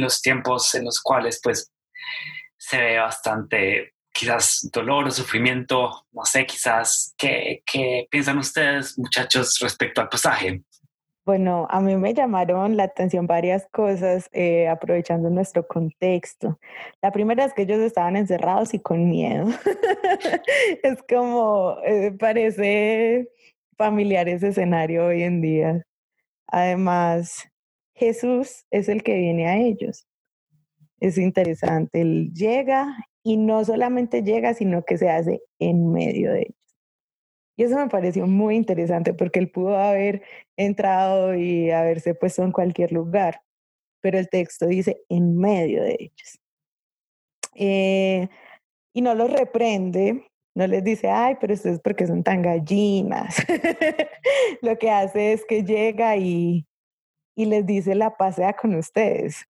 los 0.00 0.22
tiempos 0.22 0.74
en 0.74 0.86
los 0.86 1.00
cuales 1.02 1.38
pues 1.42 1.70
se 2.56 2.78
ve 2.78 2.98
bastante 2.98 3.94
quizás 4.10 4.70
dolor 4.72 5.06
o 5.06 5.10
sufrimiento, 5.10 6.06
no 6.12 6.24
sé, 6.24 6.46
quizás, 6.46 7.14
¿qué, 7.18 7.62
qué 7.66 8.08
piensan 8.10 8.38
ustedes 8.38 8.98
muchachos 8.98 9.58
respecto 9.60 10.00
al 10.00 10.08
pasaje? 10.08 10.62
Bueno, 11.28 11.66
a 11.68 11.82
mí 11.82 11.94
me 11.94 12.14
llamaron 12.14 12.78
la 12.78 12.84
atención 12.84 13.26
varias 13.26 13.66
cosas 13.70 14.30
eh, 14.32 14.66
aprovechando 14.66 15.28
nuestro 15.28 15.66
contexto. 15.66 16.58
La 17.02 17.12
primera 17.12 17.44
es 17.44 17.52
que 17.52 17.64
ellos 17.64 17.80
estaban 17.80 18.16
encerrados 18.16 18.72
y 18.72 18.78
con 18.78 19.10
miedo. 19.10 19.46
es 20.82 21.02
como, 21.06 21.76
eh, 21.84 22.12
parece 22.18 23.28
familiar 23.76 24.26
ese 24.26 24.48
escenario 24.48 25.04
hoy 25.04 25.22
en 25.22 25.42
día. 25.42 25.86
Además, 26.46 27.46
Jesús 27.92 28.64
es 28.70 28.88
el 28.88 29.02
que 29.02 29.18
viene 29.18 29.48
a 29.48 29.58
ellos. 29.58 30.06
Es 30.98 31.18
interesante, 31.18 32.00
él 32.00 32.32
llega 32.32 32.96
y 33.22 33.36
no 33.36 33.66
solamente 33.66 34.22
llega, 34.22 34.54
sino 34.54 34.82
que 34.82 34.96
se 34.96 35.10
hace 35.10 35.42
en 35.58 35.92
medio 35.92 36.32
de 36.32 36.40
ellos. 36.40 36.57
Y 37.58 37.64
eso 37.64 37.76
me 37.76 37.88
pareció 37.88 38.24
muy 38.28 38.54
interesante 38.54 39.12
porque 39.14 39.40
él 39.40 39.50
pudo 39.50 39.76
haber 39.76 40.22
entrado 40.56 41.34
y 41.34 41.72
haberse 41.72 42.14
puesto 42.14 42.44
en 42.44 42.52
cualquier 42.52 42.92
lugar, 42.92 43.42
pero 44.00 44.16
el 44.16 44.28
texto 44.28 44.66
dice 44.66 45.02
en 45.08 45.36
medio 45.36 45.82
de 45.82 45.96
ellos. 45.98 46.38
Eh, 47.56 48.28
y 48.94 49.02
no 49.02 49.12
los 49.16 49.32
reprende, 49.32 50.24
no 50.54 50.68
les 50.68 50.84
dice, 50.84 51.10
ay, 51.10 51.36
pero 51.40 51.52
esto 51.52 51.68
es 51.68 51.80
porque 51.80 52.06
son 52.06 52.22
tan 52.22 52.42
gallinas. 52.42 53.44
Lo 54.62 54.78
que 54.78 54.92
hace 54.92 55.32
es 55.32 55.44
que 55.44 55.64
llega 55.64 56.16
y, 56.16 56.64
y 57.36 57.46
les 57.46 57.66
dice, 57.66 57.96
la 57.96 58.16
pasea 58.16 58.52
con 58.52 58.76
ustedes. 58.76 59.44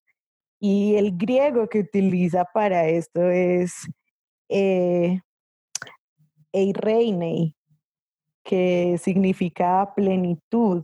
Y 0.59 0.95
el 0.95 1.15
griego 1.15 1.69
que 1.69 1.81
utiliza 1.81 2.47
para 2.55 2.89
esto 2.89 3.29
es 3.29 3.87
eh, 4.49 5.21
eireinei, 6.55 7.58
que 8.49 8.97
significa 8.97 9.93
plenitud 9.95 10.83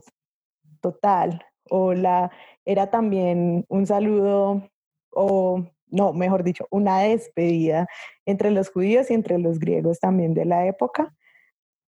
total, 0.81 1.43
o 1.67 1.95
la, 1.95 2.29
era 2.63 2.91
también 2.91 3.65
un 3.69 3.87
saludo, 3.87 4.69
o 5.09 5.65
no, 5.87 6.13
mejor 6.13 6.43
dicho, 6.43 6.67
una 6.69 6.99
despedida 6.99 7.87
entre 8.27 8.51
los 8.51 8.69
judíos 8.69 9.09
y 9.09 9.15
entre 9.15 9.39
los 9.39 9.57
griegos 9.57 9.99
también 9.99 10.35
de 10.35 10.45
la 10.45 10.67
época. 10.67 11.15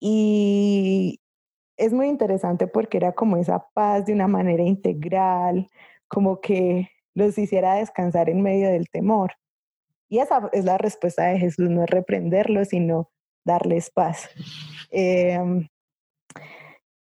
Y 0.00 1.20
es 1.76 1.92
muy 1.92 2.06
interesante 2.06 2.66
porque 2.66 2.96
era 2.96 3.12
como 3.12 3.36
esa 3.36 3.68
paz 3.74 4.06
de 4.06 4.14
una 4.14 4.26
manera 4.26 4.62
integral, 4.62 5.68
como 6.08 6.40
que 6.40 6.88
los 7.12 7.36
hiciera 7.36 7.74
descansar 7.74 8.30
en 8.30 8.40
medio 8.40 8.70
del 8.70 8.88
temor. 8.88 9.34
Y 10.08 10.20
esa 10.20 10.48
es 10.54 10.64
la 10.64 10.78
respuesta 10.78 11.26
de 11.26 11.38
Jesús, 11.38 11.68
no 11.68 11.84
es 11.84 11.90
reprenderlos, 11.90 12.68
sino 12.68 13.10
darles 13.44 13.90
paz. 13.90 14.30
Em, 14.90 15.68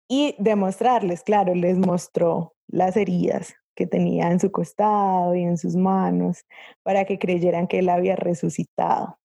y 0.09 0.37
demostrarles, 0.39 1.23
claro, 1.23 1.55
les 1.55 1.79
mostró 1.79 2.55
las 2.69 2.97
heridas 2.97 3.55
que 3.75 3.87
tenía 3.87 4.31
en 4.31 4.41
su 4.41 4.51
costado 4.51 5.35
y 5.35 5.43
en 5.43 5.59
sus 5.59 5.77
manos 5.77 6.45
para 6.83 7.05
que 7.05 7.19
creyeran 7.19 7.67
que 7.67 7.81
él 7.81 7.89
había 7.89 8.17
resucitado. 8.17 9.19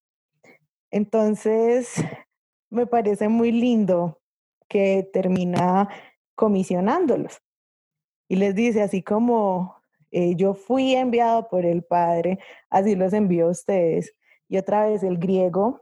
Entonces, 0.91 1.93
me 2.69 2.87
parece 2.87 3.29
muy 3.29 3.51
lindo 3.51 4.19
que 4.67 5.09
termina 5.13 5.89
comisionándolos 6.35 7.41
y 8.31 8.37
les 8.37 8.55
dice, 8.55 8.81
así 8.81 9.03
como 9.03 9.75
eh, 10.11 10.35
yo 10.35 10.53
fui 10.53 10.95
enviado 10.95 11.49
por 11.49 11.65
el 11.65 11.83
Padre, 11.83 12.39
así 12.69 12.95
los 12.95 13.11
envío 13.11 13.47
a 13.47 13.51
ustedes. 13.51 14.15
Y 14.47 14.57
otra 14.57 14.85
vez 14.85 15.03
el 15.03 15.17
griego 15.17 15.81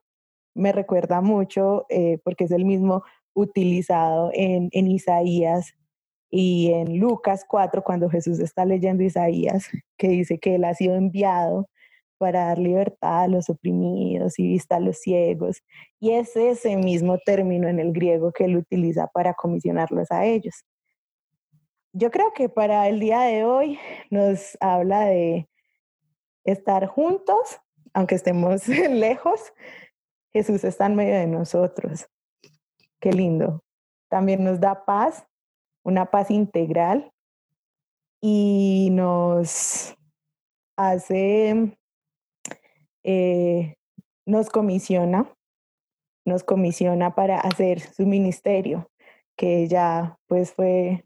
me 0.54 0.72
recuerda 0.72 1.22
mucho, 1.22 1.86
eh, 1.90 2.20
porque 2.24 2.46
es 2.46 2.52
el 2.52 2.66
mismo 2.66 3.04
utilizado 3.34 4.32
en, 4.34 4.70
en 4.72 4.88
Isaías 4.88 5.74
y 6.30 6.72
en 6.74 7.00
Lucas 7.00 7.46
4, 7.48 7.84
cuando 7.84 8.10
Jesús 8.10 8.40
está 8.40 8.66
leyendo 8.66 9.04
Isaías, 9.04 9.68
que 9.98 10.10
dice 10.10 10.40
que 10.40 10.56
Él 10.56 10.64
ha 10.64 10.74
sido 10.74 10.96
enviado 10.96 11.68
para 12.20 12.48
dar 12.48 12.60
libertad 12.60 13.24
a 13.24 13.28
los 13.28 13.50
oprimidos 13.50 14.38
y 14.38 14.48
vista 14.48 14.76
a 14.76 14.80
los 14.80 15.00
ciegos. 15.00 15.64
Y 16.00 16.12
es 16.12 16.36
ese 16.36 16.76
mismo 16.76 17.18
término 17.18 17.68
en 17.68 17.80
el 17.80 17.94
griego 17.94 18.32
que 18.32 18.46
Él 18.46 18.58
utiliza 18.58 19.08
para 19.08 19.34
comisionarlos 19.34 20.12
a 20.12 20.26
ellos. 20.26 20.64
Yo 21.94 22.12
creo 22.12 22.34
que 22.34 22.50
para 22.50 22.88
el 22.88 23.00
día 23.00 23.22
de 23.22 23.46
hoy 23.46 23.80
nos 24.12 24.58
habla 24.60 25.06
de 25.06 25.50
estar 26.44 26.86
juntos, 26.86 27.60
aunque 27.94 28.16
estemos 28.16 28.68
lejos, 28.68 29.54
Jesús 30.32 30.64
está 30.64 30.86
en 30.86 30.96
medio 30.96 31.16
de 31.16 31.28
nosotros. 31.28 32.08
Qué 33.00 33.12
lindo. 33.12 33.64
También 34.10 34.44
nos 34.44 34.60
da 34.60 34.86
paz, 34.86 35.26
una 35.84 36.12
paz 36.12 36.32
integral 36.32 37.12
y 38.22 38.90
nos 38.92 39.96
hace, 40.76 41.78
eh, 43.04 43.76
nos 44.26 44.50
comisiona, 44.50 45.34
nos 46.26 46.44
comisiona 46.44 47.16
para 47.16 47.40
hacer 47.40 47.80
su 47.80 48.06
ministerio, 48.06 48.92
que 49.36 49.68
ya 49.68 50.18
pues 50.28 50.54
fue 50.54 51.06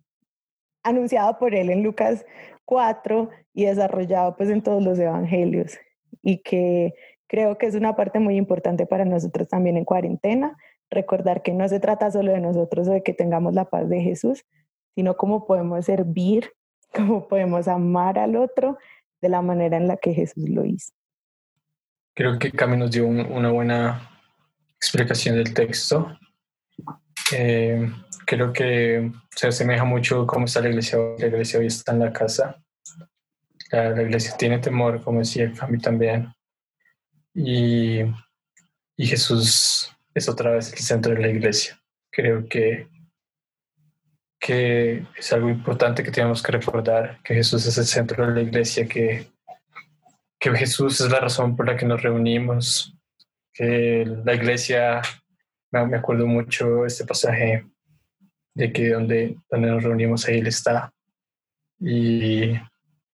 anunciado 0.83 1.37
por 1.37 1.55
él 1.55 1.69
en 1.69 1.83
Lucas 1.83 2.25
4 2.65 3.29
y 3.53 3.65
desarrollado 3.65 4.35
pues 4.35 4.49
en 4.49 4.61
todos 4.61 4.83
los 4.83 4.99
evangelios 4.99 5.77
y 6.21 6.39
que 6.39 6.93
creo 7.33 7.57
que 7.57 7.65
es 7.65 7.73
una 7.73 7.95
parte 7.95 8.19
muy 8.19 8.37
importante 8.37 8.85
para 8.85 9.05
nosotros 9.05 9.47
también 9.47 9.75
en 9.75 9.85
cuarentena, 9.85 10.55
recordar 10.91 11.41
que 11.41 11.51
no 11.51 11.67
se 11.67 11.79
trata 11.79 12.11
solo 12.11 12.31
de 12.31 12.39
nosotros 12.39 12.87
o 12.87 12.91
de 12.91 13.01
que 13.01 13.11
tengamos 13.11 13.55
la 13.55 13.65
paz 13.65 13.89
de 13.89 14.01
Jesús, 14.01 14.45
sino 14.93 15.17
cómo 15.17 15.47
podemos 15.47 15.83
servir, 15.83 16.51
cómo 16.93 17.27
podemos 17.27 17.67
amar 17.67 18.19
al 18.19 18.35
otro 18.35 18.77
de 19.19 19.29
la 19.29 19.41
manera 19.41 19.77
en 19.77 19.87
la 19.87 19.97
que 19.97 20.13
Jesús 20.13 20.47
lo 20.47 20.63
hizo. 20.63 20.93
Creo 22.13 22.37
que 22.37 22.51
Cami 22.51 22.77
nos 22.77 22.91
dio 22.91 23.07
una 23.07 23.49
buena 23.49 24.11
explicación 24.75 25.35
del 25.35 25.55
texto. 25.55 26.15
Eh, 27.35 27.91
creo 28.27 28.53
que 28.53 29.11
se 29.35 29.47
asemeja 29.47 29.85
mucho 29.85 30.27
cómo 30.27 30.45
está 30.45 30.61
la 30.61 30.69
iglesia 30.69 30.99
hoy. 30.99 31.17
La 31.17 31.25
iglesia 31.25 31.59
hoy 31.59 31.65
está 31.65 31.93
en 31.93 31.99
la 31.99 32.13
casa. 32.13 32.61
La, 33.71 33.89
la 33.89 34.03
iglesia 34.03 34.37
tiene 34.37 34.59
temor, 34.59 35.01
como 35.03 35.17
decía 35.17 35.51
Cami 35.51 35.79
también. 35.79 36.31
Y, 37.33 38.01
y 38.95 39.07
Jesús 39.07 39.91
es 40.13 40.29
otra 40.29 40.51
vez 40.51 40.71
el 40.71 40.79
centro 40.79 41.13
de 41.13 41.21
la 41.21 41.29
iglesia. 41.29 41.81
Creo 42.11 42.47
que, 42.47 42.87
que 44.39 45.05
es 45.17 45.33
algo 45.33 45.49
importante 45.49 46.03
que 46.03 46.11
tenemos 46.11 46.43
que 46.43 46.51
recordar, 46.51 47.19
que 47.23 47.33
Jesús 47.33 47.65
es 47.65 47.77
el 47.77 47.85
centro 47.85 48.27
de 48.27 48.33
la 48.33 48.41
iglesia, 48.41 48.87
que, 48.87 49.27
que 50.39 50.51
Jesús 50.51 51.01
es 51.01 51.09
la 51.09 51.19
razón 51.19 51.55
por 51.55 51.67
la 51.67 51.75
que 51.75 51.85
nos 51.85 52.03
reunimos, 52.03 52.95
que 53.53 54.05
la 54.25 54.35
iglesia, 54.35 55.01
me 55.71 55.97
acuerdo 55.97 56.27
mucho 56.27 56.85
este 56.85 57.05
pasaje 57.05 57.65
de 58.53 58.71
que 58.71 58.89
donde, 58.89 59.37
donde 59.49 59.69
nos 59.69 59.83
reunimos 59.83 60.27
ahí 60.27 60.39
Él 60.39 60.47
está. 60.47 60.93
Y, 61.79 62.51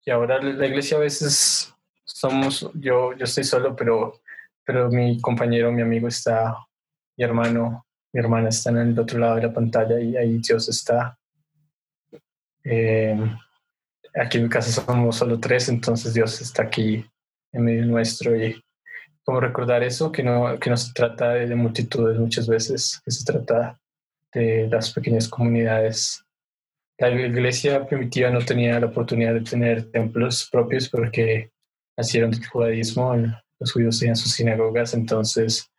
y 0.05 0.11
ahora 0.11 0.41
la 0.41 0.65
iglesia 0.65 0.97
a 0.97 1.01
veces 1.01 1.73
somos, 2.07 2.69
yo, 2.73 3.13
yo 3.13 3.25
estoy 3.25 3.43
solo, 3.43 3.75
pero, 3.75 4.21
pero 4.63 4.89
mi 4.89 5.19
compañero, 5.19 5.71
mi 5.71 5.81
amigo 5.81 6.07
está, 6.07 6.55
mi 7.17 7.23
hermano, 7.23 7.85
mi 8.13 8.19
hermana 8.19 8.49
están 8.49 8.77
en 8.77 8.89
el 8.89 8.99
otro 8.99 9.19
lado 9.19 9.35
de 9.35 9.43
la 9.43 9.53
pantalla 9.53 9.99
y 9.99 10.15
ahí 10.15 10.39
Dios 10.39 10.69
está. 10.69 11.17
Eh, 12.63 13.15
aquí 14.15 14.37
en 14.37 14.43
mi 14.45 14.49
casa 14.49 14.81
somos 14.81 15.15
solo 15.15 15.39
tres, 15.39 15.69
entonces 15.69 16.13
Dios 16.13 16.41
está 16.41 16.63
aquí 16.63 17.05
en 17.51 17.63
medio 17.63 17.85
nuestro 17.85 18.35
y 18.35 18.61
como 19.23 19.41
recordar 19.41 19.83
eso, 19.83 20.09
que 20.09 20.23
no, 20.23 20.57
que 20.57 20.69
no 20.69 20.77
se 20.77 20.93
trata 20.93 21.33
de, 21.33 21.53
multitudes 21.53 22.17
muchas 22.17 22.47
veces, 22.47 23.01
que 23.03 23.11
se 23.11 23.25
trata 23.25 23.77
de 24.33 24.69
las 24.71 24.93
pequeñas 24.93 25.27
comunidades. 25.27 26.23
La 26.97 27.09
iglesia 27.11 27.85
primitiva 27.85 28.29
no 28.29 28.39
tenía 28.39 28.79
la 28.79 28.87
oportunidad 28.87 29.33
de 29.33 29.41
tener 29.41 29.91
templos 29.91 30.47
propios 30.49 30.87
porque 30.87 31.51
nacieron 31.97 32.31
del 32.31 32.45
judaísmo, 32.45 33.15
los 33.59 33.71
judíos 33.71 33.99
tenían 33.99 34.15
sus 34.15 34.31
sinagogas, 34.31 34.93
entonces 34.93 35.69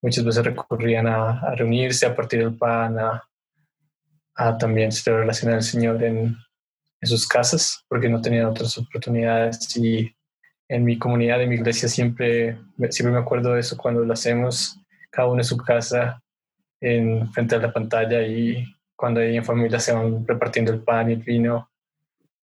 muchas 0.00 0.24
veces 0.24 0.44
recurrían 0.44 1.06
a, 1.08 1.54
reunirse, 1.56 2.06
a 2.06 2.14
partir 2.14 2.40
el 2.40 2.56
pan, 2.56 2.96
a, 2.98 4.58
también 4.58 4.92
celebrar 4.92 5.26
la 5.26 5.34
cena 5.34 5.52
del 5.52 5.62
Señor 5.62 6.02
en, 6.02 6.36
sus 7.02 7.28
casas, 7.28 7.84
porque 7.86 8.08
no 8.08 8.22
tenían 8.22 8.46
otras 8.46 8.78
oportunidades 8.78 9.76
y 9.76 10.10
en 10.68 10.86
mi 10.86 10.98
comunidad, 10.98 11.42
en 11.42 11.50
mi 11.50 11.56
iglesia, 11.56 11.86
siempre, 11.86 12.58
siempre 12.88 13.12
me 13.12 13.18
acuerdo 13.18 13.52
de 13.52 13.60
eso 13.60 13.76
cuando 13.76 14.02
lo 14.02 14.12
hacemos, 14.14 14.80
cada 15.10 15.28
uno 15.28 15.40
en 15.40 15.44
su 15.44 15.58
casa, 15.58 16.22
en, 16.80 17.30
frente 17.30 17.56
a 17.56 17.58
la 17.58 17.74
pantalla 17.74 18.22
y 18.22 18.64
cuando 18.96 19.20
hay 19.20 19.36
en 19.36 19.44
familia 19.44 19.78
se 19.80 19.92
van 19.92 20.26
repartiendo 20.26 20.72
el 20.72 20.82
pan 20.82 21.10
y 21.10 21.12
el 21.12 21.22
vino. 21.22 21.70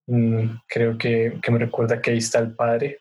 Mm, 0.05 0.57
creo 0.67 0.95
que 0.95 1.39
me 1.49 1.57
recuerda 1.57 1.99
que 1.99 2.11
ahí 2.11 2.19
está 2.19 2.37
el 2.37 2.53
Padre. 2.53 3.00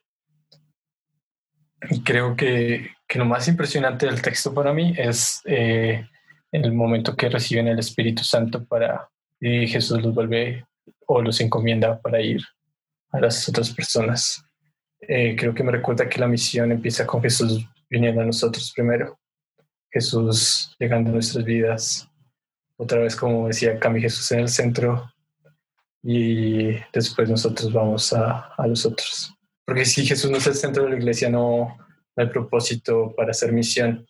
Creo 2.04 2.36
que, 2.36 2.90
que 3.08 3.18
lo 3.18 3.24
más 3.24 3.48
impresionante 3.48 4.06
del 4.06 4.22
texto 4.22 4.52
para 4.52 4.72
mí 4.72 4.94
es 4.96 5.40
eh, 5.44 6.06
el 6.52 6.72
momento 6.72 7.16
que 7.16 7.28
reciben 7.28 7.68
el 7.68 7.78
Espíritu 7.78 8.22
Santo 8.22 8.64
para 8.64 9.08
y 9.40 9.66
Jesús 9.66 10.02
los 10.02 10.14
vuelve 10.14 10.66
o 11.06 11.22
los 11.22 11.40
encomienda 11.40 11.98
para 12.00 12.20
ir 12.20 12.42
a 13.10 13.20
las 13.20 13.48
otras 13.48 13.70
personas. 13.70 14.44
Eh, 15.00 15.34
creo 15.36 15.54
que 15.54 15.64
me 15.64 15.72
recuerda 15.72 16.08
que 16.08 16.20
la 16.20 16.28
misión 16.28 16.70
empieza 16.70 17.06
con 17.06 17.22
Jesús 17.22 17.66
viniendo 17.88 18.20
a 18.20 18.26
nosotros 18.26 18.72
primero, 18.74 19.18
Jesús 19.90 20.76
llegando 20.78 21.10
a 21.10 21.14
nuestras 21.14 21.44
vidas, 21.44 22.08
otra 22.76 22.98
vez 23.00 23.16
como 23.16 23.48
decía 23.48 23.78
Cami, 23.78 24.00
Jesús 24.00 24.30
en 24.32 24.40
el 24.40 24.48
centro 24.48 25.10
y 26.02 26.72
después 26.92 27.28
nosotros 27.28 27.72
vamos 27.72 28.12
a, 28.12 28.52
a 28.56 28.66
los 28.66 28.84
otros. 28.86 29.34
Porque 29.70 29.84
si 29.84 30.04
Jesús 30.04 30.28
no 30.28 30.38
es 30.38 30.46
el 30.48 30.56
centro 30.56 30.82
de 30.82 30.90
la 30.90 30.96
iglesia, 30.96 31.30
no, 31.30 31.78
hay 32.16 32.26
propósito 32.26 33.14
para 33.16 33.30
hacer 33.30 33.52
misión. 33.52 34.04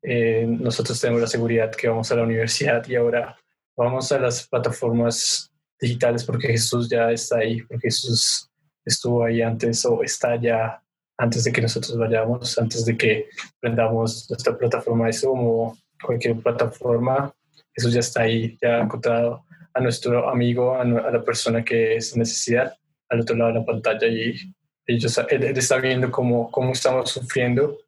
Eh, 0.00 0.46
nosotros 0.46 1.00
tenemos 1.00 1.20
la 1.20 1.26
seguridad 1.26 1.72
que 1.72 1.88
vamos 1.88 2.12
a 2.12 2.14
la 2.14 2.22
universidad 2.22 2.86
y 2.86 2.94
ahora 2.94 3.36
vamos 3.76 4.12
a 4.12 4.20
las 4.20 4.46
plataformas 4.46 5.52
digitales 5.80 6.22
porque 6.22 6.46
Jesús 6.46 6.88
ya 6.88 7.10
está 7.10 7.38
ahí, 7.38 7.62
porque 7.62 7.88
Jesús 7.88 8.48
estuvo 8.84 9.24
ahí 9.24 9.42
antes 9.42 9.84
o 9.86 10.04
está 10.04 10.36
ya 10.36 10.80
antes 11.18 11.42
de 11.42 11.50
que 11.50 11.62
nosotros 11.62 11.98
vayamos, 11.98 12.56
antes 12.56 12.84
de 12.84 12.96
que 12.96 13.28
prendamos 13.58 14.30
nuestra 14.30 14.56
plataforma 14.56 15.06
de 15.06 15.14
Zoom 15.14 15.40
o 15.48 15.78
cualquier 16.00 16.36
plataforma, 16.36 17.34
eso 17.74 17.88
ya 17.88 17.98
está 17.98 18.22
ahí, 18.22 18.56
ya 18.62 18.76
ha 18.76 18.82
encontrado 18.82 19.44
a 19.74 19.80
nuestro 19.80 20.30
amigo, 20.30 20.76
a, 20.76 20.84
la 20.84 21.24
persona 21.24 21.64
que 21.64 21.96
es 21.96 22.16
necesidad 22.16 22.72
al 23.08 23.22
otro 23.22 23.34
lado 23.34 23.52
de 23.52 23.58
la 23.58 23.66
pantalla 23.66 24.06
y 24.06 24.54
ellos, 24.86 25.20
él, 25.28 25.44
está 25.44 25.76
viendo 25.78 26.10
cómo, 26.10 26.50
cómo 26.50 26.72
estamos 26.72 27.10
sufriendo 27.10 27.78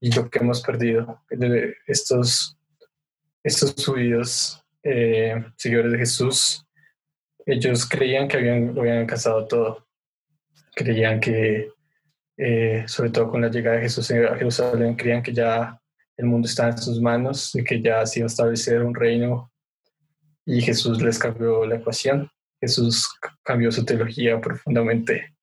y 0.00 0.12
lo 0.12 0.28
que 0.28 0.38
hemos 0.38 0.62
perdido. 0.62 1.22
Estos, 1.86 2.58
estos 3.42 3.74
subidos 3.76 4.62
eh, 4.82 5.44
seguidores 5.56 5.92
de 5.92 5.98
Jesús, 5.98 6.64
ellos 7.46 7.88
creían 7.88 8.28
que 8.28 8.36
habían, 8.36 8.74
lo 8.74 8.82
habían 8.82 8.98
alcanzado 8.98 9.46
todo 9.46 9.86
creían 10.74 11.20
que, 11.20 11.70
eh, 12.36 12.84
sobre 12.86 13.10
todo 13.10 13.30
con 13.30 13.42
la 13.42 13.48
llegada 13.48 13.76
de 13.76 13.82
Jesús 13.82 14.10
a 14.10 14.36
Jerusalén, 14.36 14.94
creían 14.94 15.22
que 15.22 15.32
ya 15.32 15.78
el 16.16 16.26
mundo 16.26 16.48
estaba 16.48 16.70
en 16.70 16.78
sus 16.78 17.00
manos 17.00 17.54
y 17.54 17.64
que 17.64 17.80
ya 17.80 18.04
se 18.06 18.20
iba 18.20 18.26
a 18.26 18.28
establecer 18.28 18.82
un 18.82 18.94
reino 18.94 19.50
y 20.44 20.60
Jesús 20.60 21.00
les 21.02 21.18
cambió 21.18 21.64
la 21.66 21.76
ecuación. 21.76 22.30
Jesús 22.60 23.08
cambió 23.42 23.72
su 23.72 23.84
teología 23.84 24.40
profundamente 24.40 25.34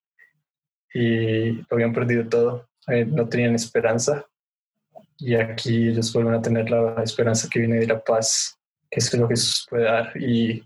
y 0.92 1.52
lo 1.52 1.66
habían 1.70 1.92
perdido 1.92 2.28
todo. 2.28 2.68
Eh, 2.88 3.04
no 3.04 3.28
tenían 3.28 3.54
esperanza 3.54 4.26
y 5.18 5.34
aquí 5.34 5.88
ellos 5.88 6.12
vuelven 6.12 6.34
a 6.34 6.42
tener 6.42 6.70
la 6.70 7.02
esperanza 7.02 7.48
que 7.50 7.60
viene 7.60 7.78
de 7.78 7.86
la 7.86 8.02
paz, 8.02 8.58
que 8.90 9.00
es 9.00 9.14
lo 9.14 9.28
que 9.28 9.34
Jesús 9.34 9.66
puede 9.68 9.84
dar. 9.84 10.12
Y, 10.16 10.64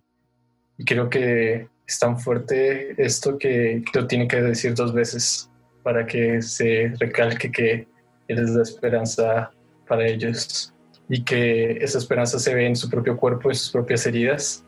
y 0.79 0.85
creo 0.85 1.11
que 1.11 1.69
es 1.87 1.99
tan 1.99 2.19
fuerte 2.19 2.95
esto 3.03 3.37
que 3.37 3.83
lo 3.93 4.07
tiene 4.07 4.29
que 4.29 4.41
decir 4.41 4.75
dos 4.75 4.95
veces 4.95 5.51
para 5.83 6.07
que 6.07 6.41
se 6.41 6.95
recalque 6.99 7.51
que 7.51 7.87
eres 8.29 8.51
la 8.51 8.63
esperanza 8.63 9.51
para 9.87 10.07
ellos 10.07 10.73
y 11.09 11.23
que 11.23 11.73
esa 11.83 11.99
esperanza 11.99 12.39
se 12.39 12.55
ve 12.55 12.67
en 12.67 12.77
su 12.77 12.89
propio 12.89 13.17
cuerpo, 13.17 13.51
en 13.51 13.57
sus 13.57 13.71
propias 13.71 14.07
heridas, 14.07 14.65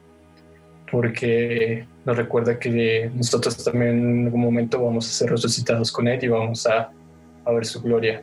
porque 0.91 1.87
nos 2.07 2.17
recuerda 2.17 2.59
que 2.59 3.11
nosotros 3.15 3.63
también 3.65 3.99
en 3.99 4.25
algún 4.27 4.41
momento 4.41 4.83
vamos 4.83 5.09
a 5.09 5.11
ser 5.11 5.31
resucitados 5.31 5.91
con 5.91 6.07
Él 6.07 6.23
y 6.23 6.29
vamos 6.29 6.65
a, 6.67 6.91
a 7.45 7.53
ver 7.53 7.67
su 7.67 7.83
gloria. 7.83 8.23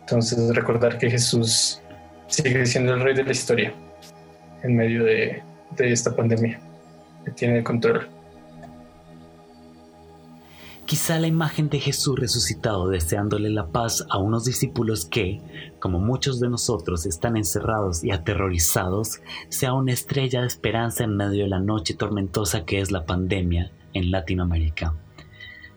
Entonces 0.00 0.54
recordar 0.56 0.96
que 0.96 1.10
Jesús 1.10 1.82
sigue 2.28 2.64
siendo 2.64 2.94
el 2.94 3.00
rey 3.00 3.14
de 3.14 3.24
la 3.24 3.32
historia 3.32 3.74
en 4.62 4.74
medio 4.74 5.04
de, 5.04 5.42
de 5.76 5.92
esta 5.92 6.16
pandemia, 6.16 6.58
que 7.24 7.30
tiene 7.32 7.58
el 7.58 7.64
control. 7.64 8.08
Quizá 10.90 11.20
la 11.20 11.28
imagen 11.28 11.68
de 11.68 11.78
Jesús 11.78 12.18
resucitado 12.18 12.88
deseándole 12.88 13.48
la 13.48 13.68
paz 13.68 14.04
a 14.10 14.18
unos 14.18 14.44
discípulos 14.44 15.04
que, 15.04 15.40
como 15.78 16.00
muchos 16.00 16.40
de 16.40 16.48
nosotros, 16.48 17.06
están 17.06 17.36
encerrados 17.36 18.02
y 18.02 18.10
aterrorizados, 18.10 19.20
sea 19.50 19.72
una 19.72 19.92
estrella 19.92 20.40
de 20.40 20.48
esperanza 20.48 21.04
en 21.04 21.16
medio 21.16 21.44
de 21.44 21.48
la 21.48 21.60
noche 21.60 21.94
tormentosa 21.94 22.64
que 22.64 22.80
es 22.80 22.90
la 22.90 23.06
pandemia 23.06 23.70
en 23.92 24.10
Latinoamérica. 24.10 24.96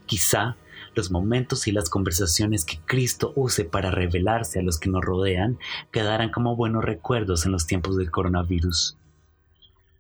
Quizá 0.08 0.58
los 0.96 1.12
momentos 1.12 1.68
y 1.68 1.72
las 1.72 1.92
conversaciones 1.92 2.66
que 2.66 2.80
Cristo 2.84 3.34
use 3.36 3.66
para 3.66 3.92
revelarse 3.92 4.62
a 4.62 4.64
los 4.64 4.80
que 4.80 4.90
nos 4.90 5.06
rodean 5.06 5.60
quedarán 5.92 6.32
como 6.32 6.56
buenos 6.56 6.84
recuerdos 6.84 7.46
en 7.46 7.52
los 7.52 7.68
tiempos 7.68 7.98
del 7.98 8.10
coronavirus. 8.10 8.98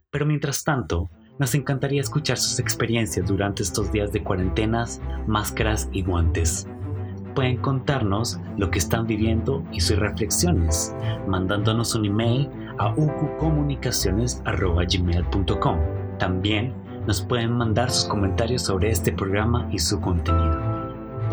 Pero 0.09 0.25
mientras 0.25 0.63
tanto, 0.63 1.11
nos 1.43 1.55
encantaría 1.55 1.99
escuchar 1.99 2.37
sus 2.37 2.57
experiencias 2.57 3.27
durante 3.27 3.63
estos 3.63 3.91
días 3.91 4.13
de 4.13 4.23
cuarentenas, 4.23 5.01
máscaras 5.27 5.89
y 5.91 6.01
guantes. 6.01 6.69
Pueden 7.35 7.57
contarnos 7.57 8.39
lo 8.55 8.71
que 8.71 8.79
están 8.79 9.07
viviendo 9.07 9.61
y 9.73 9.81
sus 9.81 9.99
reflexiones, 9.99 10.95
mandándonos 11.27 11.95
un 11.95 12.05
email 12.05 12.49
a 12.77 12.93
ucucomunicaciones.gmail.com. 12.93 15.79
También 16.17 16.73
nos 17.07 17.19
pueden 17.19 17.51
mandar 17.51 17.91
sus 17.91 18.05
comentarios 18.05 18.61
sobre 18.61 18.91
este 18.91 19.11
programa 19.11 19.67
y 19.69 19.79
su 19.79 19.99
contenido. 19.99 20.62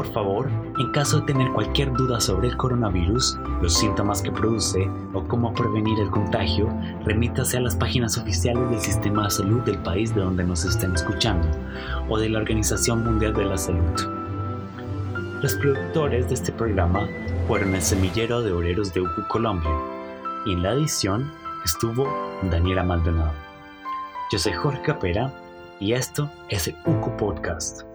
Por 0.01 0.15
favor, 0.15 0.49
en 0.79 0.93
caso 0.93 1.21
de 1.21 1.27
tener 1.27 1.53
cualquier 1.53 1.93
duda 1.93 2.23
sobre 2.23 2.49
el 2.49 2.57
coronavirus, 2.57 3.39
los 3.61 3.75
síntomas 3.75 4.23
que 4.23 4.33
produce 4.33 4.89
o 5.13 5.23
cómo 5.25 5.53
prevenir 5.53 6.01
el 6.01 6.09
contagio, 6.09 6.75
remítase 7.05 7.59
a 7.59 7.61
las 7.61 7.77
páginas 7.77 8.17
oficiales 8.17 8.71
del 8.71 8.81
Sistema 8.81 9.25
de 9.25 9.31
Salud 9.31 9.61
del 9.61 9.77
país 9.81 10.15
de 10.15 10.23
donde 10.23 10.43
nos 10.43 10.65
estén 10.65 10.95
escuchando 10.95 11.47
o 12.09 12.19
de 12.19 12.31
la 12.31 12.39
Organización 12.39 13.05
Mundial 13.05 13.35
de 13.35 13.45
la 13.45 13.59
Salud. 13.59 13.93
Los 15.43 15.55
productores 15.57 16.29
de 16.29 16.35
este 16.35 16.53
programa 16.53 17.07
fueron 17.47 17.75
el 17.75 17.83
Semillero 17.83 18.41
de 18.41 18.53
Obreros 18.53 18.95
de 18.95 19.03
UCU 19.03 19.29
Colombia 19.29 19.71
y 20.47 20.55
en 20.55 20.63
la 20.63 20.73
edición 20.73 21.31
estuvo 21.63 22.09
Daniela 22.51 22.85
Maldonado. 22.85 23.35
Yo 24.33 24.39
soy 24.39 24.55
Jorge 24.55 24.81
Capera 24.81 25.31
y 25.79 25.93
esto 25.93 26.31
es 26.49 26.69
el 26.69 26.77
UCU 26.87 27.15
Podcast. 27.19 27.90